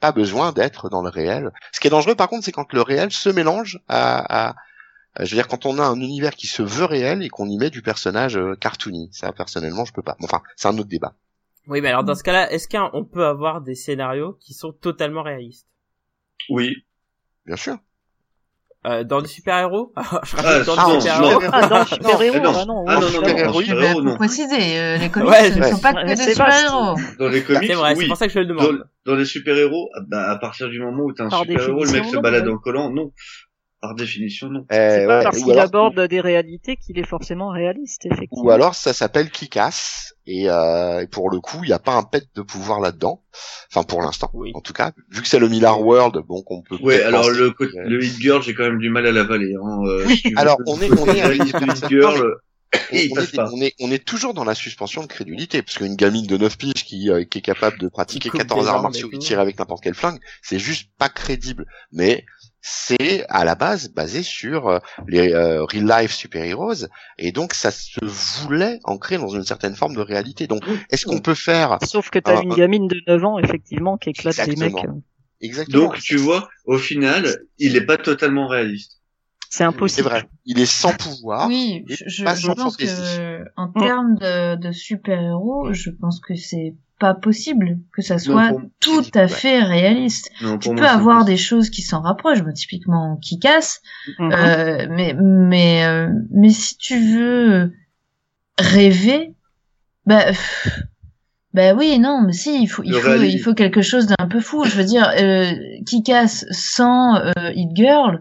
[0.00, 1.50] pas besoin d'être dans le réel.
[1.72, 4.54] Ce qui est dangereux par contre, c'est quand le réel se mélange à, à
[5.18, 7.56] je veux dire, quand on a un univers qui se veut réel et qu'on y
[7.58, 10.16] met du personnage euh, cartoony, ça personnellement je peux pas.
[10.22, 11.14] Enfin, c'est un autre débat.
[11.66, 15.22] Oui, mais alors dans ce cas-là, est-ce qu'on peut avoir des scénarios qui sont totalement
[15.22, 15.66] réalistes?
[16.50, 16.72] Oui.
[17.46, 17.76] Bien sûr.
[18.86, 19.92] euh, Dans le super-héros?
[20.24, 21.40] Je Ah, dans le super-héros.
[21.42, 21.48] non.
[21.52, 22.66] Ah, dans le super-héros, non.
[22.66, 22.84] non.
[22.86, 26.96] Ah, non, non, préciser, euh, les comics Ouais, ne sont pas que des super-héros.
[27.18, 28.08] Dans les comics, C'est vrai, c'est oui.
[28.08, 28.84] pour ça que je le Dans, demande.
[29.04, 32.04] dans les super-héros, ah bah, à partir du moment où t'as un super-héros, le mec
[32.04, 33.12] se non, balade en collant, non.
[33.80, 34.66] Par définition, non.
[34.70, 38.42] Eh, C'est pas ouais, parce qu'il aborde des réalités qu'il est forcément réaliste, effectivement.
[38.44, 41.94] Ou alors ça s'appelle Kick-Ass et, euh, et pour le coup il n'y a pas
[41.94, 43.22] un pet de pouvoir là-dedans.
[43.72, 44.50] Enfin pour l'instant, Oui.
[44.54, 46.76] en tout cas, vu que c'est le Miller World, bon qu'on peut.
[46.76, 49.54] Peut-être alors le, que- le hit girl, j'ai quand même du mal à l'avaler.
[49.54, 49.78] Hein.
[49.86, 52.34] Euh, Oui, si veux alors, on est- on est hit girl,
[52.92, 56.26] on, est, on est on est toujours dans la suspension de crédulité parce qu'une gamine
[56.26, 59.06] de 9 piges qui, euh, qui est capable de pratiquer coupe 14 des arts martiaux
[59.06, 59.22] et qui tout.
[59.24, 61.64] tire avec n'importe quel flingue, c'est juste pas crédible.
[61.92, 62.26] Mais
[62.60, 66.86] c'est à la base basé sur euh, les euh, real life super-heroes
[67.16, 70.46] et donc ça se voulait ancrer dans une certaine forme de réalité.
[70.46, 74.10] Donc est-ce qu'on peut faire Sauf que t'as une gamine de 9 ans, effectivement, qui
[74.10, 74.82] éclate des Exactement.
[74.82, 75.02] mecs.
[75.40, 79.00] exactement Donc, tu vois, au final, il est pas totalement réaliste.
[79.50, 80.08] C'est C'est impossible.
[80.08, 80.24] vrai.
[80.44, 81.46] Il est sans pouvoir.
[81.48, 83.16] Oui, je, je, pas je sans pense fantaisie.
[83.16, 88.48] que en termes de, de super-héros, je pense que c'est pas possible que ça soit
[88.48, 90.30] pour- tout à fait réaliste.
[90.42, 93.80] Non, Tu peux moi, avoir des choses qui s'en rapprochent, moi, typiquement qui casse,
[94.18, 94.32] Mhm.
[94.32, 97.72] euh, mais mais euh, mais si tu veux
[98.58, 99.34] rêver,
[100.06, 100.68] bah, pff,
[101.54, 104.38] Bah oui, non, mais si, il faut, il faut, il faut quelque chose d'un peu
[104.38, 104.64] fou.
[104.64, 105.50] Je veux dire, euh,
[105.86, 108.20] qui casse sans euh, Hit Girl,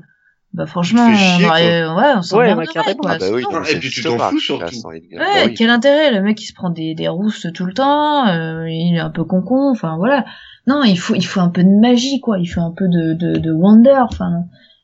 [0.58, 3.12] bah franchement, chier, on aurait, ouais, on s'en Ouais, quoi.
[3.12, 3.64] Ah bah oui, non, bon.
[3.64, 4.88] Et puis tu t'en fous, qui surtout.
[4.88, 5.54] Ouais, Bah oui.
[5.54, 8.96] quel intérêt Le mec il se prend des, des roustes tout le temps, euh, il
[8.96, 10.26] est un peu concon, enfin voilà.
[10.66, 13.14] Non, il faut il faut un peu de magie quoi, il faut un peu de
[13.14, 14.32] de, de wonder, enfin.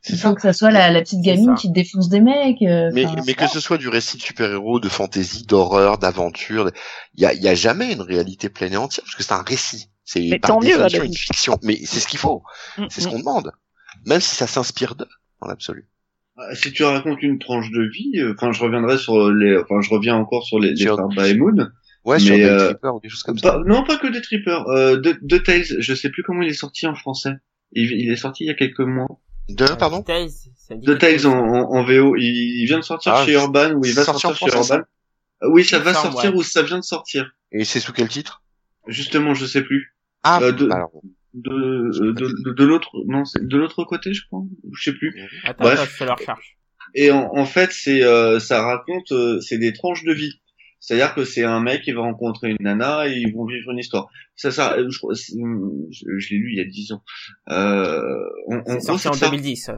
[0.10, 0.30] Il ça.
[0.30, 2.62] faut que ça soit la, la petite gamine qui défonce des mecs.
[2.62, 6.70] euh, Mais, mais que ce soit du récit de super-héros, de fantasy, d'horreur, d'aventure,
[7.16, 9.32] il y a, il y a jamais une réalité pleine et entière, parce que c'est
[9.34, 9.88] un récit.
[10.04, 11.58] C'est par tant mieux, une fiction.
[11.64, 12.44] Mais c'est ce qu'il faut.
[12.78, 13.12] Mm, C'est ce mm.
[13.12, 13.52] qu'on demande.
[14.06, 15.08] Même si ça s'inspire d'eux,
[15.44, 15.88] dans l'absolu.
[16.38, 19.82] Ah, Si tu racontes une tranche de vie, euh, enfin, je reviendrai sur les, enfin,
[19.82, 21.70] je reviens encore sur les, les Sur- by Moon.
[22.06, 23.60] Ouais, Mais, sur des euh, trippers ou des choses comme Pas- ça.
[23.66, 24.68] non, pas que des trippers.
[24.68, 27.32] Euh, de, de Tales, je sais plus comment il est sorti en français.
[27.72, 29.08] Il, il est sorti il y a quelques mois.
[29.50, 30.02] De, pardon?
[30.02, 30.28] Tales,
[30.72, 32.16] De Tales en, en, en VO.
[32.18, 32.24] Il,
[32.62, 34.86] il vient de sortir Ah, chez Urban ou il va sorti sortir chez français, Urban.
[35.44, 36.38] Euh, Oui, ça va sortir ouais.
[36.40, 37.32] ou ça vient de sortir.
[37.54, 38.42] Et c'est sous quel titre?
[38.88, 39.96] Justement, je sais plus.
[40.24, 40.92] Ah, Euh, de- alors.
[41.34, 44.42] De, euh, de, de, de l'autre, non, c'est de l'autre côté, je crois.
[44.78, 45.14] Je sais plus.
[45.44, 45.74] Attends, Bref.
[45.80, 46.58] attends, je fais la recherche.
[46.96, 50.42] Et en, en fait, c'est euh, ça raconte, euh, c'est des tranches de vie.
[50.80, 53.80] C'est-à-dire que c'est un mec qui va rencontrer une nana et ils vont vivre une
[53.80, 54.08] histoire.
[54.36, 57.02] Ça, ça, euh, je, crois- c'est- je, je l'ai lu il y a dix ans.
[57.50, 58.02] Euh,
[58.50, 59.30] C'est gros, sorti en c'est ça.
[59.30, 59.70] 2010.
[59.70, 59.76] euh.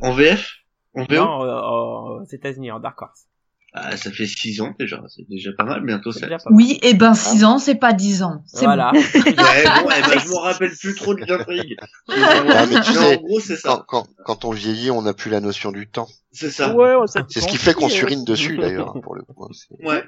[0.00, 0.58] En VF,
[0.94, 1.14] en VO.
[1.16, 3.26] Non, euh, aux États-Unis, en Dark Horse.
[3.74, 5.02] Ah, ça fait six ans déjà.
[5.14, 5.84] C'est déjà pas mal.
[5.84, 6.26] Bientôt C'est ça.
[6.26, 6.56] déjà pas mal.
[6.56, 8.42] Oui, et ben 6 ans, c'est pas 10 ans.
[8.46, 8.92] C'est Voilà.
[8.92, 9.02] Ouais,
[9.34, 11.76] bon, eh ben, je me rappelle plus trop de l'intrigue.
[12.08, 13.84] Ah, mais tu Non, sais, en gros, c'est Quand, ça.
[13.86, 16.08] quand, quand on vieillit, on n'a plus la notion du temps.
[16.32, 16.74] C'est ça.
[16.74, 19.48] Ouais, ouais, ça C'est ce qui fait qu'on surine dessus, d'ailleurs, hein, pour le coup.
[19.52, 20.02] C'est- Ouais.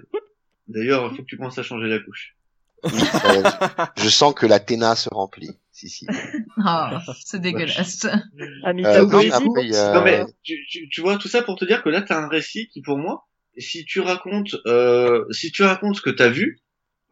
[0.69, 2.37] D'ailleurs, il faut que tu commences à changer la couche.
[3.97, 5.51] Je sens que la TENA se remplit.
[5.73, 6.07] Si, si.
[6.65, 8.07] Ah, c'est dégueulasse.
[8.65, 11.83] Amita Euh, non, après, Non mais tu, tu, tu vois tout ça pour te dire
[11.83, 13.27] que là t'as un récit qui pour moi,
[13.59, 16.59] si tu racontes, euh, si tu racontes ce que t'as vu,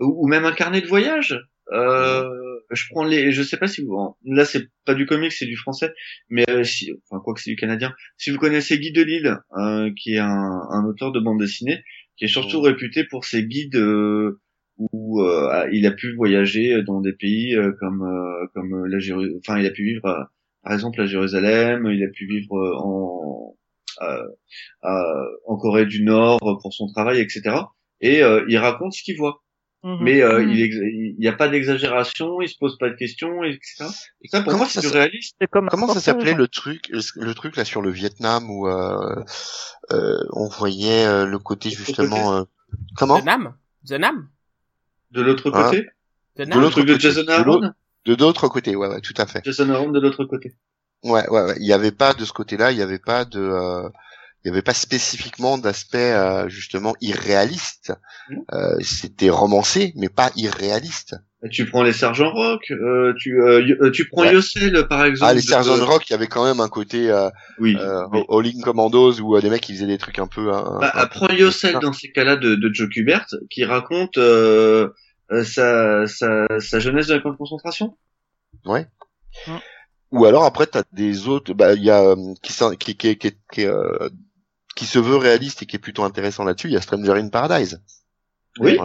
[0.01, 1.39] ou, ou même un carnet de voyage,
[1.73, 2.29] euh,
[2.71, 5.57] je prends les, je sais pas si vous, là c'est pas du comics, c'est du
[5.57, 5.93] français,
[6.31, 7.95] mais euh, si, enfin quoi que c'est du canadien.
[8.17, 11.83] Si vous connaissez Guy Delisle, euh, qui est un, un auteur de bande dessinée,
[12.17, 14.41] qui est surtout réputé pour ses guides euh,
[14.79, 18.99] où euh, il a pu voyager dans des pays euh, comme euh, comme la
[19.39, 20.31] enfin il a pu vivre à-
[20.63, 23.57] par exemple à Jérusalem, il a pu vivre en
[24.83, 27.43] en Corée du Nord pour son travail, etc.
[28.01, 29.43] Et euh, il raconte ce qu'il voit,
[29.85, 29.99] Mhm.
[30.03, 30.51] mais euh, Mhm.
[30.53, 33.85] il n'y a pas d'exagération, il se pose pas de questions, etc.
[34.23, 35.37] Et ça pour Comment moi ça c'est du réaliste.
[35.51, 39.15] Comme Comment ça s'appelait le truc, le, le truc là sur le Vietnam où euh,
[39.93, 42.35] euh, on voyait euh, le côté L'autre justement.
[42.35, 42.43] euh,
[42.97, 43.55] comment The Nam
[43.87, 44.29] The Nam
[45.13, 45.83] De l'autre Hein côté,
[46.37, 47.01] The De Nam l'autre de côté.
[47.01, 47.73] Jason De l'autre- Aaron,
[48.05, 49.43] De d'autres côtés, ouais, ouais, tout à fait.
[49.45, 50.55] Jason Aaron de l'autre côté.
[51.05, 51.55] Ouais, ouais, ouais.
[51.59, 53.89] Il n'y avait pas de ce côté-là, il n'y avait pas de, euh,
[54.45, 57.93] il y avait pas spécifiquement d'aspect euh, justement irréaliste.
[58.31, 58.45] Non.
[58.53, 61.17] Euh, C'était romancé, mais pas irréaliste.
[61.53, 63.37] Tu prends les sergents rock, euh, tu
[63.95, 64.33] tu prends Ouais.
[64.33, 65.31] Yossel par exemple.
[65.31, 67.31] Ah, les de- Sergeant Rock, il y avait quand même un côté euh,
[67.61, 67.77] Oui.
[67.79, 68.25] euh, oui.
[68.29, 70.53] All-in Commandos où euh, des mecs qui faisaient des trucs un peu.
[70.53, 74.89] un- Bah, un- prends Yossel dans ces cas-là de, de Joe Kubert qui raconte euh,
[75.31, 77.97] euh, sa, sa, sa jeunesse de la camp de concentration.
[80.11, 83.17] Ou alors après t'as des autres, bah il y a euh, qui, s'en- qui, qui,
[83.19, 84.09] qui, qui, euh,
[84.77, 86.69] qui se veut réaliste et qui est plutôt intéressant là-dessus.
[86.69, 87.83] Il y a Stranger in Paradise.
[88.61, 88.77] Oui.
[88.77, 88.83] Tout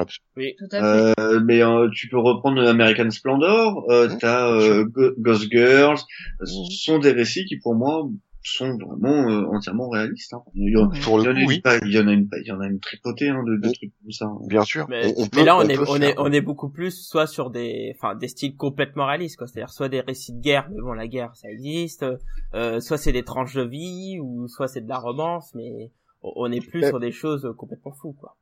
[0.72, 1.20] à fait.
[1.20, 4.86] Euh, mais euh, tu peux reprendre American Splendor, euh, Mmh, t'as euh,
[5.18, 5.98] Ghost Girls,
[6.42, 6.46] Mmh.
[6.46, 8.08] ce sont des récits qui pour moi
[8.44, 10.34] sont vraiment euh, entièrement réalistes.
[10.34, 10.44] Hein.
[10.54, 12.00] Il, y en, Pour il y le en a coup, une, oui, pas- il y
[12.00, 14.26] en a une, il y en a une tripotée hein, de, de trucs comme ça.
[14.26, 14.38] hein.
[14.48, 14.86] bien sûr.
[14.90, 16.92] Mais, on, on mais peut, là, on, est, on faire- est, on est beaucoup plus
[16.92, 19.48] soit sur des, enfin, des styles complètement réalistes, quoi.
[19.48, 22.06] C'est-à-dire soit des récits de guerre, mais bon, la guerre, ça existe.
[22.54, 25.92] Euh, soit c'est des tranches de vie, ou soit c'est de la romance, mais
[26.22, 26.88] on on est plus Ouais.
[26.90, 28.36] sur des choses complètement fous, quoi.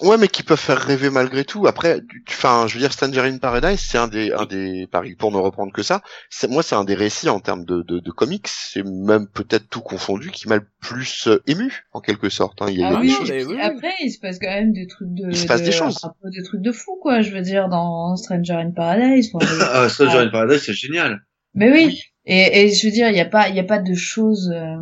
[0.00, 1.68] Ouais, mais qui peuvent faire rêver malgré tout.
[1.68, 5.14] Après, tu- enfin, je veux dire, Stranger in Paradise, c'est un des, un des, pareil,
[5.14, 8.00] pour ne reprendre que ça, c'est, moi, c'est un des récits en termes de, de,
[8.00, 12.28] de comics, c'est même peut-être tout confondu, qui m'a le plus euh, ému, en quelque
[12.28, 12.60] sorte.
[12.60, 12.66] Hein.
[12.70, 13.30] Il y a, Ah des oui, choses.
[13.30, 15.28] mais et oui, après, il se passe quand même des trucs de...
[15.30, 16.00] Il se passe de- des choses.
[16.02, 19.30] Un peu des trucs de fou, quoi, je veux dire, dans Stranger in Paradise.
[19.32, 21.20] enfin, Ah, Stranger in Paradise, c'est génial.
[21.54, 22.02] Mais oui, Oui.
[22.26, 24.50] Et, et je veux dire, il n'y a pas, il y a pas de choses,
[24.52, 24.76] euh,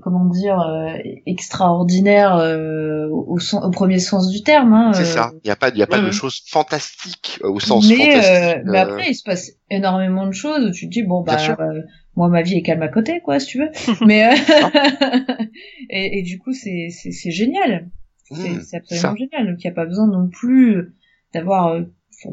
[0.00, 0.96] comment dire, euh,
[1.26, 4.72] extraordinaires euh, au, sen- au premier sens du terme.
[4.74, 5.32] Hein, C'est euh, ça.
[5.44, 6.12] Il n'y a pas, il y a pas ouais, de ouais.
[6.12, 8.24] choses fantastiques euh, au sens mais, fantastique.
[8.24, 11.22] euh, mais euh, après, il se passe énormément de choses où tu te dis bon
[11.22, 11.82] bah euh,
[12.16, 13.70] moi ma vie est calme à côté quoi si tu veux.
[14.06, 14.34] mais euh,
[15.90, 17.90] et, et du coup c'est c'est c'est génial.
[18.32, 19.14] C'est Mmh, c'est absolument ça.
[19.16, 19.46] génial.
[19.52, 20.94] Donc il n'y a pas besoin non plus
[21.32, 21.82] d'avoir euh,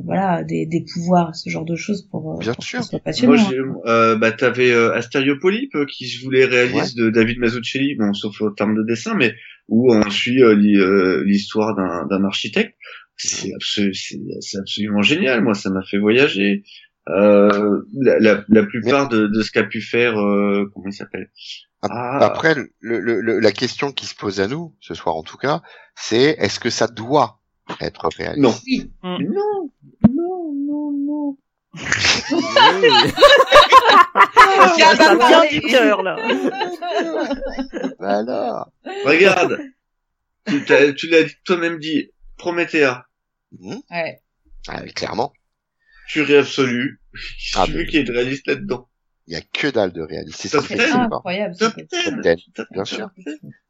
[0.03, 2.79] voilà des, des, pouvoirs ce genre de choses pour euh, bien pour sûr.
[2.79, 3.89] que ce soit passionnant moi hein.
[3.89, 7.03] euh, bah t'avais euh, Astariopolype euh, qui je voulais réalise ouais.
[7.03, 9.33] de David Mazzucchelli bon sauf au terme de dessin mais
[9.67, 12.77] où on suit euh, euh l'histoire d'un d'un architecte.
[13.15, 13.93] C'est absolu
[14.59, 16.63] absolument génial moi ça m'a fait voyager.
[17.09, 21.29] Euh, la, la, la, plupart de, de ce qu'a pu faire comment il s'appelle?
[21.81, 22.19] Ah.
[22.21, 22.63] Après ah.
[22.79, 25.61] le, le, la question qui se pose à nous ce soir en tout cas
[25.95, 27.42] c'est est-ce que ça doit
[27.81, 28.91] être réaliste Non, Oui.
[29.03, 29.17] Mm.
[29.33, 29.69] non,
[30.11, 31.37] non, non, non.
[34.75, 36.15] Tiens, Ça vient du cœur là.
[37.99, 38.71] Bah alors
[39.05, 39.59] Regarde,
[40.95, 43.05] tu, l'as toi-même dit, Promethea,
[43.59, 43.81] Mhm.
[43.91, 44.19] Ouais.
[44.67, 45.31] Ah, Clairement,
[46.07, 46.99] tuerie absolue.
[47.55, 48.87] Ah, J'ai mais- vu qu'il y ait de réaliste là-dedans.
[49.27, 50.47] Il y a que dalle de réaliste.
[50.47, 50.91] C'est.
[50.91, 51.55] Incroyable.
[51.57, 52.05] Top c'était- 10.
[52.13, 52.89] Top ten, Top bien 10.
[52.95, 53.09] sûr.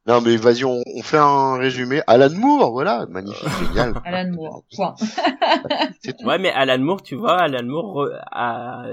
[0.06, 2.02] Non mais vas-y, on, on fait un résumé.
[2.06, 3.94] Alan Moore, voilà, magnifique, génial.
[4.04, 4.64] Alan Moore.
[4.76, 4.94] Point.
[6.24, 8.84] Ouais, mais Alan Moore, tu vois, Alan Moore re- a,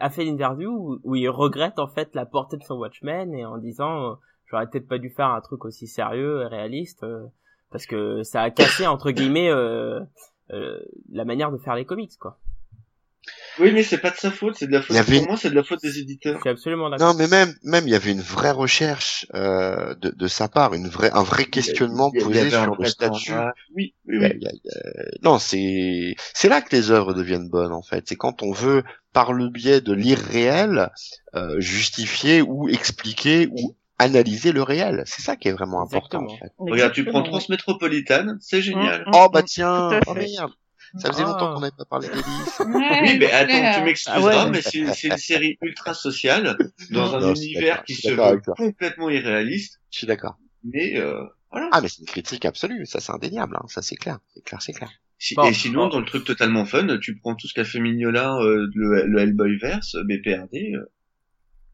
[0.00, 3.34] a fait une interview où, où il regrette en fait la portée de son Watchmen
[3.34, 4.14] et en disant euh,
[4.50, 7.26] j'aurais peut-être pas dû faire un truc aussi sérieux et réaliste euh,
[7.70, 10.00] parce que ça a cassé entre guillemets euh,
[10.52, 10.78] euh,
[11.12, 12.38] la manière de faire les comics quoi.
[13.58, 14.96] Oui, mais c'est pas de sa faute, c'est de la faute.
[14.96, 16.46] Avait Pour moi, c'est de la faute des éditeurs.
[16.46, 17.12] Absolument d'accord.
[17.12, 20.74] Non mais même, même il y avait une vraie recherche euh, de, de sa part,
[20.74, 23.32] une vraie, un vrai questionnement Il y a- il y posé sur le statut.
[23.74, 24.28] Oui, oui, oui.
[24.36, 27.72] il y a- il y a- Non, c'est c'est là que les œuvres deviennent bonnes
[27.72, 28.04] en fait.
[28.08, 30.90] C'est quand on veut, par le biais de l'irréel,
[31.34, 35.02] euh, justifier ou expliquer ou analyser le réel.
[35.06, 36.24] C'est ça qui est vraiment important.
[36.24, 36.52] En fait.
[36.58, 39.02] Regarde, tu prends Transmétropolitane, c'est génial.
[39.06, 40.50] Mm, mm, Oh bah mm, tiens, tout à oh merde,
[40.98, 41.28] ça faisait Ah.
[41.28, 42.24] longtemps qu'on n'avait pas parlé d'Élise.
[42.66, 44.50] Oui, mais attends, tu m'excuseras, Ah ouais.
[44.50, 46.56] mais c'est une série ultra sociale,
[46.90, 50.36] dans un Non, univers qui se veut complètement irréaliste, Je suis d'accord.
[50.64, 51.68] mais euh, voilà.
[51.72, 53.64] Ah mais c'est une critique absolue, ça c'est indéniable, hein.
[53.68, 54.90] ça c'est clair, c'est clair, c'est clair.
[55.18, 55.88] Si- Bon, et sinon, bon.
[55.88, 59.18] dans le truc totalement fun, tu prends tout ce qu'a fait Mignola, euh, le, le
[59.20, 60.90] Hellboyverse, BPRD, euh,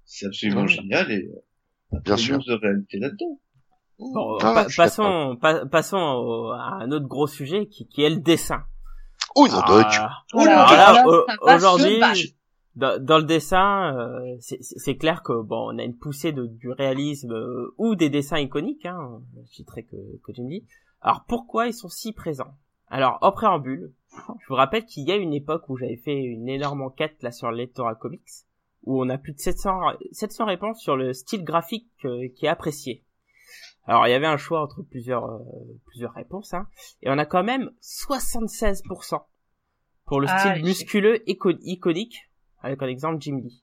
[0.04, 2.44] c'est absolument génial et euh, Bien il y a sûr.
[2.44, 3.40] de réalité là-dedans.
[3.98, 4.72] Bon, Ah, pa- d'accord.
[4.76, 8.62] passons pa- passons au- à un autre gros sujet qui, qui est le dessin.
[10.34, 11.02] Oh non, Ah, Voilà,
[11.56, 12.00] aujourd'hui,
[12.74, 16.70] dans, dans le dessin, euh, c'est- clair que bon, on a une poussée de, du
[16.70, 18.86] réalisme euh, ou des dessins iconiques.
[18.86, 20.64] Hein, je citerai que, que tu me dis.
[21.00, 22.54] Alors pourquoi ils sont si présents?
[22.88, 26.48] Alors en préambule, je vous rappelle qu'il y a une époque où j'avais fait une
[26.48, 28.22] énorme enquête là sur Lectora Comics,
[28.84, 29.80] où on a plus de 700
[30.12, 33.04] 700 réponses sur le style graphique euh, qui est apprécié.
[33.86, 35.38] Alors il y avait un choix entre plusieurs euh,
[35.86, 36.66] plusieurs réponses, hein,
[37.02, 39.22] et on a quand même 76%
[40.04, 42.30] pour le Ah, style musculeux éco- iconique,
[42.60, 43.62] avec un exemple Jim Lee.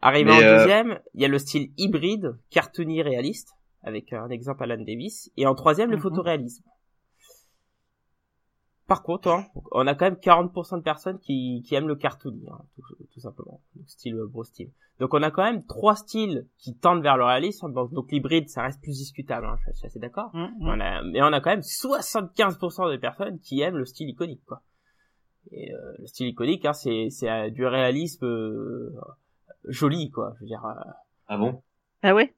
[0.00, 3.50] Arrivé Mais, en euh, deuxième, il y a le style hybride, cartoony réaliste,
[3.82, 6.02] avec un exemple Alan Davis, et en troisième le Mhm.
[6.02, 6.64] photoréalisme.
[8.90, 12.44] Par contre, hein, on a quand même 40% de personnes qui, qui aiment le cartoony,
[12.50, 12.82] hein, tout,
[13.14, 14.72] tout simplement, le style euh, Bro Style.
[14.98, 18.48] Donc on a quand même trois styles qui tendent vers le réalisme, donc, donc l'hybride
[18.48, 20.30] ça reste plus discutable, hein, je, suis assez d'accord.
[20.34, 20.68] Mm, mm.
[20.68, 24.44] On a- mais on a quand même 75% des personnes qui aiment le style iconique,
[24.44, 24.60] quoi.
[25.52, 28.92] Et euh, le style iconique, hein, c'est c'est euh, du réalisme euh,
[29.68, 30.32] joli, quoi.
[30.36, 30.64] Je veux dire.
[30.66, 30.74] euh,
[31.28, 31.62] Ah bon?
[32.02, 32.34] Ah ouais?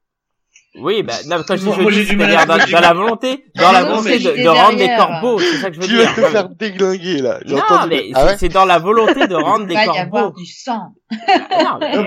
[0.75, 2.71] Oui, bah non, quand je dis Moi- moi, joli, j'ai du mal c'est-à-dire à- dans,
[2.71, 5.69] dans la volonté, dans Ah la volonté mais de, de rendre des corbeaux, c'est ça
[5.69, 6.05] que je veux Tu dire.
[6.09, 7.39] vas te Non, faire déglinguer là.
[7.45, 7.55] Non,
[7.87, 10.23] mais Ah c'est- ouais c'est dans la volonté de rendre des Il va y avoir
[10.23, 10.35] corbeaux.
[10.39, 10.95] du sang.
[11.11, 12.05] Non, mais, Non,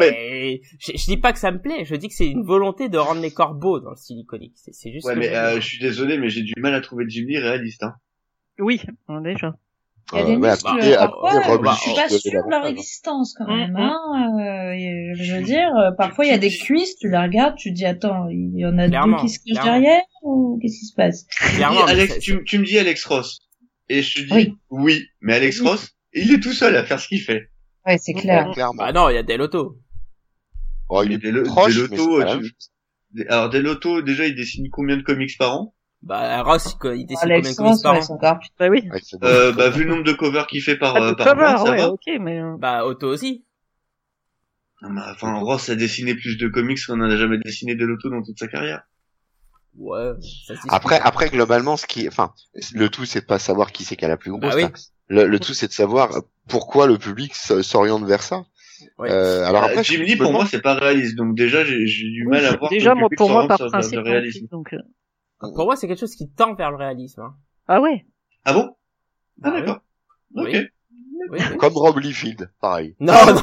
[0.81, 2.99] Je, je dis pas que ça me plaît, je dis que c'est une volonté de
[2.99, 4.55] rendre les corbeaux dans le style iconique.
[4.73, 5.07] C'est juste.
[5.07, 7.39] Ouais, mais je veux euh, je suis désolé, mais j'ai du mal à trouver Lee
[7.39, 7.85] réaliste.
[7.85, 7.95] Hein.
[8.59, 8.81] Oui,
[9.23, 9.55] déjà.
[10.13, 12.67] Il y a des Euh, muscles, après- parfois, bah, je suis pas sûre de leur
[12.67, 13.73] existence quand Mm, même.
[13.73, 13.77] mm.
[13.77, 13.99] Hein.
[14.39, 17.71] euh, je veux dire, euh, parfois il y a des cuisses, tu la regardes, tu
[17.71, 20.79] te dis attends, il y en a Clairement, deux qui se cachent derrière ou qu'est-ce
[20.79, 21.27] qui se passe?
[21.57, 23.41] Clairement, Alex, tu, tu me dis Alex Ross.
[23.89, 24.55] Et je te dis Oui.
[24.71, 25.69] oui, mais Alex Oui.
[25.69, 27.49] Ross, il est tout seul à faire ce qu'il fait.
[27.85, 28.51] Ouais, c'est clair.
[28.53, 28.75] Clairement.
[28.85, 29.77] Bah non, il y a des lotos.
[30.89, 35.53] Oh, il est proche, tu- alors des lotos, déjà il dessine combien de comics par
[35.57, 35.75] an?
[36.03, 38.39] Bah Ross, il, il décide combien de comics Ross, par an encore.
[38.59, 38.89] Bah oui.
[38.93, 39.27] Ouais, bon.
[39.27, 41.57] euh, Bah vu le nombre de covers qu'il fait par, Pas euh, par cover, mois,
[41.59, 42.41] ça ouais, va ok, mais...
[42.41, 43.45] euh, Bah Otto aussi.
[44.83, 47.85] Non, mais Enfin, Ross a dessiné plus de comics qu'on en a jamais dessiné de
[47.85, 48.83] lotos dans toute sa carrière.
[49.79, 50.13] Ouais,
[50.47, 50.55] ça.
[50.69, 52.33] Après, après globalement, ce qui, enfin,
[52.75, 54.43] le tout, c'est de pas savoir qui c'est qui a la plus grosse.
[54.43, 54.65] Bah oui.
[54.65, 54.73] hein.
[55.09, 56.11] Le, le tout, c'est de savoir
[56.49, 58.45] pourquoi le public s'oriente vers ça.
[58.99, 59.11] Ouais.
[59.11, 61.87] Euh, alors Euh, après, Jim je Lee pour moi c'est pas réaliste, donc déjà j'ai
[61.87, 63.59] j'ai du mal à voir déjà, que le moi, public pour moi, s'oriente par
[64.03, 64.75] vers principe, donc...
[65.41, 67.21] Pour moi, c'est quelque chose qui tend vers le réalisme.
[67.21, 67.35] Hein.
[67.69, 68.07] Ah ouais
[68.45, 68.75] Ah bon?
[69.43, 69.61] Ah Bah oui.
[69.61, 69.81] d'accord.
[70.35, 70.57] Oui.
[70.59, 70.71] Ok.
[71.31, 71.57] Oui, oui.
[71.59, 72.95] comme Rob Liefeld, pareil.
[73.01, 73.41] Non, non.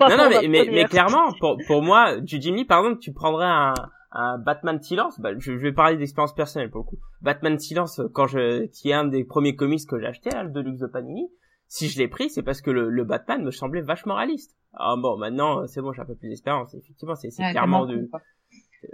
[0.00, 2.80] Ah, non, non, pour mais, mais, mais clairement, pour, pour moi, du Jim Lee, par
[2.84, 3.74] exemple, tu prendrais un,
[4.12, 6.98] un Batman Silence, bah, je, je vais parler d'expérience personnelle pour le coup.
[7.22, 10.50] Batman Silence, quand je, qui est un des premiers comics que j'ai acheté, là, le
[10.50, 11.28] Deluxe de Panini,
[11.68, 14.56] si je l'ai pris, c'est parce que le, le Batman me semblait vachement réaliste.
[14.74, 16.74] Ah bon, maintenant, c'est bon, j'ai un peu plus d'expérience.
[16.74, 18.08] Effectivement, c'est c'est Ouais, clairement du,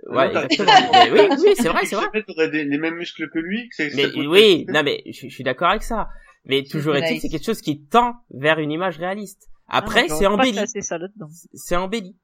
[0.07, 0.71] Ouais, exactement.
[0.93, 2.23] Mais oui, oui, c'est vrai, c'est vrai.
[2.27, 3.69] T'aurais les mêmes muscles que lui.
[3.77, 6.09] que Mais oui, non mais je, je suis d'accord avec ça.
[6.45, 9.49] Mais toujours C'est est-il, c'est quelque chose qui tend vers une image réaliste.
[9.69, 10.59] Après, Ah, c'est embelli.
[11.55, 12.17] C'est embelli.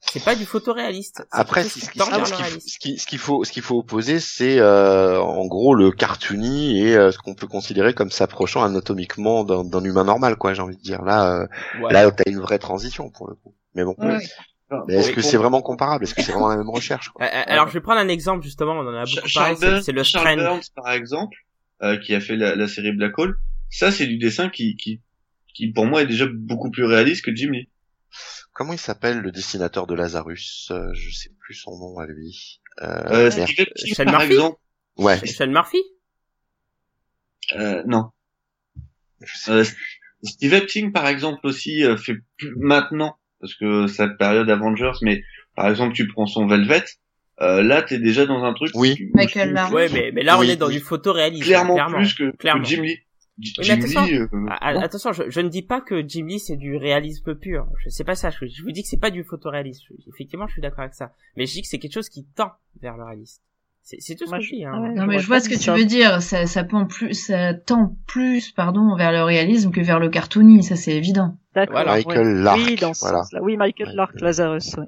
[0.00, 1.26] C'est pas du photoréaliste.
[1.32, 2.04] Après, ce ce qui- ce
[2.60, 5.90] qui- ce qui- ce qu'il faut, ce qu'il faut opposer, c'est euh, en gros le
[5.90, 10.54] cartoony et euh, ce qu'on peut considérer comme s'approchant anatomiquement d'un d'un humain normal, quoi.
[10.54, 11.02] J'ai envie de dire.
[11.02, 11.46] Là, euh,
[11.82, 11.92] Ouais.
[11.92, 13.54] là, t'as une vraie transition pour le coup.
[13.74, 13.94] Mais bon.
[13.98, 14.78] Ouais, ouais.
[14.88, 16.04] Mais est-ce que c'est vraiment comparable?
[16.04, 17.24] Est-ce que c'est vraiment la même recherche quoi?
[17.26, 18.72] Euh, euh, Alors, je vais prendre un exemple justement.
[18.74, 19.56] On en a beaucoup parlé.
[19.56, 20.36] c'est- Burns, C'est le Charles.
[20.36, 21.36] Burns, par exemple,
[21.82, 23.36] euh, qui a fait la, la série Black Hole.
[23.70, 25.00] Ça, c'est du dessin qui, qui,
[25.54, 27.68] qui, pour moi, est déjà beaucoup plus réaliste que Jim Lee.
[28.56, 30.68] Comment il s'appelle le dessinateur de Lazarus?
[30.70, 32.60] Euh, Je sais plus son nom à lui.
[32.80, 34.32] Euh, Euh, Sean par Murphy?
[34.32, 34.58] exemple.
[34.96, 35.26] Ouais.
[35.26, 35.82] Sean Murphy?
[37.54, 38.10] Euh, non.
[39.48, 39.64] Euh,
[40.22, 45.22] Steve Epting, par exemple, aussi, euh, fait plus maintenant, parce que sa période Avengers, mais
[45.54, 46.84] par exemple, tu prends son Velvet,
[47.42, 48.70] euh, là, t'es déjà dans un truc...
[48.74, 49.10] Oui.
[49.14, 49.26] Ouais,
[49.92, 50.74] mais mais là, on Oui, est dans oui.
[50.74, 51.44] du photoréalisme.
[51.44, 51.98] Clairement, clairement.
[51.98, 52.64] plus que, que Clairement.
[52.64, 53.00] Jim Lee.
[53.38, 54.04] Jim attention.
[54.04, 54.26] Lee, euh,
[54.60, 54.80] Ah, bon.
[54.80, 57.66] attention, je, je ne dis pas que Jim Lee c'est du réalisme pur.
[57.84, 58.30] Je sais pas ça.
[58.30, 59.84] Je, je vous dis que c'est pas du photoréalisme.
[60.08, 61.12] Effectivement, je suis d'accord avec ça.
[61.36, 63.42] Mais je dis que c'est quelque chose qui tend vers le réalisme.
[63.82, 64.64] C'est c'est tout ce Moi, que je dis.
[64.64, 64.82] Hein.
[64.82, 64.94] ouais.
[64.94, 65.74] Non mais je vois ce que tu ça.
[65.76, 66.20] veux dire.
[66.22, 70.64] Ça, ça pend plus, ça tend plus, pardon, vers le réalisme que vers le cartoony.
[70.64, 71.36] Ça c'est évident.
[71.54, 71.74] D'accord.
[71.84, 71.94] Voilà.
[71.96, 72.42] Michael ouais.
[72.42, 73.18] Lark, Oui, dans ce voilà.
[73.18, 73.40] sens-là.
[73.42, 73.94] Oui, Michael.
[73.94, 74.86] Lark, Lazarus, ouais.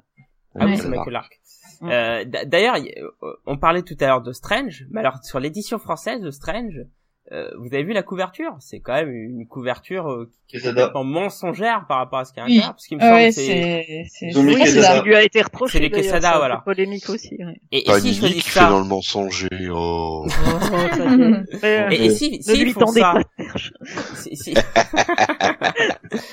[0.59, 1.39] Ah oui, c'est Michael Lark.
[1.83, 2.75] Euh, D'ailleurs,
[3.23, 6.81] euh, on parlait tout à l'heure de Strange, mais alors sur l'édition française de Strange,
[7.31, 8.55] euh, vous avez vu la couverture?
[8.59, 12.39] C'est quand même une couverture euh, qui est complètement mensongère par rapport à ce qu'il
[12.39, 12.53] y a à Oui.
[12.55, 15.73] l'intérieur, parce qu'il me Ah semble ouais, que c'est c'est, Ça lui a été reproché.
[15.73, 16.57] C'est les Quesada, voilà.
[16.65, 17.35] polémique aussi.
[17.39, 17.59] Ouais.
[17.71, 19.47] et, et choisissent fait ça, dans le mensonger.
[19.71, 20.25] Oh.
[20.71, 23.13] Oh, et, et si s'ils font ça,
[24.15, 24.53] si- si-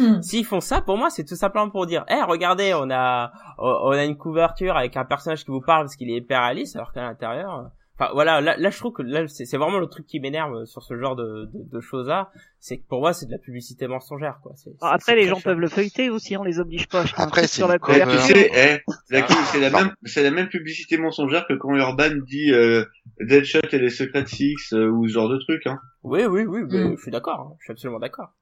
[0.00, 0.20] Hmm.
[0.22, 3.90] S'ils font ça, pour moi, c'est tout simplement pour dire, eh, regardez, on a, on
[3.90, 6.92] a une couverture avec un personnage qui vous parle parce qu'il est hyper réaliste, alors
[6.92, 7.62] qu'à l'intérieur, euh,
[7.98, 10.82] enfin, voilà, là, là, je trouve que là, c'est vraiment le truc qui m'énerve sur
[10.82, 14.38] ce genre de, de, de choses-là, c'est que pour moi, c'est de la publicité mensongère,
[14.42, 14.52] quoi.
[14.80, 17.04] Après, les gens peuvent le feuilleter aussi, on les oblige pas.
[17.16, 19.44] Après, truc c'est sur la Eh, tu sais, eh, la- Ah.
[19.52, 22.84] c'est la même, c'est la même publicité mensongère que quand Urban dit euh,
[23.20, 25.66] Deadshot et les Secret Six euh, ou ce genre de truc.
[25.66, 25.78] Hein.
[26.02, 26.96] Oui, oui, oui, mais Mm.
[26.96, 27.56] je suis d'accord, hein.
[27.60, 28.32] je suis absolument d'accord.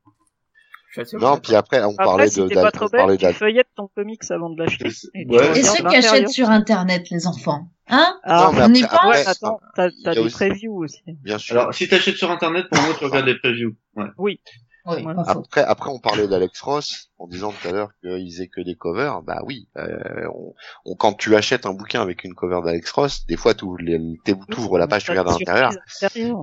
[1.14, 4.22] Non, puis après, on Après, parlait si de, pas trop la- tu feuillettes ton comics
[4.30, 4.88] avant de l'acheter.
[5.14, 5.62] Et ouais.
[5.62, 9.60] Ceux qui achètent sur internet, les enfants, hein Ah, Non, mais on après, ouais, attends,
[9.74, 11.02] t'as des aussi- previews aussi.
[11.06, 11.58] bien sûr.
[11.58, 13.74] Alors, si t'achètes sur internet, pour moi, tu regardes les previews.
[13.96, 14.06] Ouais.
[14.18, 14.40] Oui,
[14.86, 15.02] Ouais.
[15.26, 18.74] Après, après, on parlait d'Alex Ross en disant tout à l'heure qu'ils faisaient que des
[18.74, 19.22] covers.
[19.22, 19.96] Bah oui, euh,
[20.34, 20.52] on,
[20.84, 24.76] on- quand tu achètes un bouquin avec une cover d'Alex Ross, des fois, tu ouvres
[24.78, 25.70] la page, tu regardes à l'intérieur,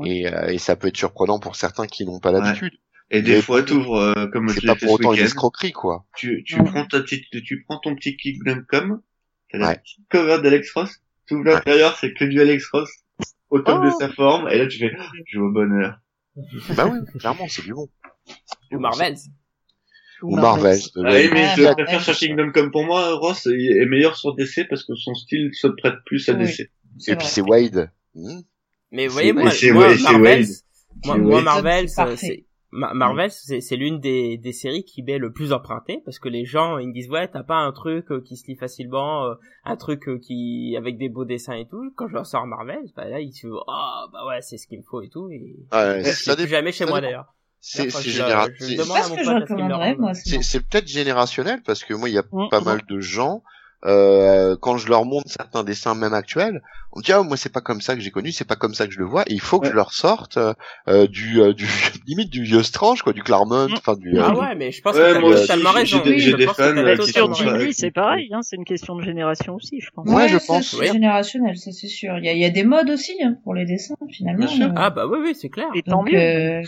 [0.03, 2.39] et, euh, et ça peut être surprenant pour certains qui n'ont pas Ouais.
[3.13, 5.09] Et des Mais fois, t'ouvres, euh, comme je C'est l'ai pas fait pour ce autant
[5.11, 6.05] une week-end, escroquerie, quoi.
[6.15, 6.63] tu, tu Ouais.
[6.63, 9.01] prends ta petite, tu prends ton petit Kingdom.com,
[9.51, 9.77] t'as la Ouais.
[9.79, 10.89] petite cover d'Alex Ross,
[11.27, 12.89] tu ouvres l'intérieur, c'est que du Alex Ross,
[13.49, 13.97] au top de Oh.
[13.99, 14.91] sa forme, et là tu fais,
[15.27, 15.99] je au bonheur.
[16.75, 17.89] bah oui, clairement, c'est du bon.
[18.71, 19.17] Ou Marvels.
[20.21, 20.79] Ou Marvel.
[20.97, 22.71] Ah oui, mais Ouais, je bah, préfère sur c'est Kingdom.com.
[22.71, 26.33] Pour moi, Ross est meilleur sur DC parce que son style se prête plus à
[26.33, 26.45] Oui.
[26.45, 26.69] DC.
[27.07, 27.91] Et puis c'est Wade.
[28.13, 28.39] Hmm.
[28.91, 30.45] Mais voyez, moi, moi Marvels,
[31.05, 31.41] moi, moi.
[31.41, 36.01] Marvels, c'est, Ma- Marvel, c'est c'est l'une des, des séries qui m'est le plus emprunté
[36.05, 38.47] parce que les gens ils me disent ouais t'as pas un truc euh, qui se
[38.47, 39.33] lit facilement, euh,
[39.65, 41.91] un truc euh, qui avec des beaux dessins et tout.
[41.97, 43.65] Quand je leur sors Marvel, bah là ils se disent oh
[44.13, 46.71] bah ouais c'est ce qu'il me faut et tout et Ouais, je ça plus jamais
[46.71, 47.33] chez ça moi d'ailleurs.
[47.59, 47.99] C'est Enfin,
[50.41, 52.47] c'est peut-être générationnel parce que moi il y a Mm.
[52.49, 53.43] pas mal de gens
[53.85, 56.61] euh, quand je leur montre certains dessins même actuels,
[56.93, 58.73] on me dit ah moi c'est pas comme ça que j'ai connu, c'est pas comme
[58.73, 59.71] ça que je le vois et il faut que Ouais.
[59.71, 60.53] je leur sorte euh,
[60.89, 61.65] euh, du euh, du
[62.07, 63.73] limite du vieux Strange quoi, du Claremont, Mm.
[63.77, 66.37] enfin du euh, Ah ouais mais je pense Ouais, que t'as j'ai- des- Je j'ai
[66.37, 69.89] des pense que fans, qui c'est pareil, hein, c'est une question de génération aussi, je
[69.91, 70.07] pense.
[70.09, 72.17] Ouais, je pense, C'est générationnel, ça c'est sûr.
[72.17, 74.45] Il y a, il y a des modes aussi hein, pour les dessins finalement.
[74.45, 74.67] Bien sûr.
[74.67, 74.73] euh.
[74.75, 75.67] Ah bah oui oui c'est clair.
[75.75, 76.17] Et tant mieux.
[76.19, 76.61] euh,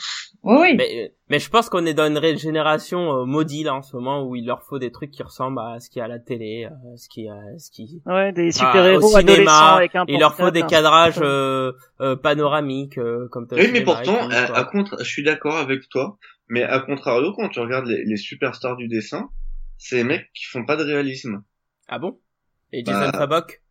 [0.44, 0.76] Oui, oui.
[0.78, 4.24] Mais, mais je pense qu'on est dans une génération euh, maudite là en ce moment
[4.24, 6.20] où il leur faut des trucs qui ressemblent à ce qu'il y a à la
[6.20, 8.04] télé, euh, ce qui, euh, ce qui.
[8.06, 11.72] Ouais, des Ah, super-héros au cinéma, adolescents avec un Il leur faut des cadrages euh,
[12.02, 16.20] euh, panoramiques euh, comme Oui, mais pourtant, à, contre, je suis d'accord avec toi,
[16.50, 19.32] mais à contrario, quand tu regardes les, les superstars du dessin,
[19.80, 21.42] c'est les mecs qui font pas de réalisme.
[21.88, 22.20] Ah bon?
[22.72, 23.18] Et Jason Bah.
[23.18, 23.64] Fabok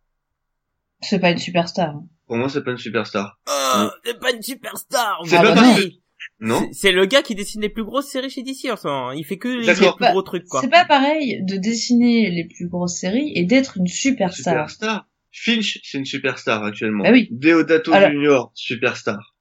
[0.99, 1.93] C'est pas une superstar.
[2.27, 3.39] Pour moi, c'est pas une superstar.
[3.47, 5.21] Oh, c'est pas une superstar.
[5.23, 6.02] C'est pas parce.
[6.43, 9.11] Non C'est- le gars qui dessine les plus grosses séries chez DC en ce moment.
[9.11, 10.61] Il fait que les, plus gros trucs quoi.
[10.61, 14.53] C'est pas pareil de dessiner les plus grosses séries et d'être une superstar.
[14.69, 15.07] Superstar.
[15.31, 17.03] Finch, c'est une superstar actuellement.
[17.03, 17.27] Bah oui.
[17.31, 19.31] Deodato Alors- Junior, superstar.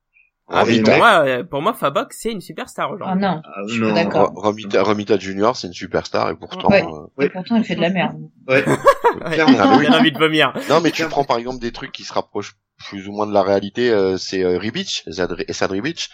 [0.55, 3.23] Ah, mais mais pour moi, euh, pour moi, Fabok, c'est une superstar Ah aujourd'hui.
[3.23, 3.41] non.
[3.45, 3.95] Ah, Je suis non.
[3.95, 4.31] d'accord.
[4.35, 6.69] Ro- Romita, Romita Junior, c'est une superstar et pourtant.
[6.69, 6.83] Ouais.
[6.83, 7.27] euh, Ouais.
[7.27, 8.19] Et pourtant, il fait de la merde.
[8.49, 8.62] Ouais.
[9.24, 9.59] Ouais, Clairement.
[9.61, 10.53] Ah, envie de vomir.
[10.69, 12.55] Non, mais tu prends par exemple des trucs qui se rapprochent
[12.89, 13.91] plus ou moins de la réalité.
[13.91, 15.05] euh, c'est euh, Ribic,
[15.49, 16.09] Essad Ribic,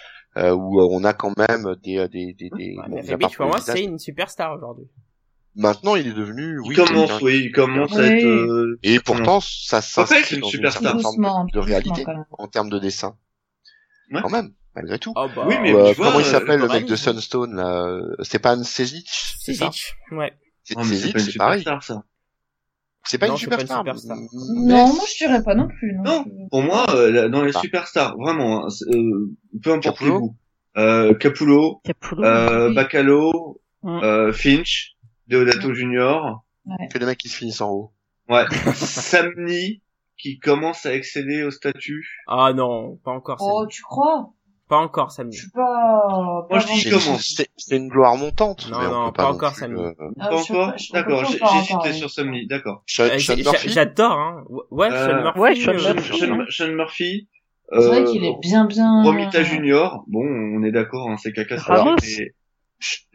[0.54, 2.50] où euh, on a quand même des euh, des des.
[2.50, 4.86] des Ouais, bon, à pour moi, c'est une superstar aujourd'hui.
[5.56, 6.58] Maintenant, il est devenu.
[6.64, 8.06] Il Oui, commence, quelqu'un- oui, il commence à Oui.
[8.06, 8.24] être.
[8.24, 12.24] euh, Et pourtant, ça s'inscrit une dans une certaine forme de réalité doucement, quand même.
[12.30, 13.16] en termes de dessin.
[14.12, 14.20] Ouais.
[14.22, 15.12] Quand même, malgré tout.
[15.16, 16.94] Oh, bah, Oui, mais Ou, euh, tu vois, comment il euh, s'appelle le mec de.
[16.96, 17.86] Sunstone là?
[17.86, 19.08] Euh, Stepan Sezic,
[19.40, 19.70] c'est ça?
[20.12, 20.32] Ouais.
[20.62, 21.60] C'est Oh, c'est pareil.
[21.62, 22.04] superstar, ça.
[23.04, 24.16] C'est pas, Non, une c'est pas une superstar.
[24.16, 24.26] mais-
[24.74, 25.94] Non, moi, je dirais pas non plus.
[25.96, 26.24] Non.
[26.26, 26.48] Non.
[26.50, 27.60] Pour moi, euh, dans les Ah.
[27.60, 29.30] superstars, vraiment, hein, euh,
[29.62, 30.36] peu importe Capullo vous.
[30.76, 32.22] Euh, Capullo, Capullo.
[32.24, 32.74] euh, Oui.
[32.74, 33.88] Bacalo, Mm.
[34.02, 34.96] euh, Finch,
[35.28, 36.44] Deodato Junior,
[36.92, 37.92] Que les mecs qui se finissent en haut.
[38.28, 38.44] ouais,
[38.74, 39.82] Samni,
[40.18, 42.06] qui commence à excéder au statut.
[42.26, 44.32] Ah non, pas encore Oh, tu crois?
[44.68, 45.38] Pas encore Je samedi.
[45.38, 46.44] suis pas...
[46.50, 47.34] Moi, je dis C'est commence.
[47.56, 48.68] c'est- une gloire montante.
[48.70, 49.80] Non, mais on non, peut pas non encore, plus, Sammy.
[49.80, 51.94] euh, Ah, pas je encore pas, je D'accord, pas oui.
[51.94, 52.82] sur Samni, d'accord.
[53.00, 53.10] Euh.
[53.16, 54.44] J'adore, hein.
[54.70, 55.38] Ouais, Euh, Sean Murphy.
[55.40, 56.18] ouais, Sean euh, Murphy.
[56.18, 57.28] Sean, Sean Murphy.
[57.70, 59.02] C'est vrai euh, qu'il est bien, bien...
[59.04, 61.96] Romita Junior, bon, on est d'accord, hein, c'est caca Ramos.
[62.02, 62.32] mais-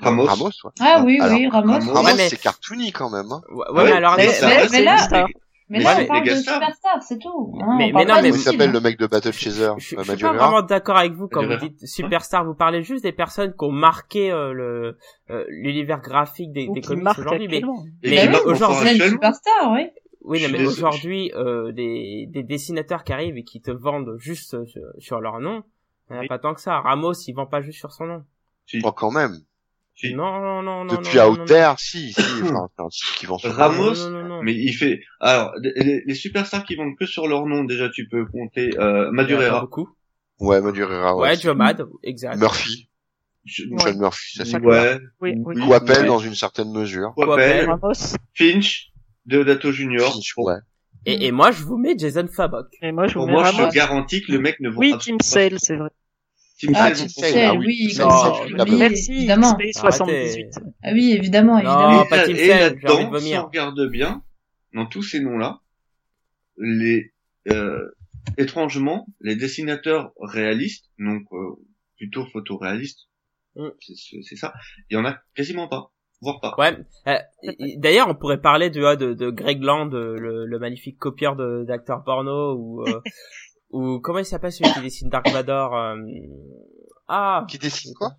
[0.01, 0.25] Ramos.
[0.25, 0.71] Ramos, ouais.
[0.81, 1.73] Ah oui, Alors, oui, Ramos.
[1.73, 3.31] Ramos, Ouais, mais- c'est cartoony quand même.
[3.31, 3.41] Hein.
[3.51, 5.25] Ouais, ouais, mais alors, mais- là-.
[5.69, 7.57] Mais Mais là, on parle de superstar, c'est tout.
[7.61, 9.95] Hein, Mais- mais non, mais Comment il s'appelle le mec de Battle Chaser je, je
[9.99, 12.43] euh, suis pas vraiment d'accord avec vous quand vous dites superstar.
[12.45, 14.97] Vous parlez juste des personnes qui ont marqué euh, le
[15.29, 17.47] euh, l'univers graphique des, Ou des comics aujourd'hui.
[17.47, 17.61] Mais
[18.03, 19.87] Mais encore aujourd'hui, superstar, oui.
[20.21, 24.15] oui, Je non, mais aujourd'hui, euh, des, des dessinateurs qui arrivent et qui te vendent
[24.17, 25.63] juste euh, sur, sur leur nom,
[26.09, 26.81] il n'y en a pas tant que ça.
[26.81, 28.23] Ramos, il vend pas juste sur son nom.
[28.65, 29.37] Si, Oh, quand même.
[29.95, 30.13] si.
[30.13, 30.93] Non, non, non, non.
[30.93, 32.67] Depuis non, non, Out non, There, si, si, enfin,
[33.17, 33.93] qui vend sur Ramos,
[34.37, 34.43] non.
[34.43, 35.01] Mais il fait.
[35.19, 38.69] Alors, les, les superstars qui vendent que sur leur nom, déjà, tu peux compter euh,
[38.69, 39.61] Il y en a pas Madureira.
[39.61, 39.89] beaucoup.
[40.39, 41.29] Ouais, Madureira, ouais.
[41.29, 42.37] Ouais, Joe Mad, exact.
[42.37, 42.89] Murphy.
[43.45, 43.77] Ouais.
[43.79, 44.57] Sean Murphy, ça c'est.
[44.59, 44.99] Ouais.
[45.21, 45.61] Oui, oui.
[45.63, 46.05] Ouais.
[46.07, 47.13] dans une certaine mesure.
[47.17, 48.15] Ramos.
[48.33, 48.91] Finch,
[49.25, 50.13] Deodato Junior.
[50.13, 50.55] Finch, ouais.
[51.05, 52.67] Et, et moi, je vous mets Jason Fabok.
[52.81, 54.77] Et moi, je vous pour mets moi, je te garantis que le mec ne vend
[54.79, 55.89] Oui, Tim Sale, c'est vrai.
[56.65, 57.07] Tim Ah, comprend.
[57.09, 58.65] Sale, ah oui, oui, comme d'accord.
[58.65, 59.55] dis, Merci, évidemment.
[59.55, 60.47] XP 78.
[60.83, 61.91] Ah oui, évidemment, évidemment.
[61.93, 64.23] Non, et pas Tim et là-dedans, si on regarde bien,
[64.73, 65.59] dans tous ces noms-là,
[66.57, 67.11] les
[67.51, 67.89] euh,
[68.37, 71.55] étrangement, les dessinateurs réalistes, donc euh,
[71.97, 73.07] plutôt photoréalistes,
[73.55, 73.67] Mm.
[73.81, 74.51] c'est- ça,
[74.89, 75.91] il y en a quasiment pas,
[76.21, 76.55] voire pas.
[76.57, 76.75] Ouais.
[77.07, 77.17] euh,
[77.77, 81.35] D'ailleurs, on pourrait parler de, ah, de, de Greg Land, euh, le, le magnifique copieur
[81.35, 83.01] de- d'acteurs porno, ou, euh,
[83.73, 85.95] ou comment il s'appelle celui qui dessine Dark Vador euh,
[87.07, 88.11] Ah, Qui dessine quoi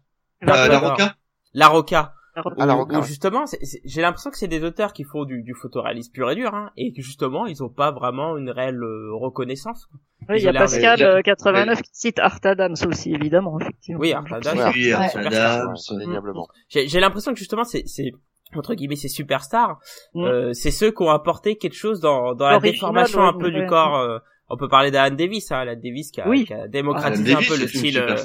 [0.43, 0.79] Euh, Dark la.
[0.79, 1.17] Roca
[1.55, 2.13] La Roca.
[2.37, 3.45] Ah, la Roca, où justement,
[3.85, 6.73] j'ai l'impression que c'est des auteurs qui font du, du photoréalisme pur et dur, hein,
[6.77, 9.87] et que justement, ils ont pas vraiment une réelle euh, reconnaissance.
[10.29, 13.61] Oui, il y a l'air Pascal de- euh, 89 qui cite Art Adams aussi, évidemment,
[13.61, 14.01] effectivement.
[14.01, 14.73] Oui, Art Adams.
[14.75, 14.93] Oui.
[14.93, 16.49] Adams, Ouais, indéniablement.
[16.69, 18.11] J'ai j'ai l'impression que justement, c'est, c'est
[18.57, 19.79] entre guillemets, ces superstars,
[20.15, 20.25] Mm.
[20.25, 23.51] euh, c'est ceux qui ont apporté quelque chose dans, dans la déformation un ouais, peu
[23.53, 23.67] du ouais.
[23.67, 23.97] corps.
[23.97, 24.19] euh,
[24.49, 26.45] on peut parler d'Alan Davis, hein, Alan Davis qui a, Oui.
[26.45, 27.99] qui a démocratisé un peu le c'est style.
[27.99, 28.17] euh,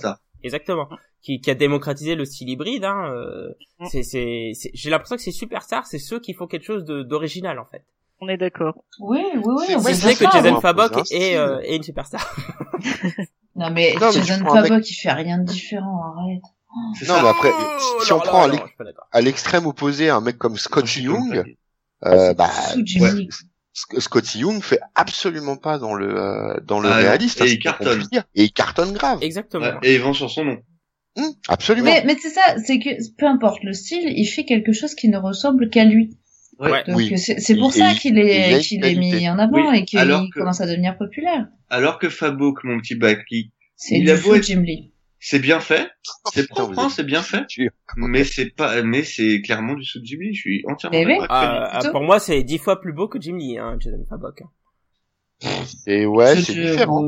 [0.43, 0.87] exactement.
[1.21, 2.85] Qui, qui a démocratisé le style hybride.
[2.85, 3.49] Hein, euh,
[3.89, 7.03] c'est, c'est, c'est- j'ai l'impression que ces superstars, c'est ceux qui font quelque chose de,
[7.03, 7.83] d'original en fait.
[8.21, 8.83] On est d'accord.
[8.99, 10.31] Oui, oui, oui, C'est- on Si va ce dire n'est que.
[10.31, 12.35] Jason on Fabok est, euh, est une superstar.
[13.55, 16.41] Non, mais Non, Jason Fabok, il fait rien de différent, arrête.
[16.97, 17.23] C'est Non, ça.
[17.23, 18.47] mais après, Oh, si on prend
[19.11, 21.55] à l'extrême opposé un mec comme Scott Young,
[22.05, 23.27] euh, bah, ouais.
[23.73, 27.49] Scotty Young fait absolument pas dans le euh, dans le Ah, réaliste, et hein, il
[27.51, 28.03] c'est pas cartonne.
[28.11, 28.23] dire.
[28.35, 29.19] et il cartonne grave.
[29.21, 29.65] Exactement.
[29.65, 30.57] Ouais, Et il vend sur son nom.
[31.17, 31.85] Hum, absolument.
[31.89, 35.09] Mais, mais c'est ça, c'est que peu importe le style, il fait quelque chose qui
[35.09, 36.17] ne ressemble qu'à lui.
[36.59, 36.83] Ouais.
[36.87, 37.17] Donc Oui.
[37.17, 39.79] c'est c'est pour Et ça il- qu'il il est qu'il est mis en avant Oui,
[39.79, 41.47] et qu'il commence à devenir populaire.
[41.69, 44.91] Alors que Fabok, mon petit Baki, C'est Il du a beau fou être- Jim Lee.
[45.19, 45.89] C'est bien fait,
[46.33, 47.45] c'est propre, hein, c'est bien fait,
[47.97, 51.19] mais c'est pas, mais c'est clairement du sous Ghibli, je suis entièrement oui.
[51.19, 51.91] d'accord plutôt.
[51.91, 54.43] pour moi, c'est dix fois plus beau que Jim Lee, hein, Jason Fabok.
[55.88, 57.02] Et ouais, c'est différent.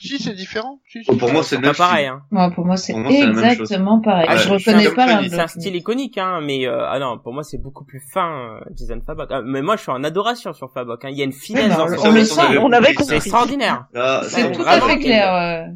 [0.00, 0.80] Si, c'est différent.
[0.88, 2.22] Si, Oh, pour moi, c'est C'est le pas même pareil, hein.
[2.30, 4.26] Moi, pour moi, c'est c'est exactement pareil.
[4.30, 7.34] Ah, je je reconnais pas C'est un style iconique, hein, mais euh, ah non, pour
[7.34, 9.28] moi c'est beaucoup plus fin, euh, Jason Fabok.
[9.30, 11.04] Ah, mais moi je suis en adoration sur Fabok.
[11.04, 11.10] Hein.
[11.10, 12.86] Il y a une finesse Oui, bah, dans on- son on le sent, on avait
[12.88, 13.16] C'est compris.
[13.16, 13.86] extraordinaire.
[13.92, 15.68] Là, C'est Ouais, tout vraiment, à fait clair.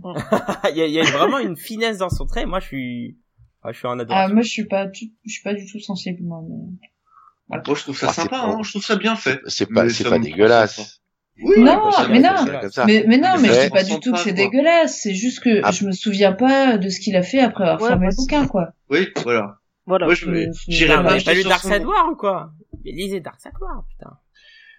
[0.72, 2.46] il, y a, il y a vraiment une finesse dans son trait.
[2.46, 3.18] Moi je suis,
[3.62, 4.34] ah, je suis en Ah, adoration.
[4.34, 6.40] moi, je suis pas, du- je suis pas du tout sensible, moi.
[6.48, 6.88] mais-
[7.50, 9.40] moi, je trouve ça Ah, c'est sympa, hein, je trouve ça bien fait.
[9.48, 10.99] C'est pas, c'est pas dégueulasse.
[11.42, 12.30] Oui, Non, mais non.
[12.86, 14.44] Mais, mais non, mais, Mais je dis pas du tout que c'est quoi.
[14.44, 14.94] dégueulaise.
[14.94, 15.70] C'est juste que Ah.
[15.70, 18.46] je me souviens pas de ce qu'il a fait après avoir Ouais, fermé le bouquin,
[18.46, 18.68] quoi.
[18.90, 19.56] Oui, voilà.
[19.86, 20.06] Voilà.
[20.06, 20.26] Moi, je
[20.68, 21.84] j'irai pas pas lu Dark Side.
[21.84, 22.50] War ou quoi
[22.84, 24.10] Mais lisez Dark Side War, putain.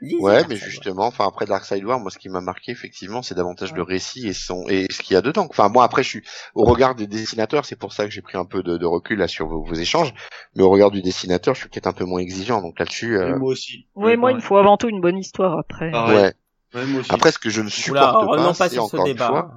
[0.04, 2.72] Lisez Ouais, Dark mais justement, enfin après Dark Side War, moi ce qui m'a marqué
[2.72, 5.46] effectivement, c'est davantage le récit et son et ce qu'il y a dedans.
[5.48, 6.24] Enfin moi après je suis
[6.56, 9.20] au regard des dessinateurs, c'est pour ça que j'ai pris un peu de, de recul
[9.20, 10.12] là sur vos, vos échanges,
[10.56, 13.16] mais au regard du dessinateur, je suis peut-être un peu moins exigeant donc là-dessus.
[13.16, 13.86] euh, Et Moi aussi.
[13.94, 15.92] Oui, moi, il me faut avant tout une bonne histoire après.
[15.92, 16.16] Ouais.
[16.16, 16.34] Ouais,
[16.74, 17.12] moi aussi.
[17.14, 19.28] Après ce que je ne supporte pas, ce encore une débat.
[19.28, 19.52] fois,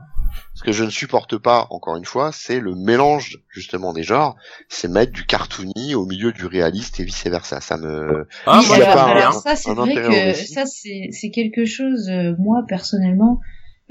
[0.55, 4.37] ce que je ne supporte pas encore une fois, c'est le mélange justement des genres,
[4.69, 7.61] c'est mettre du cartoony au milieu du réaliste et vice versa.
[7.61, 11.65] Ça me Ah, Oui, alors, pas un- ça, c'est vrai que ça, c'est c'est quelque
[11.65, 13.41] chose, euh, moi personnellement,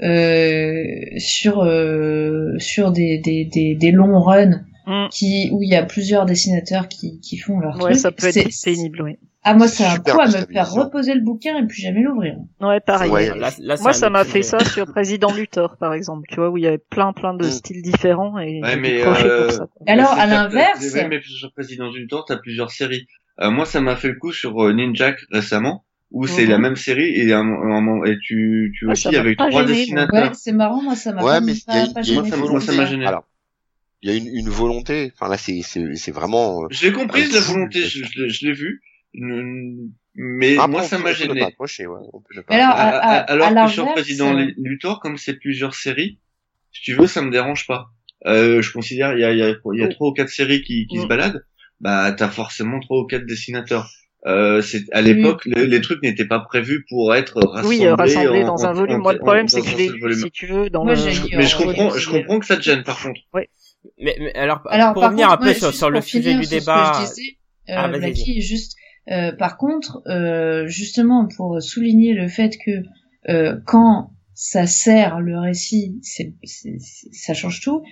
[0.02, 0.84] euh,
[1.18, 5.08] sur euh, sur des, des, des, des longs runs Mm.
[5.10, 7.96] qui où il y a plusieurs dessinateurs qui, qui font leur Ouais, truc.
[7.96, 9.18] ça peut être pénible, oui.
[9.46, 12.36] Ah moi, un super coup à me faire reposer le bouquin et puis jamais l'ouvrir.
[12.60, 13.10] Ouais, pareil.
[13.10, 13.28] Ouais.
[13.28, 16.48] Là, là, c'est Moi, ça m'a fait ça sur Président Luthor, par exemple, tu vois,
[16.48, 17.50] où il y avait plein, plein de Mm.
[17.50, 19.68] styles différents et Ouais, j'ai mais, euh, pour ça.
[19.86, 23.06] alors, à ça, l'inverse, mais sur Président tour, t'as plusieurs séries.
[23.40, 26.50] Euh, moi, ça m'a fait le coup sur euh, Ninjak récemment, où c'est Mhm.
[26.50, 29.64] la même série et, un, un- et tu, tu Ah, aussi ça avec pas trois
[29.64, 30.22] dessinateurs.
[30.30, 32.00] ouais, c'est marrant, moi ça m'a Ouais, pas, mais il y a une- pas, pas
[32.00, 32.20] a gêné.
[32.20, 33.04] Moi, ça- moi, ça m'a gêné.
[33.04, 33.24] Alors,
[34.00, 35.12] il y a une, une volonté.
[35.14, 36.62] Enfin là, c'est c'est c'est vraiment.
[36.64, 38.80] euh, comprise, Ah, la volonté, je, je l'ai- je l'ai vu.
[39.14, 41.42] Mm, Mais après, moi, ça m'a pas gêné.
[41.42, 42.54] ouais, pas.
[42.54, 45.34] Alors, à- À- à- à- alors à que sur l'inverse, Président euh, Luthor, comme c'est
[45.34, 46.18] plusieurs séries,
[46.72, 47.86] si tu veux, ça me dérange pas.
[48.26, 49.88] Euh, je considère il y a, il y a, il y a Oui.
[49.90, 51.08] trois ou quatre séries qui, qui se Mm.
[51.08, 51.44] baladent,
[51.80, 53.90] bah t'as forcément trois ou quatre dessinateurs.
[54.26, 57.94] Euh, c'est à l'époque les, les trucs n'étaient pas prévus pour être rassemblés, Oui, euh,
[57.94, 58.96] rassemblés en- dans un volume.
[58.96, 61.36] en- Moi, le problème, c'est que je l'ai si tu veux, dans Moi, le...
[61.36, 63.20] Mais je en comprends, je comprends que ça te gêne par contre.
[63.34, 66.52] Mais, mais alors, Alors, pour revenir contre, un peu sur, sur le sujet du sur
[66.52, 66.92] ce que débat.
[66.94, 67.38] je disais,
[67.68, 68.76] euh, Ah, juste,
[69.10, 72.82] euh, par contre, euh, justement pour souligner le fait que
[73.28, 77.82] euh, quand ça sert le récit, c'est, c'est- c'est- ça change tout.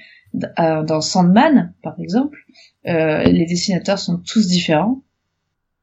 [0.58, 2.38] Euh, Dans Sandman, par exemple,
[2.86, 5.02] euh, les dessinateurs sont tous différents.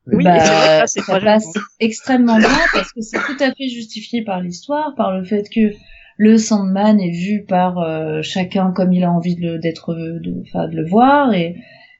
[0.07, 0.39] Oui, Bah,
[0.87, 1.45] ça pas passe
[1.79, 5.71] extrêmement bien parce que c'est tout à fait justifié par l'histoire, par le fait que
[6.17, 10.41] le Sandman est vu par euh, chacun comme il a envie de le, d'être, de,
[10.47, 11.55] enfin, de le voir et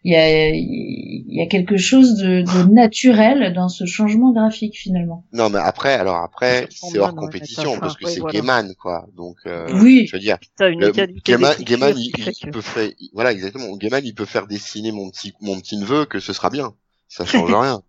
[0.05, 4.77] il y a, il y a quelque chose de, de naturel dans ce changement graphique
[4.77, 5.25] finalement.
[5.33, 8.39] Non, mais après, alors après, c'est hors compétition parce que ouais, c'est voilà.
[8.39, 9.07] Gaiman, quoi.
[9.17, 10.07] Donc, euh, Oui.
[10.07, 13.75] je veux dire, T'as une le, Gaiman, Gaiman, il, il peut faire, il- voilà, exactement.
[13.75, 16.73] Gaiman, il peut faire dessiner mon petit, mon petit neveu que ce sera bien.
[17.09, 17.81] Ça change rien.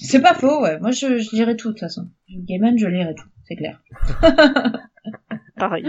[0.00, 0.78] C'est pas faux, ouais.
[0.78, 2.08] Moi, je, je lirai tout de toute façon.
[2.30, 3.80] Gaiman, je lirai tout, c'est clair.
[5.56, 5.84] Pareil.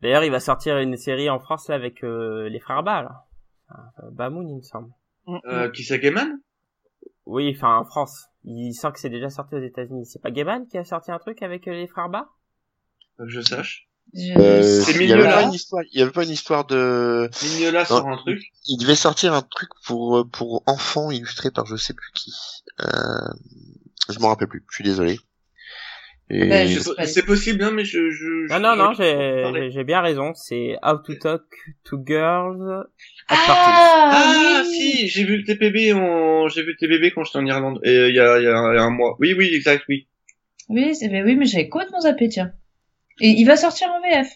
[0.00, 3.24] D'ailleurs, il va sortir une série en France là, avec euh, les frères Bas, là.
[3.70, 4.92] Euh, Bamoun, il me semble.
[5.46, 6.40] Euh, qui c'est Gaiman?
[7.26, 8.26] Oui, enfin en France.
[8.44, 10.06] Il sent que c'est déjà sorti aux États-Unis.
[10.06, 12.28] C'est pas Gaiman qui a sorti un truc avec euh, les frères Bas
[13.18, 13.88] que je sache.
[14.16, 15.34] Euh, C'est il y avait Mignola.
[15.34, 18.40] pas une histoire, il y avait pas une histoire de, Mignola sort un truc.
[18.66, 22.32] il devait sortir un truc pour, pour enfants illustré par je sais plus qui.
[22.80, 22.86] Euh,
[24.08, 24.64] je m'en rappelle plus.
[24.70, 25.18] Je suis désolé.
[26.30, 28.92] Et Bah, je- C'est possible, hein, mais je, je, Non, non, non,
[29.70, 30.34] j'ai bien raison.
[30.34, 31.42] C'est How to Talk
[31.84, 32.84] to Girls
[33.28, 33.34] at.
[33.48, 34.74] Ah, Ah, oui.
[34.74, 37.90] si, j'ai vu le TPB en, j'ai vu le TPB quand j'étais en Irlande, et
[37.96, 39.16] euh, il y a, il y a- a un mois.
[39.20, 40.06] Oui, oui, exact, oui.
[40.68, 42.52] Oui, c'est, mais oui, mais j'avais complètement zappé, tiens.
[43.20, 44.28] Et il va sortir en VF.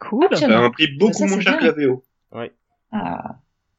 [0.00, 0.28] Cool.
[0.30, 0.50] Ah, tiens.
[0.50, 1.72] À un prix beaucoup Ça, moins cher bien.
[1.72, 2.04] que la VO.
[2.92, 3.36] Ah,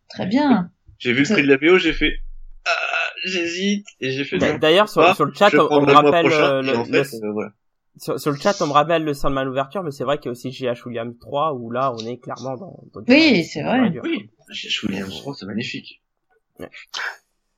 [0.09, 0.71] très bien.
[0.99, 2.28] J'ai vu le Ça- prix de la VO, j'ai fait, ah,
[3.25, 4.37] j'hésite, et j'ai fait.
[4.59, 7.31] D'ailleurs, sur, sur le chat, on, on me rappelle prochain, le, en le- fait, euh,
[7.31, 7.51] voilà.
[7.97, 10.29] sur, sur le chat, on me rappelle le Sandman ouverture, mais c'est vrai qu'il y
[10.29, 10.83] a aussi G.H.
[10.85, 12.79] Williams 3 où là, on est clairement dans.
[13.07, 13.91] Oui, c'est vrai.
[14.03, 16.01] Oui, je voulais un c'est magnifique.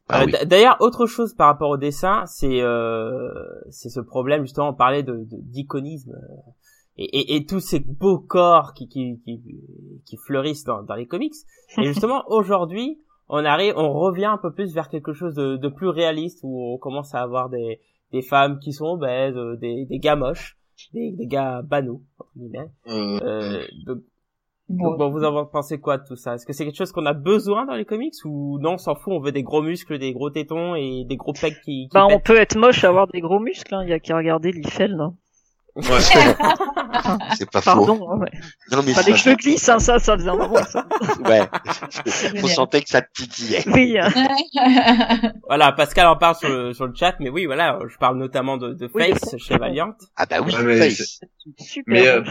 [0.09, 0.33] Ah Euh, oui.
[0.45, 3.29] D'ailleurs, autre chose par rapport au dessin, c'est euh,
[3.69, 4.69] c'est ce problème justement.
[4.69, 6.51] On parlait de de- d'iconisme euh,
[6.97, 9.41] et, et, et tous ces beaux corps qui qui qui,
[10.05, 11.33] qui fleurissent dans, dans les comics.
[11.77, 12.99] Et justement, aujourd'hui,
[13.31, 16.73] on arrive, on revient un peu plus vers quelque chose de, de plus réaliste où
[16.73, 17.79] on commence à avoir des
[18.11, 20.57] des femmes qui sont obèses, euh, des des gars moches,
[20.93, 22.69] des des gars banaux entre guillemets.
[22.87, 23.99] Euh, Euh, donc,
[24.69, 24.91] Bon.
[24.91, 26.35] donc, bon, vous en pensez quoi de tout ça?
[26.35, 28.95] Est-ce que c'est quelque chose qu'on a besoin dans les comics ou non, on s'en
[28.95, 31.89] fout, on veut des gros muscles, des gros tétons et des gros pecs qui, qui
[31.93, 33.83] Bah, on peut être moche, avoir des gros muscles, hein.
[33.83, 35.13] Il y a qu'à regarder Liefeld, hein.
[35.75, 35.83] Ouais.
[37.37, 37.85] C'est pas faux.
[37.85, 38.29] Pardon, hein, ouais.
[38.71, 40.85] Non, mais Pas c'est des cheveux glissent, hein, ça, ça faisait un moment, ça.
[41.25, 41.47] Ouais.
[42.39, 43.63] Faut sentir que ça te titillait.
[43.67, 44.09] Oui, hein.
[45.47, 48.57] Voilà, Pascal en parle sur le, sur le chat, mais oui, voilà, je parle notamment
[48.57, 49.93] de, de Oui, Face chez Valiant.
[50.15, 51.19] Ah bah oui, Ouais, mais Face.
[51.59, 51.83] super.
[51.87, 52.23] Mais, euh.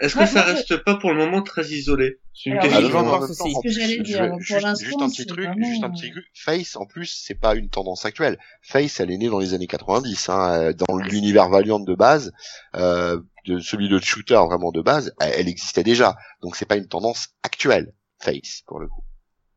[0.00, 2.18] Est-ce que Ouais, ça je- reste pas pour le moment très isolé?
[2.34, 5.02] C'est une Alors, Ah, je pense que plus, j'allais je dire, pour juste, l'instant, juste
[5.02, 6.24] un petit truc, vraiment- juste un petit truc.
[6.34, 8.38] Face, en plus, c'est pas une tendance actuelle.
[8.62, 12.32] Face, elle est née dans les années 90, hein, euh, dans l'univers Valiant de base,
[12.78, 16.16] euh, de celui de shooter vraiment de base, elle, existait déjà.
[16.42, 17.92] Donc c'est pas une tendance actuelle.
[18.20, 19.02] Face, pour le coup.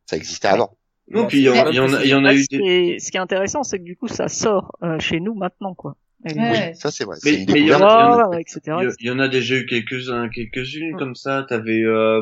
[0.06, 0.78] Ça existait avant.
[1.10, 2.44] Non, puis il y, en- il y en a, il y en a Ouais, eu
[2.44, 5.20] ce, qui est, ce qui est intéressant, c'est que du coup, ça sort euh, chez
[5.20, 5.96] nous maintenant, quoi.
[6.24, 6.74] Ouais.
[6.76, 7.18] Ça c'est vrai.
[7.26, 8.78] Mais- mais il y en a- etc.
[9.00, 10.98] Y en a déjà eu quelques-uns, quelques-unes Mm.
[11.00, 11.44] comme ça.
[11.50, 12.22] T'avais euh,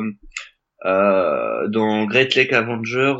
[0.86, 3.18] euh, dans Great Lake Avengers.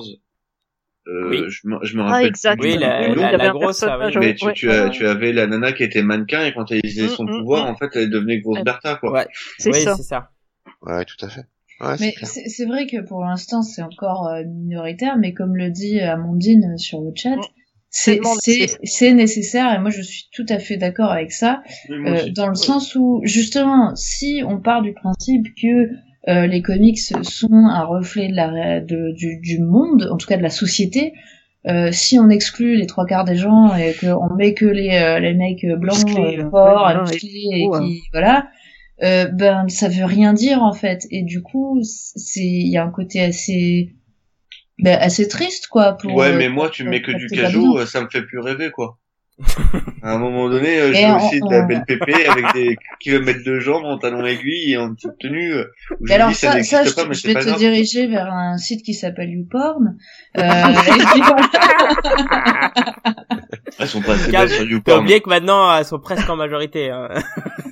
[1.11, 1.43] Euh, Oui.
[1.49, 2.61] je, me, je me Ah, rappelle exact.
[2.61, 4.13] plus Oui, la- la- grosse, oui.
[4.21, 4.91] mais tu, ouais, tu, as, ouais.
[4.91, 7.67] tu avais la nana qui était mannequin et quand elle utilisait son Mm, mm, pouvoir,
[7.67, 7.71] mm.
[7.71, 8.63] en fait, elle devenait grosse.
[8.63, 9.13] Bertha, quoi.
[9.13, 9.27] Ouais,
[9.59, 9.97] C'est oui, ça.
[9.97, 10.31] c'est ça.
[10.83, 11.43] Ouais, tout à fait.
[11.81, 15.99] Ouais, Mais c'est vrai que pour l'instant c'est encore euh, minoritaire, mais comme le dit
[15.99, 17.41] Amandine sur le chat, Mm.
[17.91, 19.73] c'est nécessaire.
[19.75, 23.21] et moi je suis tout à fait d'accord avec ça, euh, dans le sens où
[23.25, 25.89] justement si on part du principe que
[26.29, 30.37] euh, les comics sont un reflet de la de, du, du monde, en tout cas
[30.37, 31.13] de la société.
[31.67, 35.19] Euh, si on exclut les trois quarts des gens et qu'on met que les, euh,
[35.19, 38.49] les mecs blancs, Musclés, euh, forts, ouais, musclés et qui voilà,
[39.03, 41.07] euh, ben ça veut rien dire en fait.
[41.11, 43.93] Et du coup, c'est il y a un côté assez
[44.79, 45.93] ben, assez triste quoi.
[45.99, 48.39] Pour, Ouais, euh, mais moi, tu pour- mets que du cajou, ça me fait plus
[48.39, 48.99] rêver, quoi.
[50.03, 53.45] À un moment donné, euh, je on- aussi de la belle pépé avec des kilomètres
[53.45, 55.53] de jambes en talons aiguilles et en petite tenue.
[55.53, 55.65] euh,
[56.03, 57.59] je alors dis, ça ça, ça, je, pas, mais je vais pas te grave.
[57.59, 59.97] diriger vers un site qui s'appelle YouPorn.
[60.39, 60.43] Euh.
[63.79, 65.01] Elles sont pas assez T'as belles sur T'as YouPorn.
[65.01, 66.91] oublié que maintenant, elles sont presque en majorité.
[66.91, 67.09] Hein.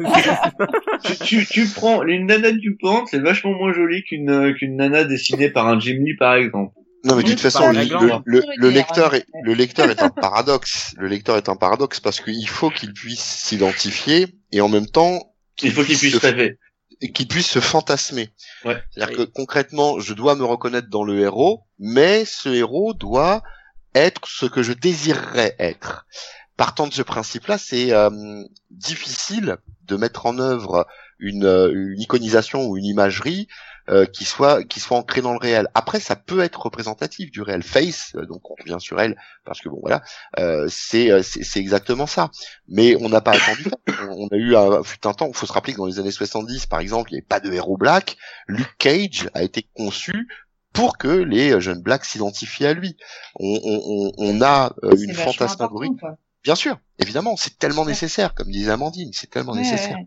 [1.04, 4.76] tu, tu, tu prends une nana du pan, c'est vachement moins joli qu'une euh, qu'une
[4.76, 6.72] nana dessinée par un Jim Lee, par exemple.
[7.08, 10.94] Non, mais de toute façon, le, le, le, lecteur est, le lecteur est un paradoxe.
[10.98, 15.32] Le lecteur est un paradoxe parce qu'il faut qu'il puisse s'identifier et en même temps
[15.62, 16.58] Il faut qu'ils puissent se- rêver.
[17.00, 18.30] et qu'il puisse se fantasmer.
[18.64, 18.82] Ouais.
[18.90, 19.26] C'est-à-dire Oui.
[19.26, 23.42] que concrètement, je dois me reconnaître dans le héros, mais ce héros doit
[23.94, 26.06] être ce que je désirerais être.
[26.56, 28.10] Partant de ce principe-là, c'est euh,
[28.70, 30.86] difficile de mettre en œuvre
[31.20, 33.48] une, euh, une iconisation ou une imagerie
[33.88, 35.68] euh, qui soit qui soit ancrée dans le réel.
[35.74, 37.62] Après, ça peut être représentatif du réel.
[37.62, 40.02] Face, euh, donc on revient sur elle parce que bon voilà,
[40.38, 42.30] euh, c'est euh, c'est exactement ça.
[42.68, 43.64] Mais on n'a pas attendu.
[44.10, 45.28] On a eu un, fut un temps.
[45.28, 47.40] Il faut se rappeler que dans les années 70, par exemple, il n'y avait pas
[47.40, 48.16] de héros black.
[48.46, 50.28] Luke Cage a été conçu
[50.74, 52.96] pour que les euh, jeunes blacks s'identifient à lui.
[53.36, 55.90] On, on, on, a euh, une fantasmagorie.
[56.44, 57.88] Bien sûr, évidemment, c'est tellement Ouais.
[57.88, 59.96] nécessaire, comme disait Amandine, c'est tellement Ouais, nécessaire.
[59.96, 60.06] ouais.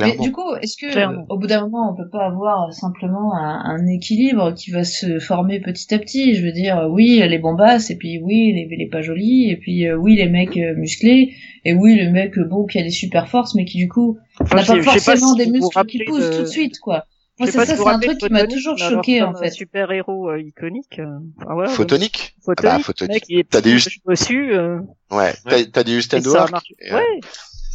[0.00, 1.20] Mais du coup, est-ce que Clairement.
[1.22, 4.84] euh, au bout d'un moment, on peut pas avoir simplement un, un équilibre qui va
[4.84, 6.34] se former petit à petit?
[6.34, 9.56] Je veux dire, euh, oui, les bombasses, et puis oui, les, les pas jolis, et
[9.56, 11.32] puis euh, oui, les mecs euh, musclés,
[11.64, 14.18] et oui, le mec euh, bon qui a des super forces, mais qui du coup
[14.40, 17.06] Enfin, n'a pas forcément si des muscles qui poussent de- tout de suite, quoi.
[17.38, 19.50] Moi, c'est ça, c'est un truc qui m'a toujours choqué en fait.
[19.50, 20.98] super héros euh, iconique.
[20.98, 22.34] euh, enfin, voilà, Photonique?
[22.42, 23.12] Photonic, bah, le Photonic.
[23.14, 24.78] mec, il est T'as des petit, just- bossu, euh,
[25.10, 27.20] Ouais, t'as, t'as des et, euh, Ouais,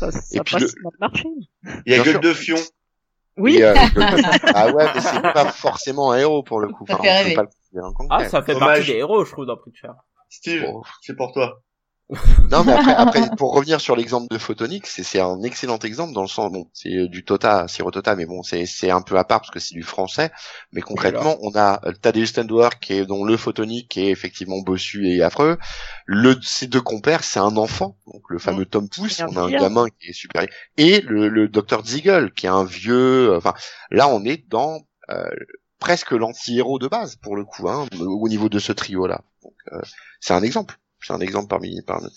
[0.09, 1.27] ça, ça et a puis pas le- si mal marché.
[1.85, 2.21] Il y a Bien Gueule sûr.
[2.21, 2.57] de Fion.
[3.37, 6.85] Oui, ah ouais, mais c'est pas forcément un héros pour le coup.
[6.87, 8.67] Ça Enfin, on peut pas le Ah, ça fait Hommage.
[8.79, 9.87] partie des héros, je trouve, dans Preacher.
[10.29, 10.81] Steve, Bon.
[11.01, 11.61] c'est pour toi.
[12.51, 16.21] Non, mais après, après, pour revenir sur l'exemple de Photonic, c'est, un excellent exemple dans
[16.21, 19.23] le sens, bon, c'est euh, du Tota, Siro Tota, mais bon, c'est, un peu à
[19.23, 20.31] part parce que c'est du français.
[20.73, 24.59] Mais concrètement, on a euh, Tadeusz Tendwer qui est, dont le Photonic qui est effectivement
[24.59, 25.57] bossu et affreux.
[26.05, 29.51] Le, ces deux compères, c'est un enfant, donc le fameux Tom Pouce, on a un
[29.51, 30.51] gamin qui est supérieur.
[30.77, 33.53] Et le, le Dr Ziegel, qui est un vieux, euh, enfin,
[33.89, 35.29] là, on est dans, euh,
[35.79, 39.21] presque l'anti-héros de base, pour le coup, hein, au niveau de ce trio-là.
[39.43, 39.81] Donc, euh,
[40.19, 40.77] c'est un exemple.
[41.03, 42.07] C'est un exemple parmi, parmi,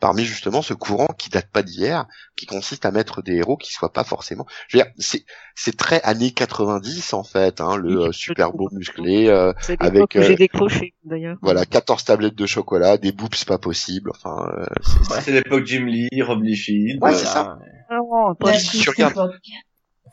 [0.00, 2.06] parmi justement ce courant qui date pas d'hier,
[2.36, 4.46] qui consiste à mettre des héros qui soient pas forcément.
[4.68, 8.68] Je veux dire, c'est c'est très années 90 en fait, hein, le euh, super beau
[8.72, 11.36] musclé, euh, c'est avec, euh, j'ai décroché, d'ailleurs.
[11.42, 14.66] voilà, 14 tablettes de chocolat, des boobs pas possible, enfin, euh,
[15.08, 17.02] c'est- C'est l'époque Jim Lee, Rob Liefeld.
[17.02, 17.56] Ouais, c'est ça.
[17.88, 19.40] Ah non, pas si tu regardes- époque.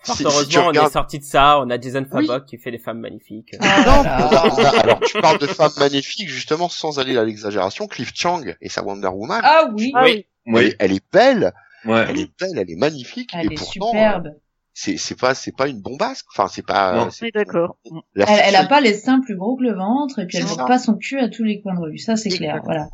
[0.03, 1.59] Fort si- si heureusement, on est sorti de ça.
[1.61, 2.25] On a Jason Oui.
[2.27, 3.55] Fabok qui fait des femmes magnifiques.
[3.59, 7.87] Ah Non, alors tu parles de femmes magnifiques justement sans aller à l'exagération.
[7.87, 10.25] Cliff Chang et sa Wonder Woman, Ah oui, Ah Oui.
[10.47, 10.55] oui.
[10.59, 11.53] elle, est- elle est belle,
[11.85, 12.05] ouais.
[12.09, 14.27] elle est belle, elle est magnifique elle et est pourtant superbe.
[14.27, 14.39] euh,
[14.73, 16.25] c'est c'est pas c'est pas une bombasque.
[16.33, 17.07] Enfin c'est pas.
[17.35, 17.77] D'accord.
[18.15, 20.47] la Elle, elle a pas les seins plus gros que le ventre et puis elle
[20.47, 20.65] ça.
[20.65, 21.97] pas son cul à tous les coins de rue.
[21.99, 22.87] Ça c'est clair, voilà.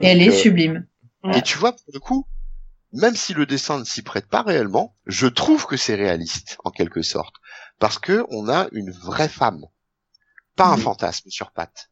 [0.00, 0.86] Et elle est euh, sublime.
[1.34, 2.26] Et tu vois, pour le coup,
[2.94, 6.70] même si le dessin ne s'y prête pas réellement, je trouve que c'est réaliste, en
[6.70, 7.34] quelque sorte.
[7.78, 9.64] Parce que on a une vraie femme.
[10.56, 11.90] Pas un fantasme sur pattes.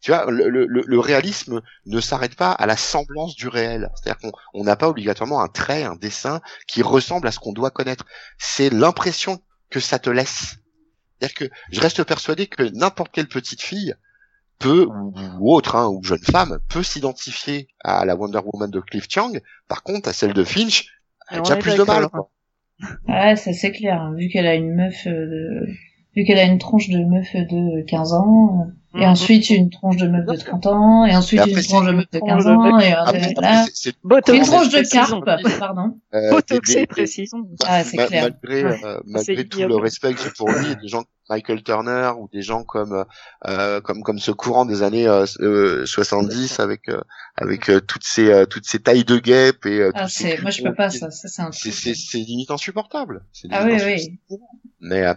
[0.00, 3.90] Tu vois, le, le- le- réalisme ne s'arrête pas à la semblance du réel.
[3.96, 7.52] C'est-à-dire qu'on on n'a pas obligatoirement un trait, un dessin qui ressemble à ce qu'on
[7.52, 8.06] doit connaître.
[8.38, 10.54] C'est l'impression que ça te laisse.
[11.18, 13.94] C'est-à-dire que je reste persuadé que n'importe quelle petite fille
[14.60, 18.78] peut, ou, ou autre, hein, ou jeune femme, peut s'identifier à la Wonder Woman de
[18.80, 19.32] Cliff Chang.
[19.66, 20.86] Par contre, à celle de Finch,
[21.30, 22.08] elle a déjà plus de mal.
[22.08, 22.30] Quoi.
[23.08, 24.00] Ouais, ça c'est clair.
[24.00, 24.14] hein.
[24.16, 25.66] Vu qu'elle a une meuf euh, de...
[26.16, 28.66] Vu qu'elle a une tronche de meuf de 15 ans,
[28.96, 31.62] euh, Et ensuite une tronche de meuf de 30 ans, et ensuite Et après, une
[31.68, 32.84] tronche de meuf de une 15 tronche de ans, mec.
[32.84, 33.66] et Après, euh, après, voilà.
[34.34, 36.00] Une tronche de carpe, pardon.
[36.14, 37.48] euh, Botoxé, précisons.
[37.64, 38.30] Ah, c'est clair.
[38.42, 38.84] Malgré, Ouais.
[38.84, 41.06] euh, malgré tout le respect que j'ai pour lui, il y a des gens comme
[41.36, 43.04] Michael Turner ou des gens comme
[43.46, 47.00] euh, comme comme ce courant des années euh, euh, 70 avec euh,
[47.36, 50.50] avec euh, toutes ces euh, toutes ces tailles de guêpe et euh, Ah, c'est, moi
[50.50, 51.80] je peux pas ça, ça c'est un C'est truc.
[51.80, 53.22] c'est c'est limite insupportable.
[53.32, 54.18] C'est Ah limite oui, insupportable.
[54.30, 54.38] oui.
[54.80, 55.14] Mais euh,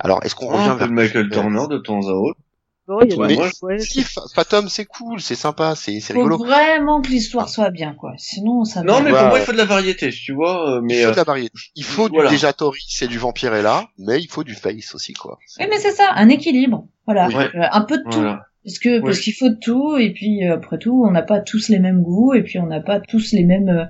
[0.00, 2.38] alors est-ce qu'on Un revient peu vers de Michael Turner de temps à autre.
[3.02, 6.24] Il y a moi, ouais, Si, Fa- Fatum, c'est cool, c'est sympa, c'est c'est Faut
[6.24, 6.38] rigolo.
[6.38, 8.14] vraiment que l'histoire soit bien, quoi.
[8.18, 10.68] Sinon, ça Non, mais Ouais, pour moi, il faut de la variété, tu vois.
[10.72, 11.52] euh, Il Mais faut euh, de la variété.
[11.76, 15.38] Il faut du déjà Toris et du Vampirella, mais il faut du face aussi, quoi.
[15.60, 16.88] Oui, mais c'est ça, un équilibre.
[17.06, 17.28] Voilà.
[17.28, 18.18] Euh, un peu de tout.
[18.18, 18.42] voilà.
[18.64, 21.38] Parce que, parce qu'il faut de tout, et puis, euh, après tout, on n'a pas
[21.38, 23.84] tous les mêmes goûts, et puis on n'a pas tous les mêmes euh,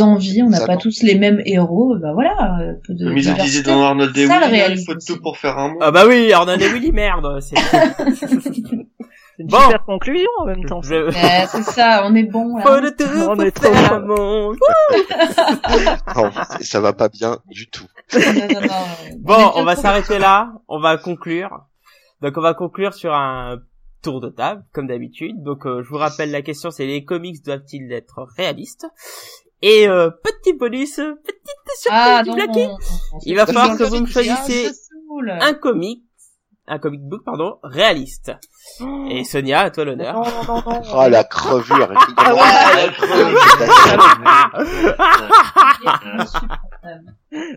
[0.00, 1.96] envies, on n'a pas tous les mêmes héros.
[2.00, 3.62] Bah voilà, un peu de ils ont diversité.
[3.70, 5.78] dans Arnold et Willy, il faut tout pour faire un monde.
[5.80, 7.40] Ah bah oui, Arnold et Willy, merde.
[7.40, 7.56] C'est...
[9.38, 9.58] Une Bon.
[9.60, 10.82] super conclusion en même temps.
[10.82, 10.90] ça.
[10.90, 11.08] Je...
[11.08, 12.56] Eh, c'est ça, on est bon.
[12.58, 12.62] là.
[12.64, 14.56] Faut de tout On pour est trop faire un monde.
[16.16, 17.86] Non, c'est- ça va pas bien du tout.
[18.14, 18.68] Non, non, non,
[19.10, 20.52] on Bon, est on va s'arrêter là.
[20.68, 21.64] On va conclure.
[22.20, 23.58] Donc, on va conclure sur un
[24.02, 25.42] tour de table, comme d'habitude.
[25.42, 28.86] Donc, euh, je vous rappelle la question, c'est les comics doivent-ils être réalistes?
[29.62, 32.66] Et euh, petit bonus, petite surprise Ah du non, Blacky.
[32.66, 34.70] non, non, Il va falloir que vous me choisissiez
[35.40, 36.02] un comic,
[36.66, 38.32] un comic book, pardon, réaliste.
[39.10, 40.22] Et Sonia, à toi l'honneur.
[40.94, 41.92] Oh, la crevure.
[42.16, 42.90] Ah ouais.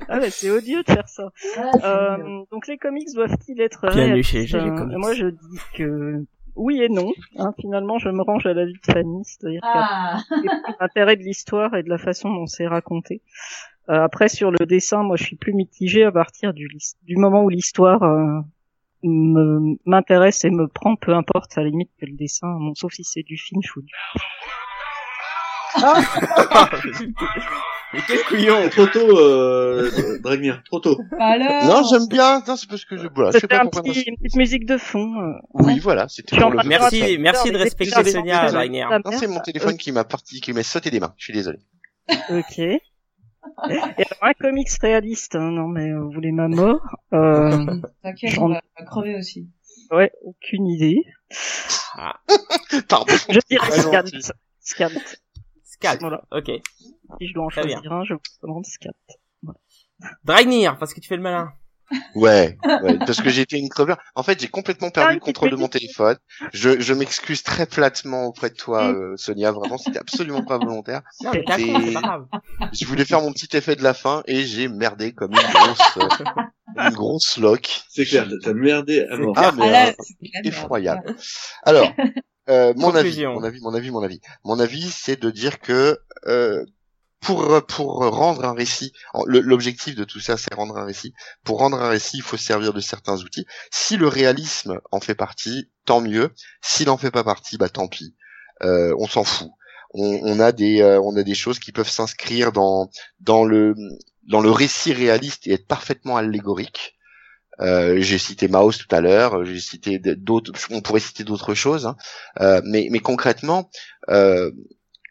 [0.07, 1.29] Ah ouais, c'est odieux de faire ça.
[1.57, 4.97] Ah, Euh, donc les comics doivent-ils être Bienvenue réalistes chez Euh.
[4.97, 6.23] Moi je dis que
[6.55, 7.11] oui et non.
[7.37, 10.19] Hein, finalement, je me range à l'avis de Fanny, c'est-à-dire Ah.
[10.79, 13.21] l'intérêt de l'histoire et de la façon dont c'est raconté.
[13.89, 16.67] Euh, après, sur le dessin, moi, je suis plus mitigée à partir du,
[17.03, 18.39] du moment où l'histoire euh,
[19.03, 22.93] me- m'intéresse et me prend, peu importe, à la limite que le dessin, bon, sauf
[22.93, 23.93] si c'est du Finch ou du...
[27.95, 29.89] Mais quel couillon Trop tôt, euh,
[30.21, 30.99] Dragmir, trop tôt.
[31.19, 31.63] Alors.
[31.65, 32.41] Non, j'aime bien.
[32.47, 34.65] Non, c'est parce que je, voilà, je sais C'était pas un petit, une petite musique
[34.65, 35.13] de fond.
[35.21, 35.33] euh.
[35.53, 38.47] Oui, voilà, c'était pour le Merci, merci de respecter Sonia.
[38.51, 38.85] Wagner.
[38.89, 41.13] La Non, c'est mon téléphone qui m'a parti, qui m'a sauté des mains.
[41.17, 41.59] Je suis désolé.
[42.29, 42.59] Ok.
[42.59, 42.79] Et
[43.69, 46.81] alors, un comics réaliste, hein, non mais euh, vous voulez ma mort
[47.13, 47.65] euh,
[48.01, 49.47] T'inquiète, J'en- on va crever aussi.
[49.91, 51.03] Ouais, aucune idée.
[52.89, 53.13] Pardon.
[53.29, 54.21] Je dirais Très
[54.59, 54.89] Scat.
[55.75, 55.97] Scat.
[55.99, 56.21] Voilà.
[56.31, 56.51] Ok.
[57.19, 58.91] Si je dois en Très choisir un, je vous demande Scat.
[60.23, 61.51] Dragnir, parce que tu fais le malin.
[62.15, 63.97] Ouais, ouais, parce que j'ai été une crevure.
[64.15, 66.17] En fait, j'ai complètement perdu Ah, le contrôle de mon téléphone.
[66.51, 68.95] Je, je m'excuse très platement auprès de toi, Mm.
[68.95, 69.51] euh, Sonia.
[69.51, 71.03] Vraiment, c'était absolument pas volontaire.
[71.23, 72.25] Non, mais t'as Et- pas grave.
[72.73, 75.97] Je voulais faire mon petit effet de la fin et j'ai merdé comme une grosse,
[75.97, 77.83] euh, une grosse loque.
[77.89, 79.33] C'est clair, t'as merdé à mort.
[79.37, 79.93] Ah, mais Ah là, euh,
[80.43, 81.15] effroyable.
[81.63, 81.93] Alors,
[82.49, 84.21] euh, mon avis, mon avis, mon avis, mon avis.
[84.43, 86.65] Mon avis, c'est de dire que euh,
[87.21, 88.93] pour pour rendre un récit,
[89.25, 91.13] l'objectif de tout ça, c'est rendre un récit.
[91.43, 93.47] Pour rendre un récit, il faut se servir de certains outils.
[93.71, 96.31] Si le réalisme en fait partie, tant mieux.
[96.61, 98.15] S'il en fait pas partie, bah tant pis.
[98.63, 99.49] Euh, on s'en fout.
[99.93, 102.89] On, on a des euh, on a des choses qui peuvent s'inscrire dans
[103.21, 103.73] dans le
[104.27, 106.95] dans le récit réaliste et être parfaitement allégorique.
[107.61, 111.85] Euh, j'ai cité Maus tout à l'heure, j'ai cité d'autres, on pourrait citer d'autres choses,
[111.85, 111.95] hein.
[112.41, 113.69] Euh, mais, mais concrètement,
[114.09, 114.51] euh,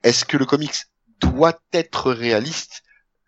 [0.02, 0.74] est-ce que le comics
[1.20, 2.82] doit être réaliste?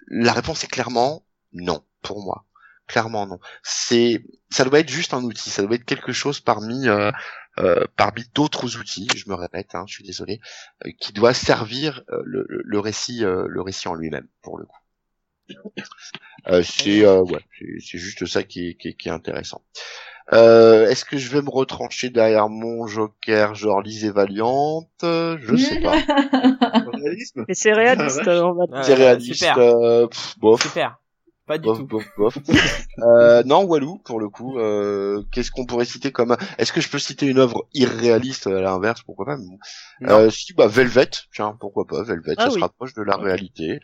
[0.08, 2.44] La réponse est clairement non pour moi.
[2.86, 3.40] Clairement non.
[3.62, 7.10] C'est, ça doit être juste un outil, ça doit être quelque chose parmi euh,
[7.58, 9.08] euh, parmi d'autres outils.
[9.16, 10.40] Je me répète, hein, je suis désolé,
[10.86, 14.66] euh, qui doit servir euh, le, le- récit, euh, le récit en lui-même pour le
[14.66, 14.78] coup.
[16.48, 19.62] Euh, c'est euh, ouais, c'est- c'est juste ça qui est, qui qui est intéressant.
[20.32, 24.88] Euh, Est-ce que je vais me retrancher derrière mon joker, genre Lise et Valiante?
[25.02, 25.96] Je sais pas.
[27.48, 29.34] Mais c'est réaliste, Ah, on va Ouais, C'est réaliste.
[29.34, 29.58] Super.
[29.58, 30.98] euh, pff, bof, Super.
[31.46, 31.86] Pas du bof, tout.
[31.86, 32.38] bof, bof.
[32.98, 34.58] euh, non, Walou, pour le coup.
[34.58, 38.60] Euh, Qu'est-ce qu'on pourrait citer comme Est-ce que je peux citer une œuvre irréaliste à
[38.60, 39.02] l'inverse?
[39.04, 39.36] Pourquoi pas?
[39.36, 40.08] Mais.
[40.10, 41.10] Euh, Si, bah Velvet.
[41.32, 42.02] Tiens, pourquoi pas?
[42.02, 42.54] Velvet Ah Ça oui.
[42.54, 43.78] se rapproche de la réalité.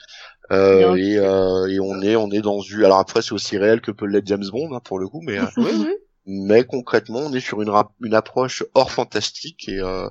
[0.51, 2.85] Euh, Bien et, euh, et on est, on est dans une.
[2.85, 5.39] Alors après, c'est aussi réel que peut l'être James Bond, hein, pour le coup, mais.
[5.39, 5.47] euh,
[6.25, 10.09] mais concrètement on est sur une, rap- une approche hors fantastique et euh,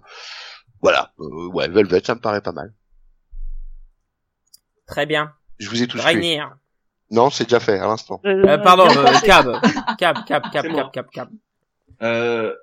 [0.81, 2.73] voilà euh, ouais Velvet ça me paraît pas mal
[4.87, 5.33] Très bien.
[5.57, 6.57] je vous ai tous Dragnir.
[7.11, 9.19] Non c'est déjà fait à l'instant Euh, pardon, bien euh.
[9.25, 9.61] Cab.
[9.97, 10.91] Cab, Cab, Cab, Cab.
[10.91, 11.29] Cab, Cab.
[12.01, 12.53] Euh,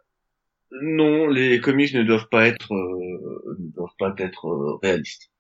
[0.83, 5.31] non, les comics ne doivent pas être, euh, ne doivent pas être euh, réalistes.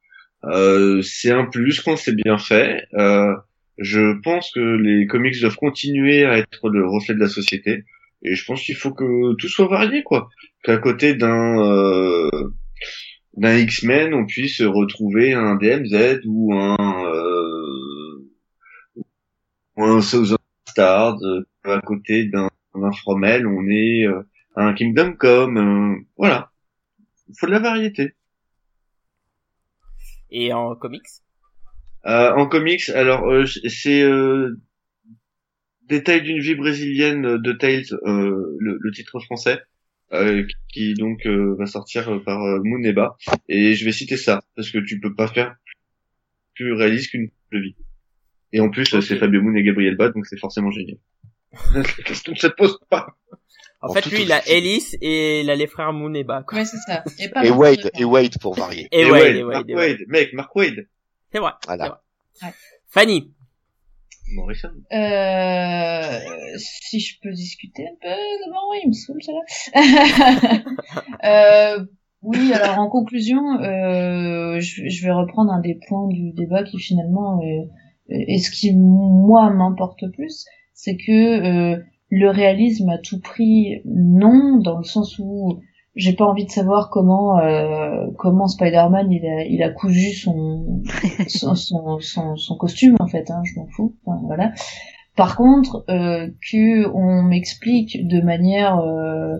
[0.45, 2.87] Euh, c'est un plus quand c'est bien fait.
[2.95, 3.35] Euh,
[3.79, 7.85] je pense que les comics doivent continuer à être le reflet de la société.
[8.23, 10.29] Et je pense qu'il faut que tout soit varié, quoi.
[10.65, 12.31] Qu'à côté d'un euh,
[13.37, 16.77] d'un X-Men, on puisse retrouver un DMZ ou un
[17.07, 17.61] euh,
[19.85, 20.39] un Southern
[20.69, 21.19] Stars.
[21.23, 22.51] euh, À côté d'un
[22.93, 24.23] Fromel, on est euh,
[24.57, 25.59] un Kingdom Come.
[25.59, 26.51] euh, voilà.
[27.29, 28.15] Il faut de la variété.
[30.31, 31.03] Et en comics?
[32.07, 34.57] Euh, en comics, alors euh, c'est euh,
[35.89, 39.63] Détail d'une vie brésilienne de Tales, euh, le, le titre français,
[40.13, 43.17] euh, qui donc euh, va sortir par Mooneba.
[43.49, 45.57] Et je vais citer ça parce que tu peux pas faire
[46.55, 47.75] plus réaliste qu'une vie.
[48.53, 50.97] Et en plus, c'est Fabio Moon et Gabriel Bad, donc c'est forcément génial.
[51.75, 53.09] La question ne se pose pas.
[53.81, 54.47] En En fait, lui, il a.
[54.49, 56.59] Ellis et il a les frères Mooneba, quoi.
[56.59, 57.05] Ouais, c'est ça.
[57.19, 58.89] Et, pas Et Wade, de et Wade pour varier.
[58.91, 59.91] Et, Et Wade, Wade, et Wade, Mark et Wade.
[59.91, 60.87] Wade, mec, Mark Wade.
[61.31, 61.53] C'est vrai.
[61.66, 62.03] Voilà.
[62.35, 62.51] c'est vrai.
[62.51, 62.55] Ouais.
[62.89, 63.33] Fanny.
[64.35, 64.73] Morrison.
[64.93, 66.19] Euh,
[66.57, 69.33] si je peux discuter un peu de moi, il me saoule ça
[71.25, 71.85] euh,
[72.23, 76.79] oui, alors en conclusion, euh, je, je vais reprendre un des points du débat qui
[76.79, 77.69] finalement est,
[78.09, 81.13] est ce qui moi m'importe plus, c'est que
[81.73, 85.61] euh, le réalisme à tout prix, non, dans le sens où
[85.95, 90.83] j'ai pas envie de savoir comment euh, comment Spider-Man il a il a cousu son
[91.29, 93.97] son, son, son, son costume en fait, hein, je m'en fous.
[94.05, 94.53] Enfin, voilà.
[95.19, 99.39] Par contre, euh, que on m'explique de manière euh,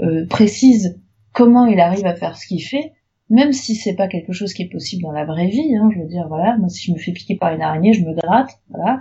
[0.00, 0.98] euh, précise
[1.34, 2.94] comment il arrive à faire ce qu'il fait,
[3.30, 5.74] même si c'est pas quelque chose qui est possible dans la vraie vie.
[5.76, 8.04] Hein, je veux dire, voilà, moi si je me fais piquer par une araignée, je
[8.04, 8.98] me gratte, voilà.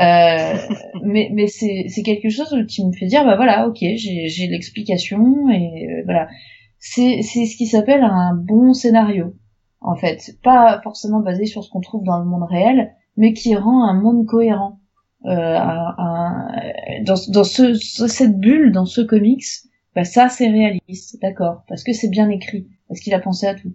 [0.00, 5.48] Euh, mais mais c'est quelque chose qui me fait dire, bah voilà, ok, j'ai l'explication
[5.50, 6.28] et euh, voilà.
[6.78, 9.34] C'est c'est ce qui s'appelle un bon scénario,
[9.80, 13.54] en fait, pas forcément basé sur ce qu'on trouve dans le monde réel, mais qui
[13.54, 14.78] rend un monde cohérent.
[15.24, 16.48] Euh, un- un-
[17.04, 17.74] dans, dans ce-
[18.08, 19.44] cette bulle, dans ce comics,
[19.94, 23.54] bah ça c'est réaliste, d'accord, parce que c'est bien écrit, parce qu'il a pensé à
[23.54, 23.72] tout.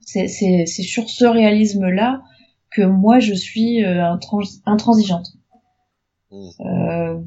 [0.00, 0.28] C'est
[0.66, 2.22] sur ce réalisme-là
[2.70, 5.26] que moi je suis euh, intrans- intransigeante.
[6.30, 6.48] Mm.
[6.60, 7.20] Euh,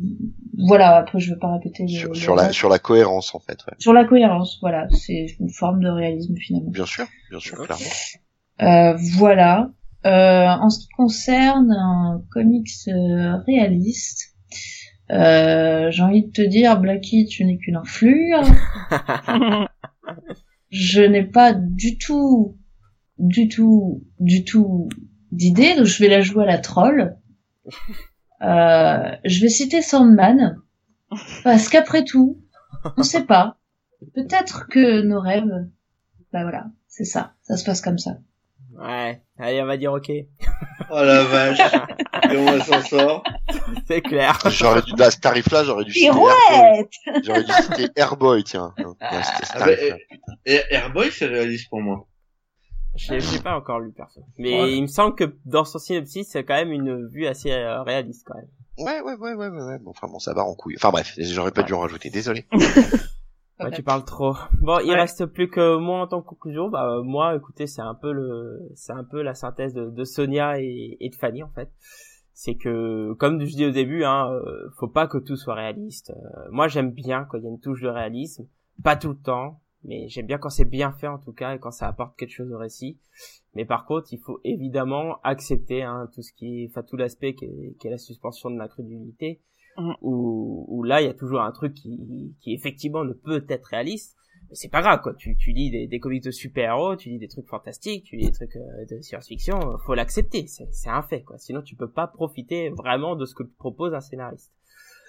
[0.57, 2.53] voilà, après je veux pas répéter le- Sur, sur la, reste.
[2.55, 3.73] sur la cohérence, en fait, ouais.
[3.80, 6.69] Sur la cohérence, voilà, c'est une forme de réalisme finalement.
[6.72, 7.84] Bien sûr, bien sûr, clairement.
[8.61, 9.72] Euh, voilà.
[10.05, 14.35] Euh, en ce qui concerne un comics euh, réaliste,
[15.11, 18.41] euh, j'ai envie de te dire, Blackie, tu n'es qu'une enflure.
[20.69, 22.57] Je n'ai pas du tout,
[23.18, 24.89] du tout, du tout
[25.31, 27.18] d'idée, donc je vais la jouer à la troll.
[28.39, 30.61] Euh, je vais citer Sandman,
[31.44, 32.39] parce qu'après tout,
[32.95, 33.57] on sait pas.
[34.14, 35.68] Peut-être que nos rêves,
[36.31, 38.19] bah voilà, c'est ça, ça se passe comme ça.
[38.77, 39.23] Ouais.
[39.39, 40.11] Allez, on va dire ok.
[40.91, 41.57] Oh la vache.
[42.22, 43.23] Comment elle s'en sort
[43.88, 44.38] C'est clair.
[44.49, 46.85] J'aurais dû, à ce tarif-là, j'aurais dû citer Airboy.
[47.23, 48.73] J'aurais dû citer Airboy, tiens.
[48.80, 50.27] Non, ouais, c'était ce Ah bah.
[50.45, 52.06] Et Airboy, c'est réaliste pour moi.
[52.95, 54.22] Je l'ai pas encore lu, perso.
[54.39, 54.73] Mais Ouais.
[54.73, 58.23] il me semble que dans son synopsis, c'est quand même une vue assez euh, réaliste,
[58.26, 58.48] quand même.
[58.80, 59.77] Ouais, ouais, ouais, ouais, ouais, ouais.
[59.80, 60.76] Bon, Enfin bon, ça va en couille.
[60.77, 62.45] Enfin bref, j'aurais pas dû en rajouter, désolé.
[63.60, 64.35] Ouais, tu parles trop.
[64.61, 64.99] Bon, il Ouais.
[64.99, 66.69] reste plus que moi en tant que conclusion.
[66.69, 70.03] Bah, euh, moi, écoutez, c'est un peu le, c'est un peu la synthèse de, de
[70.03, 71.68] Sonia et, et de Fanny, en fait.
[72.39, 76.11] C'est que, comme je dis au début, hein, euh, faut pas que tout soit réaliste.
[76.11, 78.45] Euh, moi, j'aime bien quand il y a une touche de réalisme.
[78.84, 81.59] Pas tout le temps, mais j'aime bien quand c'est bien fait, en tout cas, et
[81.59, 82.99] quand ça apporte quelque chose au récit.
[83.55, 87.34] Mais par contre, il faut évidemment accepter, hein, tout ce qui est, enfin, tout l'aspect
[87.34, 89.41] qui est, qui est la suspension de l'incrédulité
[89.77, 89.95] Mhm.
[90.01, 93.65] où, où là il y a toujours un truc qui, qui effectivement ne peut être
[93.65, 94.15] réaliste
[94.49, 95.14] mais c'est pas grave quoi.
[95.14, 98.28] Tu, tu lis des, des comics de super-héros tu lis des trucs fantastiques tu lis
[98.28, 100.48] des trucs euh, de science-fiction euh, faut l'accepter.
[100.48, 101.38] C'est c'est un fait quoi.
[101.38, 104.52] Sinon tu peux pas profiter vraiment de ce que te propose un scénariste.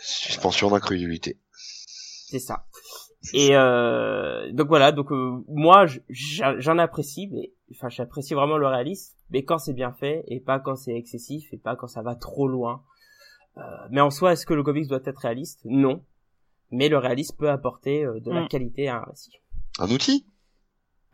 [0.01, 1.39] Suspension d'incrédulité.
[1.53, 2.67] c'est ça.
[3.35, 4.93] Et euh, donc voilà.
[4.93, 9.15] Donc euh, moi j'en apprécie mais enfin j'apprécie vraiment le réalisme.
[9.31, 12.15] Mais quand c'est bien fait et pas quand c'est excessif et pas quand ça va
[12.15, 12.83] trop loin
[13.59, 15.61] Euh, mais en soi est-ce que le comics doit être réaliste?
[15.65, 16.05] Non
[16.71, 18.49] mais le réalisme peut apporter euh, de la Mm.
[18.49, 19.33] qualité à un récit
[19.79, 20.27] Un outil?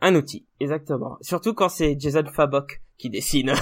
[0.01, 3.53] Un outil exactement surtout quand c'est Jason Fabok qui dessine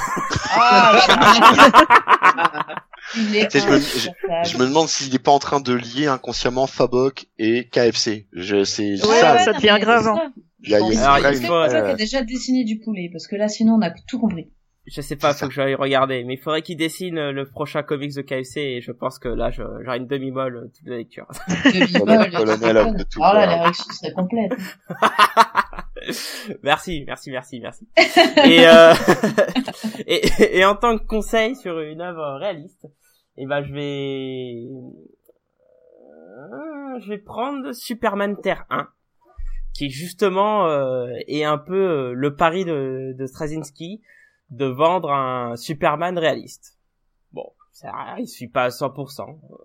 [0.55, 0.99] Ah,
[3.15, 4.45] il est je me- insupportable.
[4.47, 8.27] Je me demande s'il est pas en train de lier inconsciemment Fabok et KFC.
[8.33, 9.33] Je sais Ouais, ça.
[9.35, 10.15] ouais, ça devient grave, c'est hein.
[10.15, 10.31] ça.
[10.65, 13.27] Il y a, il y a Alors, il faut, euh, déjà dessiné du poulet Parce
[13.27, 14.49] que là, sinon, on a tout compris.
[14.85, 15.47] Je sais pas faut ça.
[15.47, 18.81] que j'aille regarder mais il faudrait qu'il dessine euh, le prochain comics de KFC et
[18.81, 22.75] je pense que là j'aurai une demi-molle euh, toute la lecture De Colonel- Bibol, Colonel
[22.75, 23.49] de of the Two Oh là, Worlds.
[23.55, 24.51] l'érection serait complète.
[26.63, 27.87] merci, merci, merci, merci.
[28.45, 28.93] Et, euh,
[30.07, 32.87] et, et en tant que conseil sur une œuvre réaliste,
[33.37, 34.67] eh ben je vais,
[36.37, 38.87] euh, je vais prendre Superman Terre 1,
[39.73, 44.01] qui justement euh, est un peu euh, le pari de, de Straczynski
[44.55, 46.77] de vendre un Superman réaliste.
[47.31, 49.55] Bon, ça, il suit pas à 100%, euh,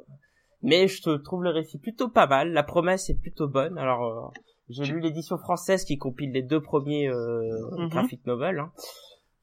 [0.63, 2.53] mais je trouve le récit plutôt pas mal.
[2.53, 3.79] La promesse est plutôt bonne.
[3.79, 4.33] Alors,
[4.69, 8.59] j'ai lu l'édition française qui compile les deux premiers mm graphic novels.
[8.59, 8.73] Hein.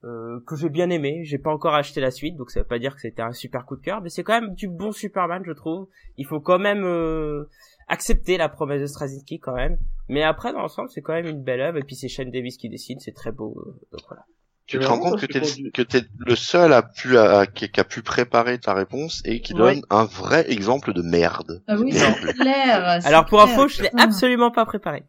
[0.05, 1.21] Euh, que j'ai bien aimé.
[1.23, 3.65] J'ai pas encore acheté la suite, donc ça veut pas dire que c'était un super
[3.65, 5.87] coup de cœur, mais c'est quand même du bon Superman, je trouve.
[6.17, 7.49] Il faut quand même euh,
[7.87, 9.79] accepter la promesse de Straczynski quand même.
[10.07, 11.79] Mais après, dans l'ensemble, c'est quand même une belle œuvre.
[11.79, 13.55] Et puis c'est Shane Davis qui dessine, c'est très beau.
[13.57, 14.25] Euh, donc voilà.
[14.67, 17.69] Tu te rends compte que t'es le, que t'es le seul à pu à, qui,
[17.77, 21.61] a pu préparer ta réponse et qui donne un vrai exemple de merde.
[21.67, 22.99] Ah oui, c'est clair.
[23.05, 25.03] Alors pour info, je l'ai absolument pas préparé.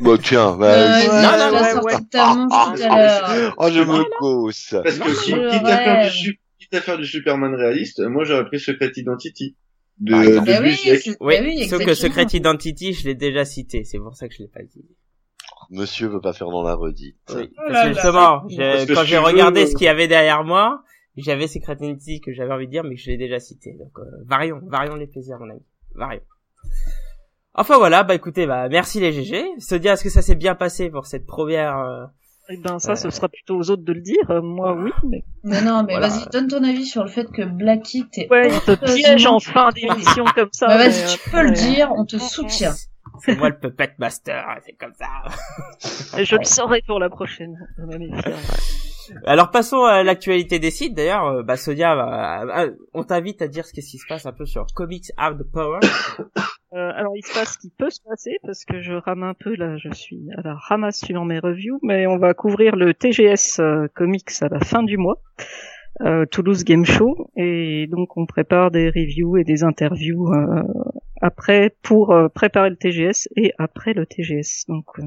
[0.00, 1.98] Bon tiens, bah, euh, non, non, non, ouais, ouais.
[2.10, 3.54] tout à l'heure.
[3.58, 4.74] Oh, je me causse.
[4.82, 8.60] Parce que quitte à, faire du, quitte à faire du Superman réaliste, moi j'aurais pris
[8.60, 9.56] Secret Identity.
[9.98, 13.44] De, ah, de bah oui, oui, bah oui, sauf que Secret Identity, je l'ai déjà
[13.44, 14.86] cité, c'est pour ça que je l'ai pas dit.
[15.70, 17.16] Monsieur veut pas faire dans la redite.
[17.34, 18.40] Oui, oh parce que justement,
[18.94, 20.82] quand j'ai regardé ce qu'il y avait derrière moi,
[21.16, 23.74] j'avais ces Identity que j'avais envie de dire, mais que je l'ai déjà cité.
[23.78, 25.62] Donc, euh, varions, varions les plaisirs, mon ami.
[25.94, 26.22] Varions.
[27.54, 29.44] Enfin voilà, bah écoutez, bah merci les GG.
[29.58, 32.06] Se dire est-ce que ça s'est bien passé pour cette première euh...
[32.48, 32.96] Eh ben ça, euh...
[32.96, 34.30] ce sera plutôt aux autres de le dire.
[34.30, 35.22] Euh, moi, oui, mais.
[35.44, 36.08] Mais non, mais voilà.
[36.08, 38.30] vas-y, donne ton avis sur le fait que Black Hit est.
[38.30, 40.66] Ouais, il te piège en fin d'émission comme ça.
[40.66, 42.72] Bah, vas-y, tu peux le dire, on te soutient.
[43.20, 46.18] C'est moi le puppet master, c'est comme ça.
[46.22, 47.56] Je le saurai pour la prochaine.
[49.26, 50.94] Alors passons à l'actualité des sites.
[50.94, 54.66] D'ailleurs, bah Sonia, bah, on t'invite à dire ce qui se passe un peu sur
[54.74, 55.80] Comics Hard Power.
[56.74, 59.34] Euh, alors il se passe ce qui peut se passer parce que je rame un
[59.34, 62.94] peu là, je suis à la ramasse sur mes reviews, mais on va couvrir le
[62.94, 65.20] TGS euh, Comics à la fin du mois.
[66.00, 70.62] Euh, Toulouse Game Show et donc on prépare des reviews et des interviews euh,
[71.22, 74.66] après pour euh, préparer le TGS et après le TGS.
[74.68, 75.04] Donc euh,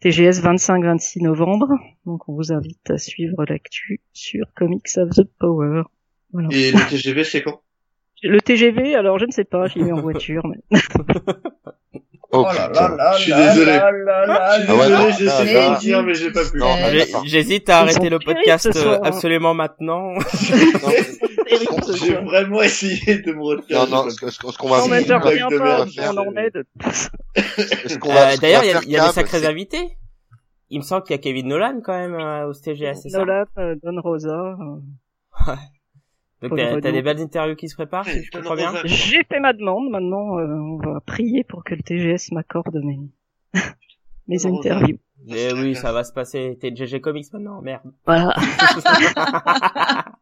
[0.00, 1.68] TGS 25-26 novembre.
[2.06, 5.82] Donc on vous invite à suivre l'actu sur Comics of the Power.
[6.32, 6.48] Voilà.
[6.50, 7.62] Et le TGV c'est quand?
[8.24, 10.46] Le TGV, alors je ne sais pas, j'y vais en voiture.
[10.46, 10.78] Mais...
[12.34, 13.78] Oh, oh là là là Je suis désolé.
[14.66, 16.62] Désolé, j'essaie de dire, mais j'ai pas pu.
[17.26, 20.14] J'hésite à arrêter le podcast euh, absolument maintenant.
[21.94, 23.86] J'ai vraiment essayé de me retenir.
[23.86, 24.94] Non, non, ce, qu'on va faire,
[26.38, 26.64] aide.
[28.40, 29.98] D'ailleurs, il y a des sacrés invités.
[30.70, 33.18] Il me semble qu'il y a Kevin Nolan quand même euh, au TGS, c'est ça?
[33.18, 34.56] Nolan, euh, Don Rosa.
[35.46, 35.54] Ouais.
[36.42, 38.72] Donc t'as, t'as des belles interviews qui se préparent, si je comprends bien.
[38.84, 42.98] J'ai fait ma demande, maintenant euh, on va prier pour que le TGS m'accorde mes,
[44.28, 44.98] mes interviews.
[45.26, 46.58] Mais oui, ça va se passer.
[46.60, 47.92] T'es GG Comics maintenant, merde.
[48.06, 48.34] Voilà.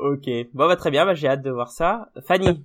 [0.00, 2.10] ok, bon bah très bien, bah, j'ai hâte de voir ça.
[2.26, 2.62] Fanny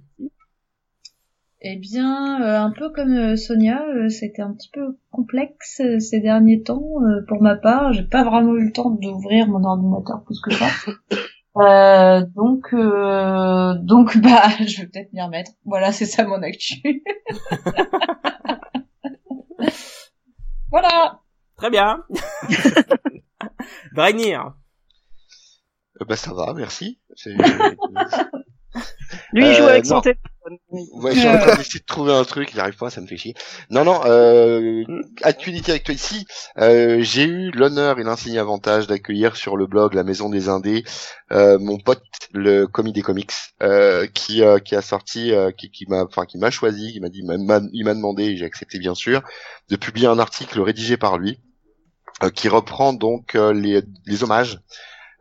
[1.64, 6.20] eh bien, euh, un peu comme euh, Sonia, euh, c'était un petit peu complexe ces
[6.20, 6.96] derniers temps.
[7.28, 10.66] pour ma part, j'ai pas vraiment eu le temps d'ouvrir mon ordinateur plus que ça.
[12.36, 15.52] donc, donc bah, je vais peut-être m'y remettre.
[15.66, 16.82] Voilà, c'est ça mon actu.
[20.72, 21.20] voilà.
[21.58, 22.04] Très bien.
[23.94, 24.56] Dragnir.
[26.08, 27.00] bah ça va, merci.
[29.34, 30.31] Lui, il joue avec son téléphone.
[30.94, 33.06] Ouais, je suis en train d'essayer de trouver un truc, il arrive pas, ça me
[33.06, 33.36] fait chier.
[33.70, 34.84] Non, non, euh,
[35.22, 36.00] actualité actuelle.
[36.00, 36.26] Si,
[36.58, 40.84] euh, j'ai eu l'honneur et l'insigne avantage d'accueillir sur le blog La Maison des Indés
[41.32, 42.02] euh, mon pote,
[42.34, 46.26] le commis des comics, euh, qui euh, qui a sorti, euh, qui, qui m'a, enfin
[46.26, 49.22] qui m'a choisi, qui m'a dit, il m'a demandé, et j'ai accepté bien sûr,
[49.70, 51.40] de publier un article rédigé par lui,
[52.34, 54.60] qui reprend donc les, les hommages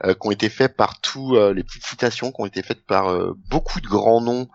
[0.03, 3.15] qui ont été faits par tous les petites citations qui ont été faites par
[3.51, 4.49] beaucoup de grands noms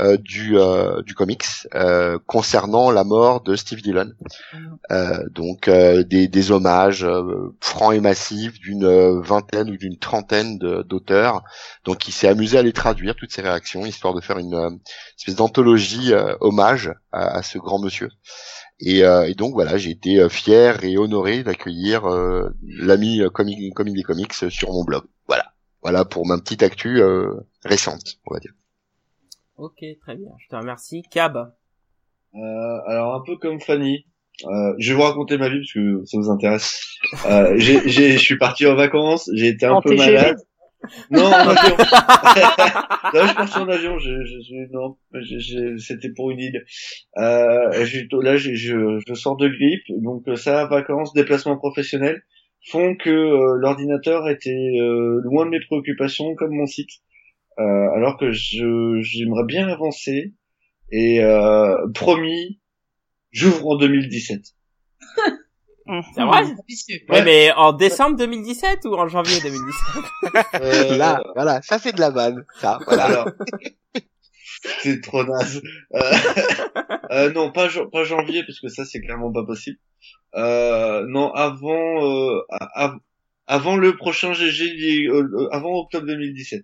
[0.00, 1.44] euh, du, euh, du comics
[1.74, 4.12] euh, concernant la mort de Steve Dillon.
[5.32, 7.06] donc des, des hommages
[7.60, 11.42] francs et massifs d'une vingtaine ou d'une trentaine d'auteurs.
[11.84, 14.78] Donc il s'est amusé à les traduire toutes ces réactions histoire de faire une
[15.18, 18.10] espèce d'anthologie hommage à, à, ce grand monsieur.
[18.78, 22.02] Et, et, donc voilà, j'ai été fier et honoré d'accueillir
[22.62, 25.02] l'ami comic, comic des comics sur mon blog.
[25.26, 25.52] Voilà,
[25.82, 27.02] voilà pour ma petite actu
[27.64, 28.52] récente, on va dire.
[29.60, 30.30] Ok, très bien.
[30.38, 31.02] Je te remercie.
[31.10, 31.36] Cab.
[32.34, 34.06] Euh, alors un peu comme Fanny.
[34.46, 36.96] Euh, je vais vous raconter ma vie parce que ça vous intéresse.
[37.26, 39.28] Euh, j'ai, j'ai, je suis parti en vacances.
[39.34, 40.12] J'ai été un en peu TGV.
[40.14, 40.38] malade.
[41.10, 41.76] Non, en avion.
[43.14, 43.98] non, je suis parti en avion.
[43.98, 44.96] Je, je, je non,
[45.78, 46.64] c'était pour une île.
[47.18, 52.22] Euh, je, là, je, je, je sors de grippe, donc ça, vacances, déplacement professionnel,
[52.70, 56.90] font que euh, l'ordinateur était euh, loin de mes préoccupations, comme mon site.
[57.60, 60.34] Euh, alors que je j'aimerais bien avancer
[60.90, 62.60] et euh, promis,
[63.32, 64.40] j'ouvre en 2017.
[66.14, 66.98] C'est vrai Ambitieux.
[67.08, 70.04] Ouais, mais en décembre 2017 ou en janvier 2017
[70.62, 72.44] Euh, Là, voilà, ça c'est de la vanne.
[72.60, 73.24] Ça, voilà.
[74.82, 75.60] C'est trop naze.
[75.94, 76.00] Euh,
[77.10, 79.78] euh, non, pas, jan- pas janvier, parce que ça, c'est clairement pas possible.
[80.36, 82.40] Euh, non, avant, euh,
[82.74, 82.98] av-
[83.46, 85.08] avant le prochain GG,
[85.50, 86.62] avant octobre 2017.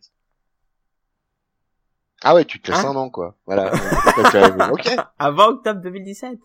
[2.28, 3.36] Ah ouais, tu te laisses Hein un an, quoi.
[3.46, 3.72] Voilà.
[4.72, 4.88] ok.
[5.16, 6.40] Avant octobre 2017 Donc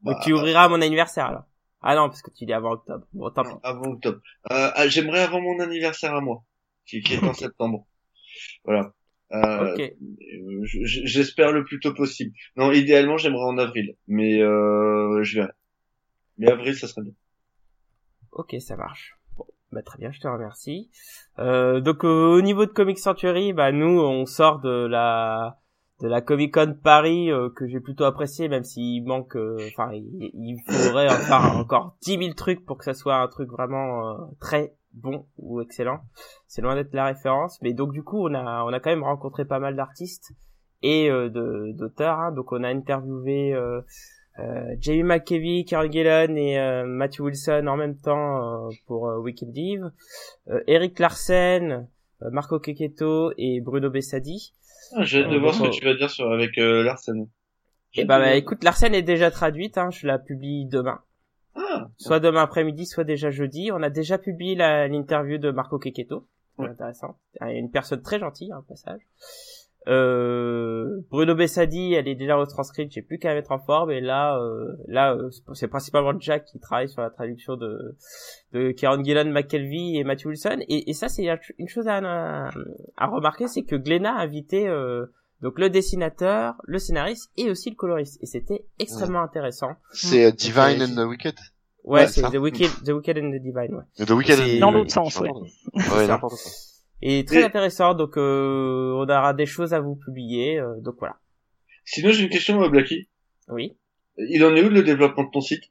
[0.00, 1.44] Bah, tu ouvriras à mon anniversaire alors.
[1.82, 3.04] Ah non, parce que tu dis avant octobre.
[3.12, 3.50] Bon, tant pis.
[3.62, 4.20] Avant octobre.
[4.50, 6.42] Euh, ah, j'aimerais avant mon anniversaire à moi,
[6.86, 7.86] qui, qui est en septembre.
[8.64, 8.94] Voilà.
[9.32, 12.32] Euh, euh, J'espère le plus tôt possible.
[12.56, 15.52] Non, idéalement, j'aimerais en avril, mais euh, je verrai.
[16.38, 17.12] Mais avril, ça serait bien.
[18.32, 19.18] Ok, ça marche.
[19.72, 20.90] Bah très bien, je te remercie.
[21.38, 25.58] Euh, donc au niveau de Comic Century, bah nous on sort de la
[26.02, 29.92] de la Comic Con Paris euh, que j'ai plutôt apprécié, même s'il manque, euh, enfin
[29.92, 34.08] il, faudrait en faire encore 10 000 trucs pour que ça soit un truc vraiment
[34.08, 36.00] euh, très bon ou excellent.
[36.48, 39.04] C'est loin d'être la référence, mais donc du coup on a on a quand même
[39.04, 40.32] rencontré pas mal d'artistes
[40.82, 42.18] et euh, de d'auteurs.
[42.18, 42.32] hein.
[42.32, 43.54] Donc on a interviewé
[44.38, 49.18] euh, Jamie McKevy, Karen Gillan et euh, Matthew Wilson en même temps euh, pour euh,
[49.18, 49.90] Wicked Div,
[50.48, 51.86] euh, Eric Larsen,
[52.22, 54.52] euh, Marco Keketo et Bruno Bessadi.
[54.94, 57.28] Ah, J'ai hâte de voir ce que tu vas dire sur avec euh, Larsen.
[57.94, 61.00] Et bah, bah, écoute, Larsen est déjà traduite, hein, je la publie demain.
[61.54, 63.70] Ah, Soit demain après-midi, soit déjà jeudi.
[63.72, 66.26] On a déjà publié l'interview de Marco Keketo.
[66.56, 66.68] C'est Ouais.
[66.70, 67.16] intéressant.
[67.42, 69.00] Une personne très gentille, hein, au passage.
[69.88, 73.90] Euh, Bruno Bessadi, elle est déjà retranscrite, j'ai plus qu'à la mettre en forme.
[73.90, 77.96] Et là, euh, là, euh, c'est- principalement Jack qui travaille sur la traduction de,
[78.52, 80.58] de Kieran Gillan, McKelvey et Matthew Wilson.
[80.68, 81.26] Et, et ça, c'est
[81.58, 81.98] une chose à,
[82.96, 85.06] à remarquer, c'est que Glenna a invité euh,
[85.40, 88.18] donc le dessinateur, le scénariste et aussi le coloriste.
[88.22, 89.70] Et c'était extrêmement intéressant.
[89.92, 91.34] C'est euh, Divine and the Wicked.
[91.84, 92.22] Ouais, Ouais, c'est.
[92.22, 94.06] The Wicked, The Wicked and the Divine, ouais.
[94.06, 95.28] The Wicked and the Dans l'autre sens, ouais.
[95.74, 96.52] Ouais, n'importe quoi.
[97.02, 101.18] Et très intéressant, donc euh, on aura des choses à vous publier, euh, donc voilà.
[101.84, 103.08] Sinon, j'ai une question, euh, Blacky.
[103.48, 103.76] Oui.
[104.16, 105.64] Il en est où le développement de ton site?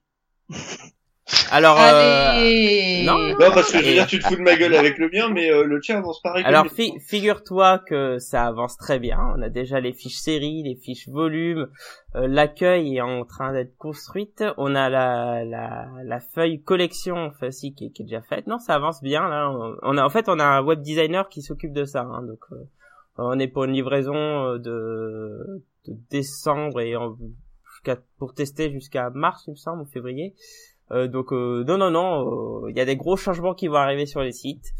[1.51, 4.73] Alors, euh, non, Non, parce que je veux dire, tu te fous de ma gueule
[4.75, 6.43] avec le mien, mais euh, le tien avance pareil.
[6.45, 9.19] alors fi- figure-toi que ça avance très bien.
[9.37, 11.67] On a déjà les fiches séries, les fiches volumes,
[12.15, 14.43] euh, l'accueil est en train d'être construite.
[14.57, 18.47] On a la, la, la feuille collection enfin, aussi qui, est- qui est déjà faite.
[18.47, 19.49] Non, ça avance bien là.
[19.51, 22.01] On, on a en fait on a un web designer qui s'occupe de ça.
[22.01, 22.55] hein, donc euh,
[23.17, 27.17] on est pour une livraison euh, de, de décembre et en-
[27.73, 30.33] jusqu'à pour tester jusqu'à mars il me semble ou février.
[30.91, 33.75] Euh, donc euh, non non non, euh, il y a des gros changements qui vont
[33.75, 34.71] arriver sur les sites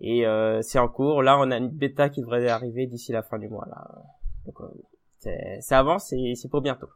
[0.00, 1.22] et euh, c'est en cours.
[1.22, 3.86] Là on a une bêta qui devrait arriver d'ici la fin du mois là.
[4.46, 6.88] Donc euh, ça avance et c'est pour bientôt.